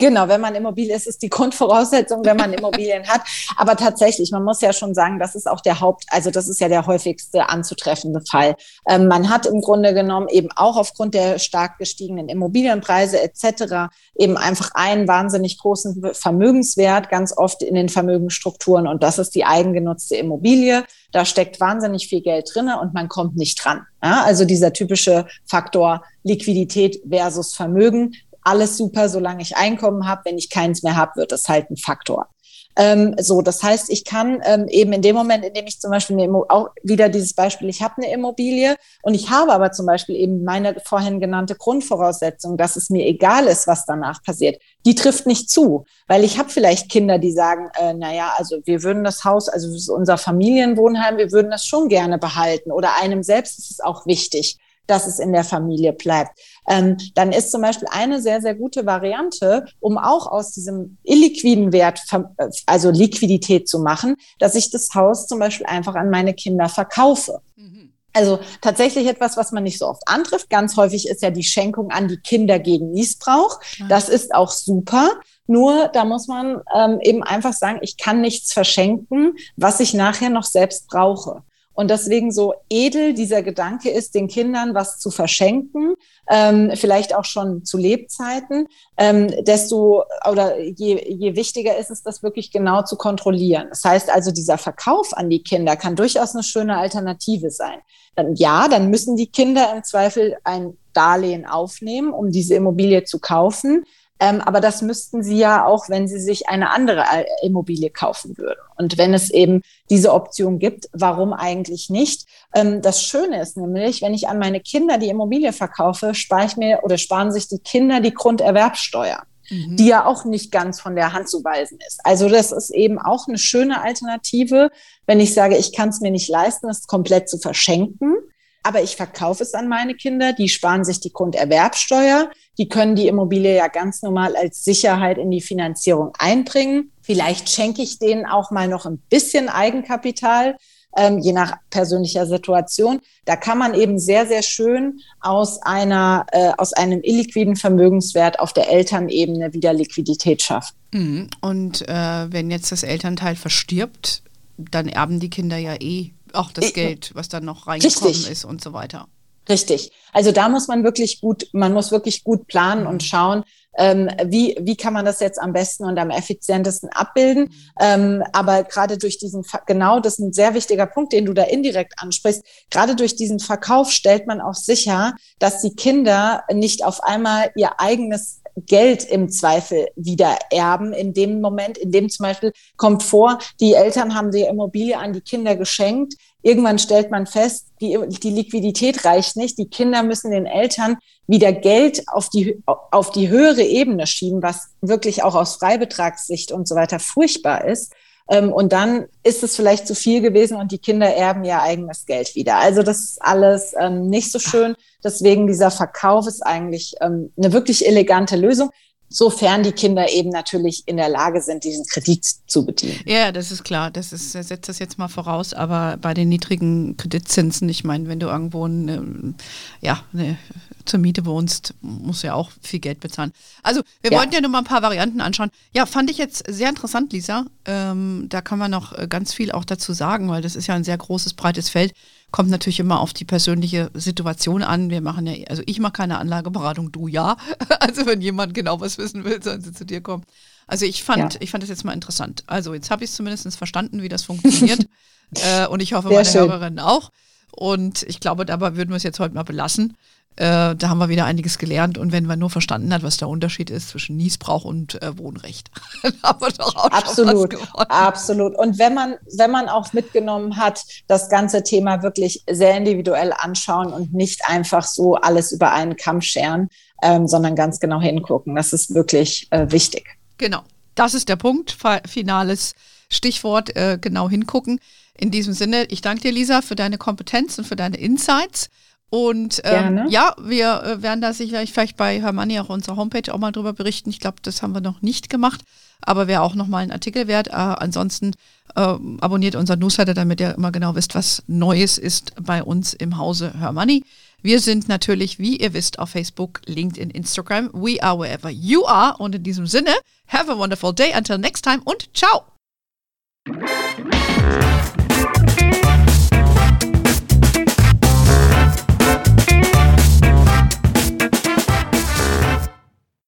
Genau, 0.01 0.29
wenn 0.29 0.41
man 0.41 0.55
Immobilie 0.55 0.97
ist, 0.97 1.07
ist 1.07 1.21
die 1.21 1.29
Grundvoraussetzung, 1.29 2.25
wenn 2.25 2.39
man 2.39 2.53
Immobilien 2.55 3.07
hat. 3.07 3.21
Aber 3.59 3.77
tatsächlich, 3.77 4.33
man 4.33 4.43
muss 4.43 4.63
ja 4.63 4.73
schon 4.73 4.95
sagen, 4.95 5.19
das 5.19 5.35
ist 5.35 5.47
auch 5.47 5.61
der 5.61 5.81
Haupt, 5.81 6.07
also 6.09 6.31
das 6.31 6.49
ist 6.49 6.59
ja 6.59 6.69
der 6.69 6.87
häufigste 6.87 7.51
anzutreffende 7.51 8.23
Fall. 8.29 8.57
Ähm, 8.89 9.09
man 9.09 9.29
hat 9.29 9.45
im 9.45 9.61
Grunde 9.61 9.93
genommen 9.93 10.29
eben 10.29 10.49
auch 10.57 10.79
aufgrund 10.79 11.13
der 11.13 11.39
stark 11.39 11.77
gestiegenen 11.77 12.31
Immobilienpreise 12.31 13.21
etc. 13.21 13.93
eben 14.17 14.39
einfach 14.39 14.71
einen 14.73 15.07
wahnsinnig 15.07 15.59
großen 15.59 16.03
Vermögenswert 16.15 17.11
ganz 17.11 17.37
oft 17.37 17.63
in 17.63 17.75
den 17.75 17.91
Vermögensstrukturen 17.91 18.87
und 18.87 19.03
das 19.03 19.19
ist 19.19 19.35
die 19.35 19.45
eigengenutzte 19.45 20.17
Immobilie. 20.17 20.85
Da 21.13 21.27
steckt 21.27 21.61
wahnsinnig 21.61 22.09
viel 22.09 22.23
Geld 22.23 22.51
drinne 22.55 22.81
und 22.81 22.95
man 22.95 23.09
kommt 23.09 23.37
nicht 23.37 23.63
dran. 23.63 23.85
Ja, 24.03 24.23
also 24.25 24.47
dieser 24.47 24.73
typische 24.73 25.27
Faktor 25.45 26.05
Liquidität 26.23 27.03
versus 27.07 27.55
Vermögen 27.55 28.15
alles 28.43 28.77
super, 28.77 29.09
solange 29.09 29.43
ich 29.43 29.57
Einkommen 29.57 30.09
habe. 30.09 30.23
Wenn 30.25 30.39
ich 30.39 30.51
keins 30.51 30.83
mehr 30.83 30.97
habe, 30.97 31.17
wird 31.17 31.33
das 31.33 31.49
halt 31.49 31.71
ein 31.71 31.77
Faktor. 31.77 32.29
Ähm, 32.77 33.15
so, 33.19 33.43
das 33.43 33.63
heißt, 33.63 33.91
ich 33.91 34.05
kann 34.05 34.41
ähm, 34.45 34.67
eben 34.69 34.93
in 34.93 35.03
dem 35.03 35.17
Moment, 35.17 35.45
in 35.45 35.53
dem 35.53 35.67
ich 35.67 35.81
zum 35.81 35.91
Beispiel 35.91 36.17
auch 36.49 36.69
wieder 36.83 37.09
dieses 37.09 37.35
Beispiel, 37.35 37.69
ich 37.69 37.83
habe 37.83 37.95
eine 37.99 38.13
Immobilie 38.13 38.77
und 39.03 39.15
ich 39.15 39.29
habe 39.29 39.53
aber 39.53 39.73
zum 39.73 39.87
Beispiel 39.87 40.15
eben 40.15 40.45
meine 40.45 40.77
vorhin 40.85 41.19
genannte 41.19 41.57
Grundvoraussetzung, 41.57 42.57
dass 42.57 42.77
es 42.77 42.89
mir 42.89 43.07
egal 43.07 43.47
ist, 43.47 43.67
was 43.67 43.87
danach 43.87 44.23
passiert, 44.23 44.63
die 44.87 44.95
trifft 44.95 45.27
nicht 45.27 45.51
zu, 45.51 45.85
weil 46.07 46.23
ich 46.23 46.39
habe 46.39 46.49
vielleicht 46.49 46.91
Kinder, 46.91 47.19
die 47.19 47.33
sagen, 47.33 47.71
äh, 47.79 47.93
naja, 47.93 48.35
also 48.37 48.59
wir 48.65 48.83
würden 48.85 49.03
das 49.03 49.25
Haus, 49.25 49.49
also 49.49 49.93
unser 49.93 50.17
Familienwohnheim, 50.17 51.17
wir 51.19 51.33
würden 51.33 51.51
das 51.51 51.67
schon 51.67 51.89
gerne 51.89 52.19
behalten 52.19 52.71
oder 52.71 52.91
einem 53.03 53.25
selbst 53.25 53.59
ist 53.59 53.73
es 53.73 53.81
auch 53.81 54.07
wichtig 54.07 54.59
dass 54.91 55.07
es 55.07 55.21
in 55.21 55.33
der 55.33 55.45
Familie 55.45 55.93
bleibt. 55.93 56.39
Ähm, 56.71 56.97
dann 57.17 57.33
ist 57.33 57.51
zum 57.51 57.63
Beispiel 57.63 57.89
eine 57.91 58.23
sehr, 58.23 58.41
sehr 58.41 58.55
gute 58.55 58.87
Variante, 58.87 59.67
um 59.81 59.99
auch 59.99 60.29
aus 60.29 60.53
diesem 60.53 60.99
illiquiden 61.03 61.73
Wert, 61.73 62.01
äh, 62.13 62.49
also 62.67 62.91
Liquidität 62.91 63.69
zu 63.69 63.81
machen, 63.81 64.15
dass 64.39 64.55
ich 64.55 64.71
das 64.71 64.89
Haus 64.95 65.27
zum 65.27 65.41
Beispiel 65.41 65.67
einfach 65.67 65.97
an 65.97 66.11
meine 66.11 66.33
Kinder 66.33 66.69
verkaufe. 66.69 67.41
Mhm. 67.57 67.93
Also 68.13 68.39
tatsächlich 68.61 69.09
etwas, 69.09 69.37
was 69.37 69.51
man 69.51 69.65
nicht 69.65 69.79
so 69.79 69.87
oft 69.89 70.03
antrifft. 70.07 70.49
Ganz 70.49 70.77
häufig 70.77 71.09
ist 71.09 71.23
ja 71.23 71.31
die 71.31 71.43
Schenkung 71.43 71.91
an 71.91 72.07
die 72.07 72.19
Kinder 72.19 72.59
gegen 72.61 72.93
Missbrauch. 72.93 73.61
Das 73.89 74.09
ist 74.09 74.35
auch 74.35 74.51
super. 74.51 75.11
Nur 75.47 75.89
da 75.89 76.05
muss 76.05 76.29
man 76.29 76.61
ähm, 76.75 76.99
eben 77.03 77.25
einfach 77.25 77.53
sagen, 77.53 77.81
ich 77.83 77.97
kann 77.97 78.21
nichts 78.21 78.53
verschenken, 78.53 79.35
was 79.57 79.81
ich 79.81 79.95
nachher 79.95 80.31
noch 80.31 80.45
selbst 80.45 80.87
brauche. 80.87 81.43
Und 81.75 81.91
deswegen 81.91 82.33
so 82.33 82.55
edel 82.69 83.15
dieser 83.15 83.43
Gedanke 83.43 83.91
ist, 83.91 84.15
den 84.15 84.29
Kindern 84.29 84.75
was 84.75 84.99
zu 84.99 85.11
verschenken, 85.11 85.95
ähm, 86.29 86.73
vielleicht 86.75 87.15
auch 87.15 87.25
schon 87.25 87.65
zu 87.65 87.79
Lebzeiten, 87.79 88.67
ähm, 88.97 89.29
desto 89.45 90.05
oder 90.29 90.59
je, 90.59 91.03
je 91.09 91.37
wichtiger 91.37 91.77
ist 91.79 91.91
es, 91.91 92.03
das 92.03 92.23
wirklich 92.23 92.51
genau 92.51 92.83
zu 92.83 92.97
kontrollieren. 92.97 93.69
Das 93.71 93.85
heißt 93.85 94.11
also, 94.11 94.31
dieser 94.31 94.59
Verkauf 94.59 95.17
an 95.17 95.31
die 95.31 95.43
Kinder 95.43 95.77
kann 95.77 95.97
durchaus 95.97 96.35
eine 96.35 96.43
schöne 96.43 96.77
Alternative 96.77 97.51
sein. 97.51 97.79
Dann, 98.17 98.35
ja, 98.35 98.69
dann 98.69 98.91
müssen 98.91 99.17
die 99.17 99.29
Kinder 99.29 99.73
im 99.75 99.85
Zweifel 99.85 100.37
ein 100.45 100.77
Darlehen 100.93 101.47
aufnehmen, 101.47 102.13
um 102.13 102.31
diese 102.31 102.55
Immobilie 102.57 103.05
zu 103.05 103.21
kaufen. 103.21 103.85
Ähm, 104.21 104.43
aber 104.43 104.61
das 104.61 104.83
müssten 104.83 105.23
sie 105.23 105.39
ja 105.39 105.65
auch, 105.65 105.89
wenn 105.89 106.07
sie 106.07 106.21
sich 106.21 106.49
eine 106.49 106.71
andere 106.71 107.01
äh, 107.01 107.25
Immobilie 107.43 107.89
kaufen 107.89 108.37
würden. 108.37 108.61
Und 108.77 108.99
wenn 108.99 109.15
es 109.15 109.31
eben 109.31 109.63
diese 109.89 110.13
Option 110.13 110.59
gibt, 110.59 110.89
warum 110.93 111.33
eigentlich 111.33 111.89
nicht? 111.89 112.27
Ähm, 112.55 112.83
das 112.83 113.03
Schöne 113.03 113.41
ist 113.41 113.57
nämlich, 113.57 114.03
wenn 114.03 114.13
ich 114.13 114.29
an 114.29 114.39
meine 114.39 114.61
Kinder 114.61 114.99
die 114.99 115.09
Immobilie 115.09 115.55
verkaufe, 115.55 116.15
spare 116.15 116.47
ich 116.47 116.57
mir 116.59 116.81
oder 116.83 116.99
sparen 116.99 117.33
sich 117.33 117.49
die 117.49 117.59
Kinder 117.61 118.01
die 118.01 118.15
Grunderwerbsteuer. 118.15 119.23
Mhm. 119.53 119.77
die 119.77 119.87
ja 119.87 120.07
auch 120.07 120.25
nicht 120.25 120.53
ganz 120.53 120.81
von 120.81 120.95
der 120.95 121.13
Hand 121.13 121.29
zu 121.29 121.43
weisen 121.43 121.79
ist. 121.85 121.99
Also 122.05 122.29
das 122.29 122.53
ist 122.53 122.71
eben 122.71 123.01
auch 123.01 123.27
eine 123.27 123.37
schöne 123.37 123.83
Alternative, 123.83 124.71
wenn 125.07 125.19
ich 125.19 125.35
sage, 125.35 125.57
ich 125.57 125.73
kann 125.73 125.89
es 125.89 126.01
mir 126.01 126.13
nicht 126.13 126.29
leisten, 126.29 126.69
es 126.69 126.87
komplett 126.87 127.29
zu 127.29 127.37
verschenken, 127.37 128.15
aber 128.63 128.83
ich 128.83 128.97
verkaufe 128.97 129.43
es 129.43 129.55
an 129.55 129.69
meine 129.69 129.95
Kinder, 129.95 130.33
die 130.33 130.49
sparen 130.49 130.85
sich 130.85 131.01
die 131.01 131.13
Grunderwerbsteuer, 131.13 132.31
die 132.59 132.69
können 132.69 132.95
die 132.95 133.09
Immobilie 133.09 133.57
ja 133.57 133.69
ganz 133.69 134.03
normal 134.03 134.37
als 134.37 134.65
Sicherheit 134.65 135.19
in 135.19 135.31
die 135.31 135.41
Finanzierung 135.41 136.13
einbringen. 136.19 136.93
Vielleicht 137.01 137.49
schenke 137.49 137.83
ich 137.83 137.99
denen 137.99 138.27
auch 138.27 138.51
mal 138.51 138.69
noch 138.69 138.87
ein 138.87 138.99
bisschen 139.09 139.49
Eigenkapital, 139.49 140.57
ähm, 140.97 141.19
je 141.19 141.33
nach 141.33 141.57
persönlicher 141.71 142.27
Situation. 142.27 143.01
Da 143.25 143.37
kann 143.37 143.59
man 143.59 143.75
eben 143.75 143.99
sehr, 143.99 144.27
sehr 144.27 144.43
schön 144.43 145.01
aus 145.21 145.63
einer, 145.63 146.27
äh, 146.33 146.53
aus 146.59 146.73
einem 146.73 147.01
illiquiden 147.03 147.57
Vermögenswert 147.57 148.41
auf 148.41 148.53
der 148.53 148.71
Elternebene 148.71 149.53
wieder 149.53 149.73
Liquidität 149.73 150.43
schaffen. 150.43 150.77
Mhm. 150.93 151.31
Und 151.41 151.89
äh, 151.89 152.33
wenn 152.33 152.51
jetzt 152.51 152.73
das 152.73 152.83
Elternteil 152.83 153.37
verstirbt, 153.37 154.23
dann 154.59 154.89
erben 154.89 155.21
die 155.21 155.31
Kinder 155.31 155.57
ja 155.57 155.75
eh 155.81 156.11
auch 156.35 156.53
das 156.53 156.73
Geld, 156.73 157.11
was 157.15 157.29
dann 157.29 157.45
noch 157.45 157.67
reingekommen 157.67 158.09
Richtig. 158.09 158.31
ist 158.31 158.45
und 158.45 158.63
so 158.63 158.73
weiter. 158.73 159.07
Richtig. 159.49 159.91
Also 160.13 160.33
da 160.33 160.49
muss 160.49 160.69
man 160.69 160.85
wirklich 160.85 161.21
gut, 161.21 161.49
man 161.53 161.73
muss 161.73 161.91
wirklich 161.91 162.25
gut 162.25 162.47
planen 162.47 162.87
und 162.87 163.03
mhm. 163.03 163.07
schauen, 163.07 163.45
ähm, 163.77 164.11
wie, 164.25 164.57
wie 164.61 164.77
kann 164.77 164.93
man 164.93 165.05
das 165.05 165.21
jetzt 165.21 165.41
am 165.41 165.53
besten 165.53 165.85
und 165.85 165.99
am 165.99 166.11
effizientesten 166.11 166.89
abbilden. 166.91 167.45
Mhm. 167.45 167.51
Ähm, 167.81 168.23
aber 168.33 168.65
gerade 168.65 168.99
durch 168.99 169.19
diesen, 169.19 169.45
genau, 169.67 170.01
das 170.01 170.15
ist 170.15 170.19
ein 170.21 170.33
sehr 170.33 170.55
wichtiger 170.55 170.87
Punkt, 170.87 171.13
den 171.13 171.27
du 171.27 171.33
da 171.33 171.45
indirekt 171.45 171.95
ansprichst. 171.97 172.43
Gerade 172.71 172.97
durch 172.97 173.17
diesen 173.17 173.39
Verkauf 173.39 173.91
stellt 173.91 174.27
man 174.27 174.41
auch 174.41 174.55
sicher, 174.55 175.15
dass 175.39 175.63
die 175.63 175.75
Kinder 175.75 176.45
nicht 176.53 176.85
auf 176.85 177.03
einmal 177.03 177.51
ihr 177.55 177.81
eigenes 177.81 178.40
Geld 178.57 179.05
im 179.05 179.29
Zweifel 179.31 179.89
wieder 179.97 180.37
erben. 180.51 180.93
In 180.93 181.13
dem 181.13 181.41
Moment, 181.41 181.79
in 181.79 181.91
dem 181.91 182.09
zum 182.09 182.25
Beispiel 182.25 182.53
kommt 182.77 183.03
vor, 183.03 183.39
die 183.61 183.75
Eltern 183.75 184.15
haben 184.15 184.31
die 184.31 184.43
Immobilie 184.43 184.99
an 184.99 185.13
die 185.13 185.21
Kinder 185.21 185.57
geschenkt. 185.57 186.15
Irgendwann 186.43 186.79
stellt 186.79 187.11
man 187.11 187.27
fest, 187.27 187.69
die, 187.81 187.99
die 188.09 188.31
Liquidität 188.31 189.05
reicht 189.05 189.37
nicht. 189.37 189.59
Die 189.59 189.69
Kinder 189.69 190.03
müssen 190.03 190.31
den 190.31 190.47
Eltern 190.47 190.97
wieder 191.27 191.53
Geld 191.53 192.03
auf 192.09 192.29
die, 192.29 192.63
auf 192.67 193.11
die 193.11 193.29
höhere 193.29 193.63
Ebene 193.63 194.07
schieben, 194.07 194.43
was 194.43 194.69
wirklich 194.81 195.23
auch 195.23 195.35
aus 195.35 195.57
Freibetragssicht 195.57 196.53
und 196.53 196.67
so 196.67 196.75
weiter 196.75 196.99
furchtbar 196.99 197.65
ist. 197.65 197.93
Ähm, 198.31 198.53
und 198.53 198.73
dann 198.73 199.07
ist 199.25 199.43
es 199.43 199.57
vielleicht 199.57 199.87
zu 199.87 199.95
viel 199.95 200.23
gewesen 200.23 200.57
und 200.57 200.73
die 200.73 200.79
Kinder 200.79 201.09
erben 201.09 201.45
ihr 201.45 201.61
eigenes 201.61 202.07
Geld 202.07 202.35
wieder. 202.35 202.57
Also 202.57 202.83
das 202.83 203.01
ist 203.01 203.23
alles 203.23 203.75
ähm, 203.79 204.09
nicht 204.09 204.31
so 204.33 204.39
schön. 204.39 204.75
Deswegen 205.05 205.47
dieser 205.47 205.71
Verkauf 205.71 206.27
ist 206.27 206.47
eigentlich 206.47 206.95
ähm, 207.01 207.33
eine 207.37 207.53
wirklich 207.53 207.87
elegante 207.87 208.37
Lösung 208.37 208.71
sofern 209.11 209.65
die 209.65 209.73
Kinder 209.73 210.11
eben 210.11 210.31
natürlich 210.31 210.85
in 210.87 210.97
der 210.97 211.09
Lage 211.09 211.43
sind, 211.43 211.65
diesen 211.65 211.85
Kredit 211.85 212.25
zu 212.25 212.65
bedienen. 212.65 213.01
Ja, 213.05 213.33
das 213.33 213.51
ist 213.51 213.65
klar. 213.65 213.91
Das 213.91 214.13
ist, 214.13 214.33
setzt 214.33 214.69
das 214.69 214.79
jetzt 214.79 214.99
mal 214.99 215.09
voraus. 215.09 215.53
Aber 215.53 215.99
bei 216.01 216.15
den 216.15 216.29
niedrigen 216.29 216.97
Kreditzinsen, 216.97 217.69
ich 217.69 217.83
meine, 217.83 218.09
wenn 218.09 218.21
du 218.21 218.29
irgendwo 218.29 218.65
eine, 218.65 219.35
ja, 219.81 220.05
eine, 220.15 220.39
zur 220.85 221.01
Miete 221.01 221.25
wohnst, 221.27 221.75
musst 221.81 222.23
du 222.23 222.29
ja 222.29 222.35
auch 222.35 222.51
viel 222.63 222.81
Geld 222.81 223.01
bezahlen. 223.01 223.33
Also, 223.63 223.83
wir 224.03 224.13
ja. 224.13 224.19
wollten 224.19 224.33
ja 224.33 224.41
nur 224.41 224.51
mal 224.51 224.59
ein 224.59 224.65
paar 224.65 224.83
Varianten 224.83 225.21
anschauen. 225.21 225.51
Ja, 225.73 225.87
fand 225.87 226.11
ich 226.11 226.19
jetzt 226.19 226.45
sehr 226.49 226.69
interessant, 226.69 227.13
Lisa. 227.13 227.47
Ähm, 227.65 228.27
da 228.29 228.41
kann 228.41 228.59
man 228.59 228.71
noch 228.71 228.97
äh, 228.97 229.07
ganz 229.09 229.33
viel 229.33 229.53
auch 229.53 229.65
dazu 229.65 229.93
sagen, 229.93 230.29
weil 230.29 230.43
das 230.43 230.57
ist 230.57 230.67
ja 230.67 230.75
ein 230.75 230.85
sehr 230.85 230.99
großes, 230.99 231.35
breites 231.35 231.69
Feld. 231.69 231.93
Kommt 232.31 232.51
natürlich 232.51 232.81
immer 232.81 233.01
auf 233.01 233.13
die 233.13 233.25
persönliche 233.25 233.91
Situation 233.95 234.63
an. 234.63 234.91
Wir 234.91 235.01
machen 235.01 235.27
ja, 235.27 235.47
also 235.49 235.63
ich 235.67 235.81
mache 235.81 235.93
keine 235.93 236.19
Anlageberatung, 236.19 236.93
du 236.93 237.09
ja. 237.09 237.37
Also 237.81 238.07
wenn 238.07 238.21
jemand 238.21 238.55
genau 238.55 238.81
was 238.81 238.99
wissen 238.99 239.25
will, 239.25 239.43
sollen 239.43 239.63
sie 239.63 239.73
zu 239.73 239.85
dir 239.85 240.01
kommen. 240.01 240.25
Also 240.67 240.87
ich 240.87 241.03
fand, 241.03 241.35
ja. 241.35 241.41
ich 241.41 241.51
fand 241.51 241.63
das 241.63 241.71
jetzt 241.71 241.85
mal 241.85 241.93
interessant. 241.93 242.45
Also 242.47 242.73
jetzt 242.75 242.91
habe 242.91 243.03
ich 243.03 243.11
es 243.11 243.17
zumindest 243.17 243.57
verstanden, 243.57 244.03
wie 244.03 244.09
das 244.09 244.23
funktioniert. 244.23 244.87
äh, 245.35 245.67
und 245.67 245.81
ich 245.81 245.95
hoffe, 245.95 246.09
Sehr 246.09 246.19
meine 246.19 246.29
schön. 246.29 246.41
Hörerinnen 246.43 246.79
auch. 246.79 247.11
Und 247.51 248.05
ich 248.05 248.21
glaube, 248.21 248.47
dabei 248.47 248.77
würden 248.77 248.91
wir 248.91 248.97
es 248.97 249.03
jetzt 249.03 249.19
heute 249.19 249.35
mal 249.35 249.43
belassen. 249.43 249.97
Äh, 250.37 250.75
da 250.77 250.89
haben 250.89 250.99
wir 250.99 251.09
wieder 251.09 251.25
einiges 251.27 251.59
gelernt. 251.59 251.99
Und 251.99 252.13
wenn 252.13 252.25
man 252.25 252.39
nur 252.39 252.51
verstanden 252.51 252.95
hat, 252.95 253.03
was 253.03 253.17
der 253.17 253.29
Unterschied 253.29 253.69
ist 253.69 253.89
zwischen 253.91 254.17
Niesbrauch 254.17 254.65
und 254.65 255.01
äh, 255.03 255.19
Wohnrecht, 255.19 255.71
dann 256.03 256.15
haben 256.23 256.41
wir 256.41 256.53
doch 256.53 256.75
auch 256.77 256.91
absolut, 256.91 257.53
schon 257.53 257.63
was 257.75 257.91
Absolut. 257.91 258.57
Und 258.57 258.79
wenn 258.79 258.95
man, 258.95 259.17
wenn 259.37 259.51
man 259.51 259.69
auch 259.69 259.93
mitgenommen 259.93 260.57
hat, 260.57 260.83
das 261.09 261.29
ganze 261.29 261.63
Thema 261.63 262.03
wirklich 262.03 262.43
sehr 262.49 262.77
individuell 262.77 263.33
anschauen 263.37 263.93
und 263.93 264.15
nicht 264.15 264.41
einfach 264.47 264.85
so 264.85 265.17
alles 265.17 265.53
über 265.53 265.73
einen 265.73 265.97
Kamm 265.97 266.21
scheren, 266.21 266.69
ähm, 267.03 267.29
sondern 267.29 267.55
ganz 267.57 267.81
genau 267.81 268.01
hingucken. 268.01 268.55
Das 268.55 268.73
ist 268.73 268.95
wirklich 268.95 269.49
äh, 269.51 269.67
wichtig. 269.71 270.17
Genau. 270.39 270.63
Das 270.95 271.15
ist 271.15 271.29
der 271.29 271.37
Punkt. 271.37 271.77
Finales 272.07 272.75
Stichwort, 273.11 273.75
äh, 273.77 273.99
genau 274.01 274.29
hingucken. 274.31 274.81
In 275.17 275.31
diesem 275.31 275.53
Sinne, 275.53 275.85
ich 275.87 276.01
danke 276.01 276.23
dir, 276.23 276.33
Lisa, 276.33 276.63
für 276.63 276.77
deine 276.77 276.97
Kompetenz 276.97 277.59
und 277.59 277.67
für 277.67 277.77
deine 277.77 277.99
Insights. 277.99 278.71
Und 279.11 279.61
ähm, 279.65 280.07
ja, 280.09 280.35
wir 280.41 280.83
äh, 280.85 281.03
werden 281.03 281.21
da 281.21 281.33
sicherlich 281.33 281.73
vielleicht 281.73 281.97
bei 281.97 282.21
Hermanni 282.21 282.61
auch 282.61 282.69
unserer 282.69 282.97
Homepage 282.97 283.35
auch 283.35 283.39
mal 283.39 283.51
drüber 283.51 283.73
berichten. 283.73 284.09
Ich 284.11 284.21
glaube, 284.21 284.37
das 284.43 284.63
haben 284.63 284.73
wir 284.73 284.81
noch 284.81 285.03
nicht 285.03 285.29
gemacht, 285.29 285.63
aber 286.01 286.29
wäre 286.29 286.43
auch 286.43 286.55
nochmal 286.55 286.85
ein 286.85 286.93
Artikel 286.93 287.27
wert. 287.27 287.49
Äh, 287.49 287.55
ansonsten 287.55 288.35
äh, 288.77 288.81
abonniert 288.81 289.57
unser 289.57 289.75
Newsletter, 289.75 290.15
damit 290.15 290.41
ihr 290.41 290.55
immer 290.55 290.71
genau 290.71 290.95
wisst, 290.95 291.17
was 291.17 291.43
Neues 291.49 291.99
ist 291.99 292.35
bei 292.41 292.63
uns 292.63 292.95
im 292.95 293.19
Hause 293.19 293.53
Hermanni. 293.59 294.05
Wir 294.43 294.61
sind 294.61 294.89
natürlich, 294.89 295.41
wie 295.41 295.57
ihr 295.57 295.75
wisst, 295.75 295.99
auf 295.99 296.11
Facebook, 296.11 296.63
LinkedIn, 296.67 297.11
Instagram. 297.11 297.71
We 297.73 298.01
are 298.01 298.17
wherever 298.17 298.49
you 298.49 298.87
are. 298.87 299.17
Und 299.19 299.35
in 299.35 299.43
diesem 299.43 299.67
Sinne, 299.67 299.91
have 300.29 300.51
a 300.51 300.57
wonderful 300.57 300.95
day. 300.95 301.13
Until 301.17 301.37
next 301.37 301.63
time 301.65 301.83
und 301.85 302.09
ciao. 302.15 302.45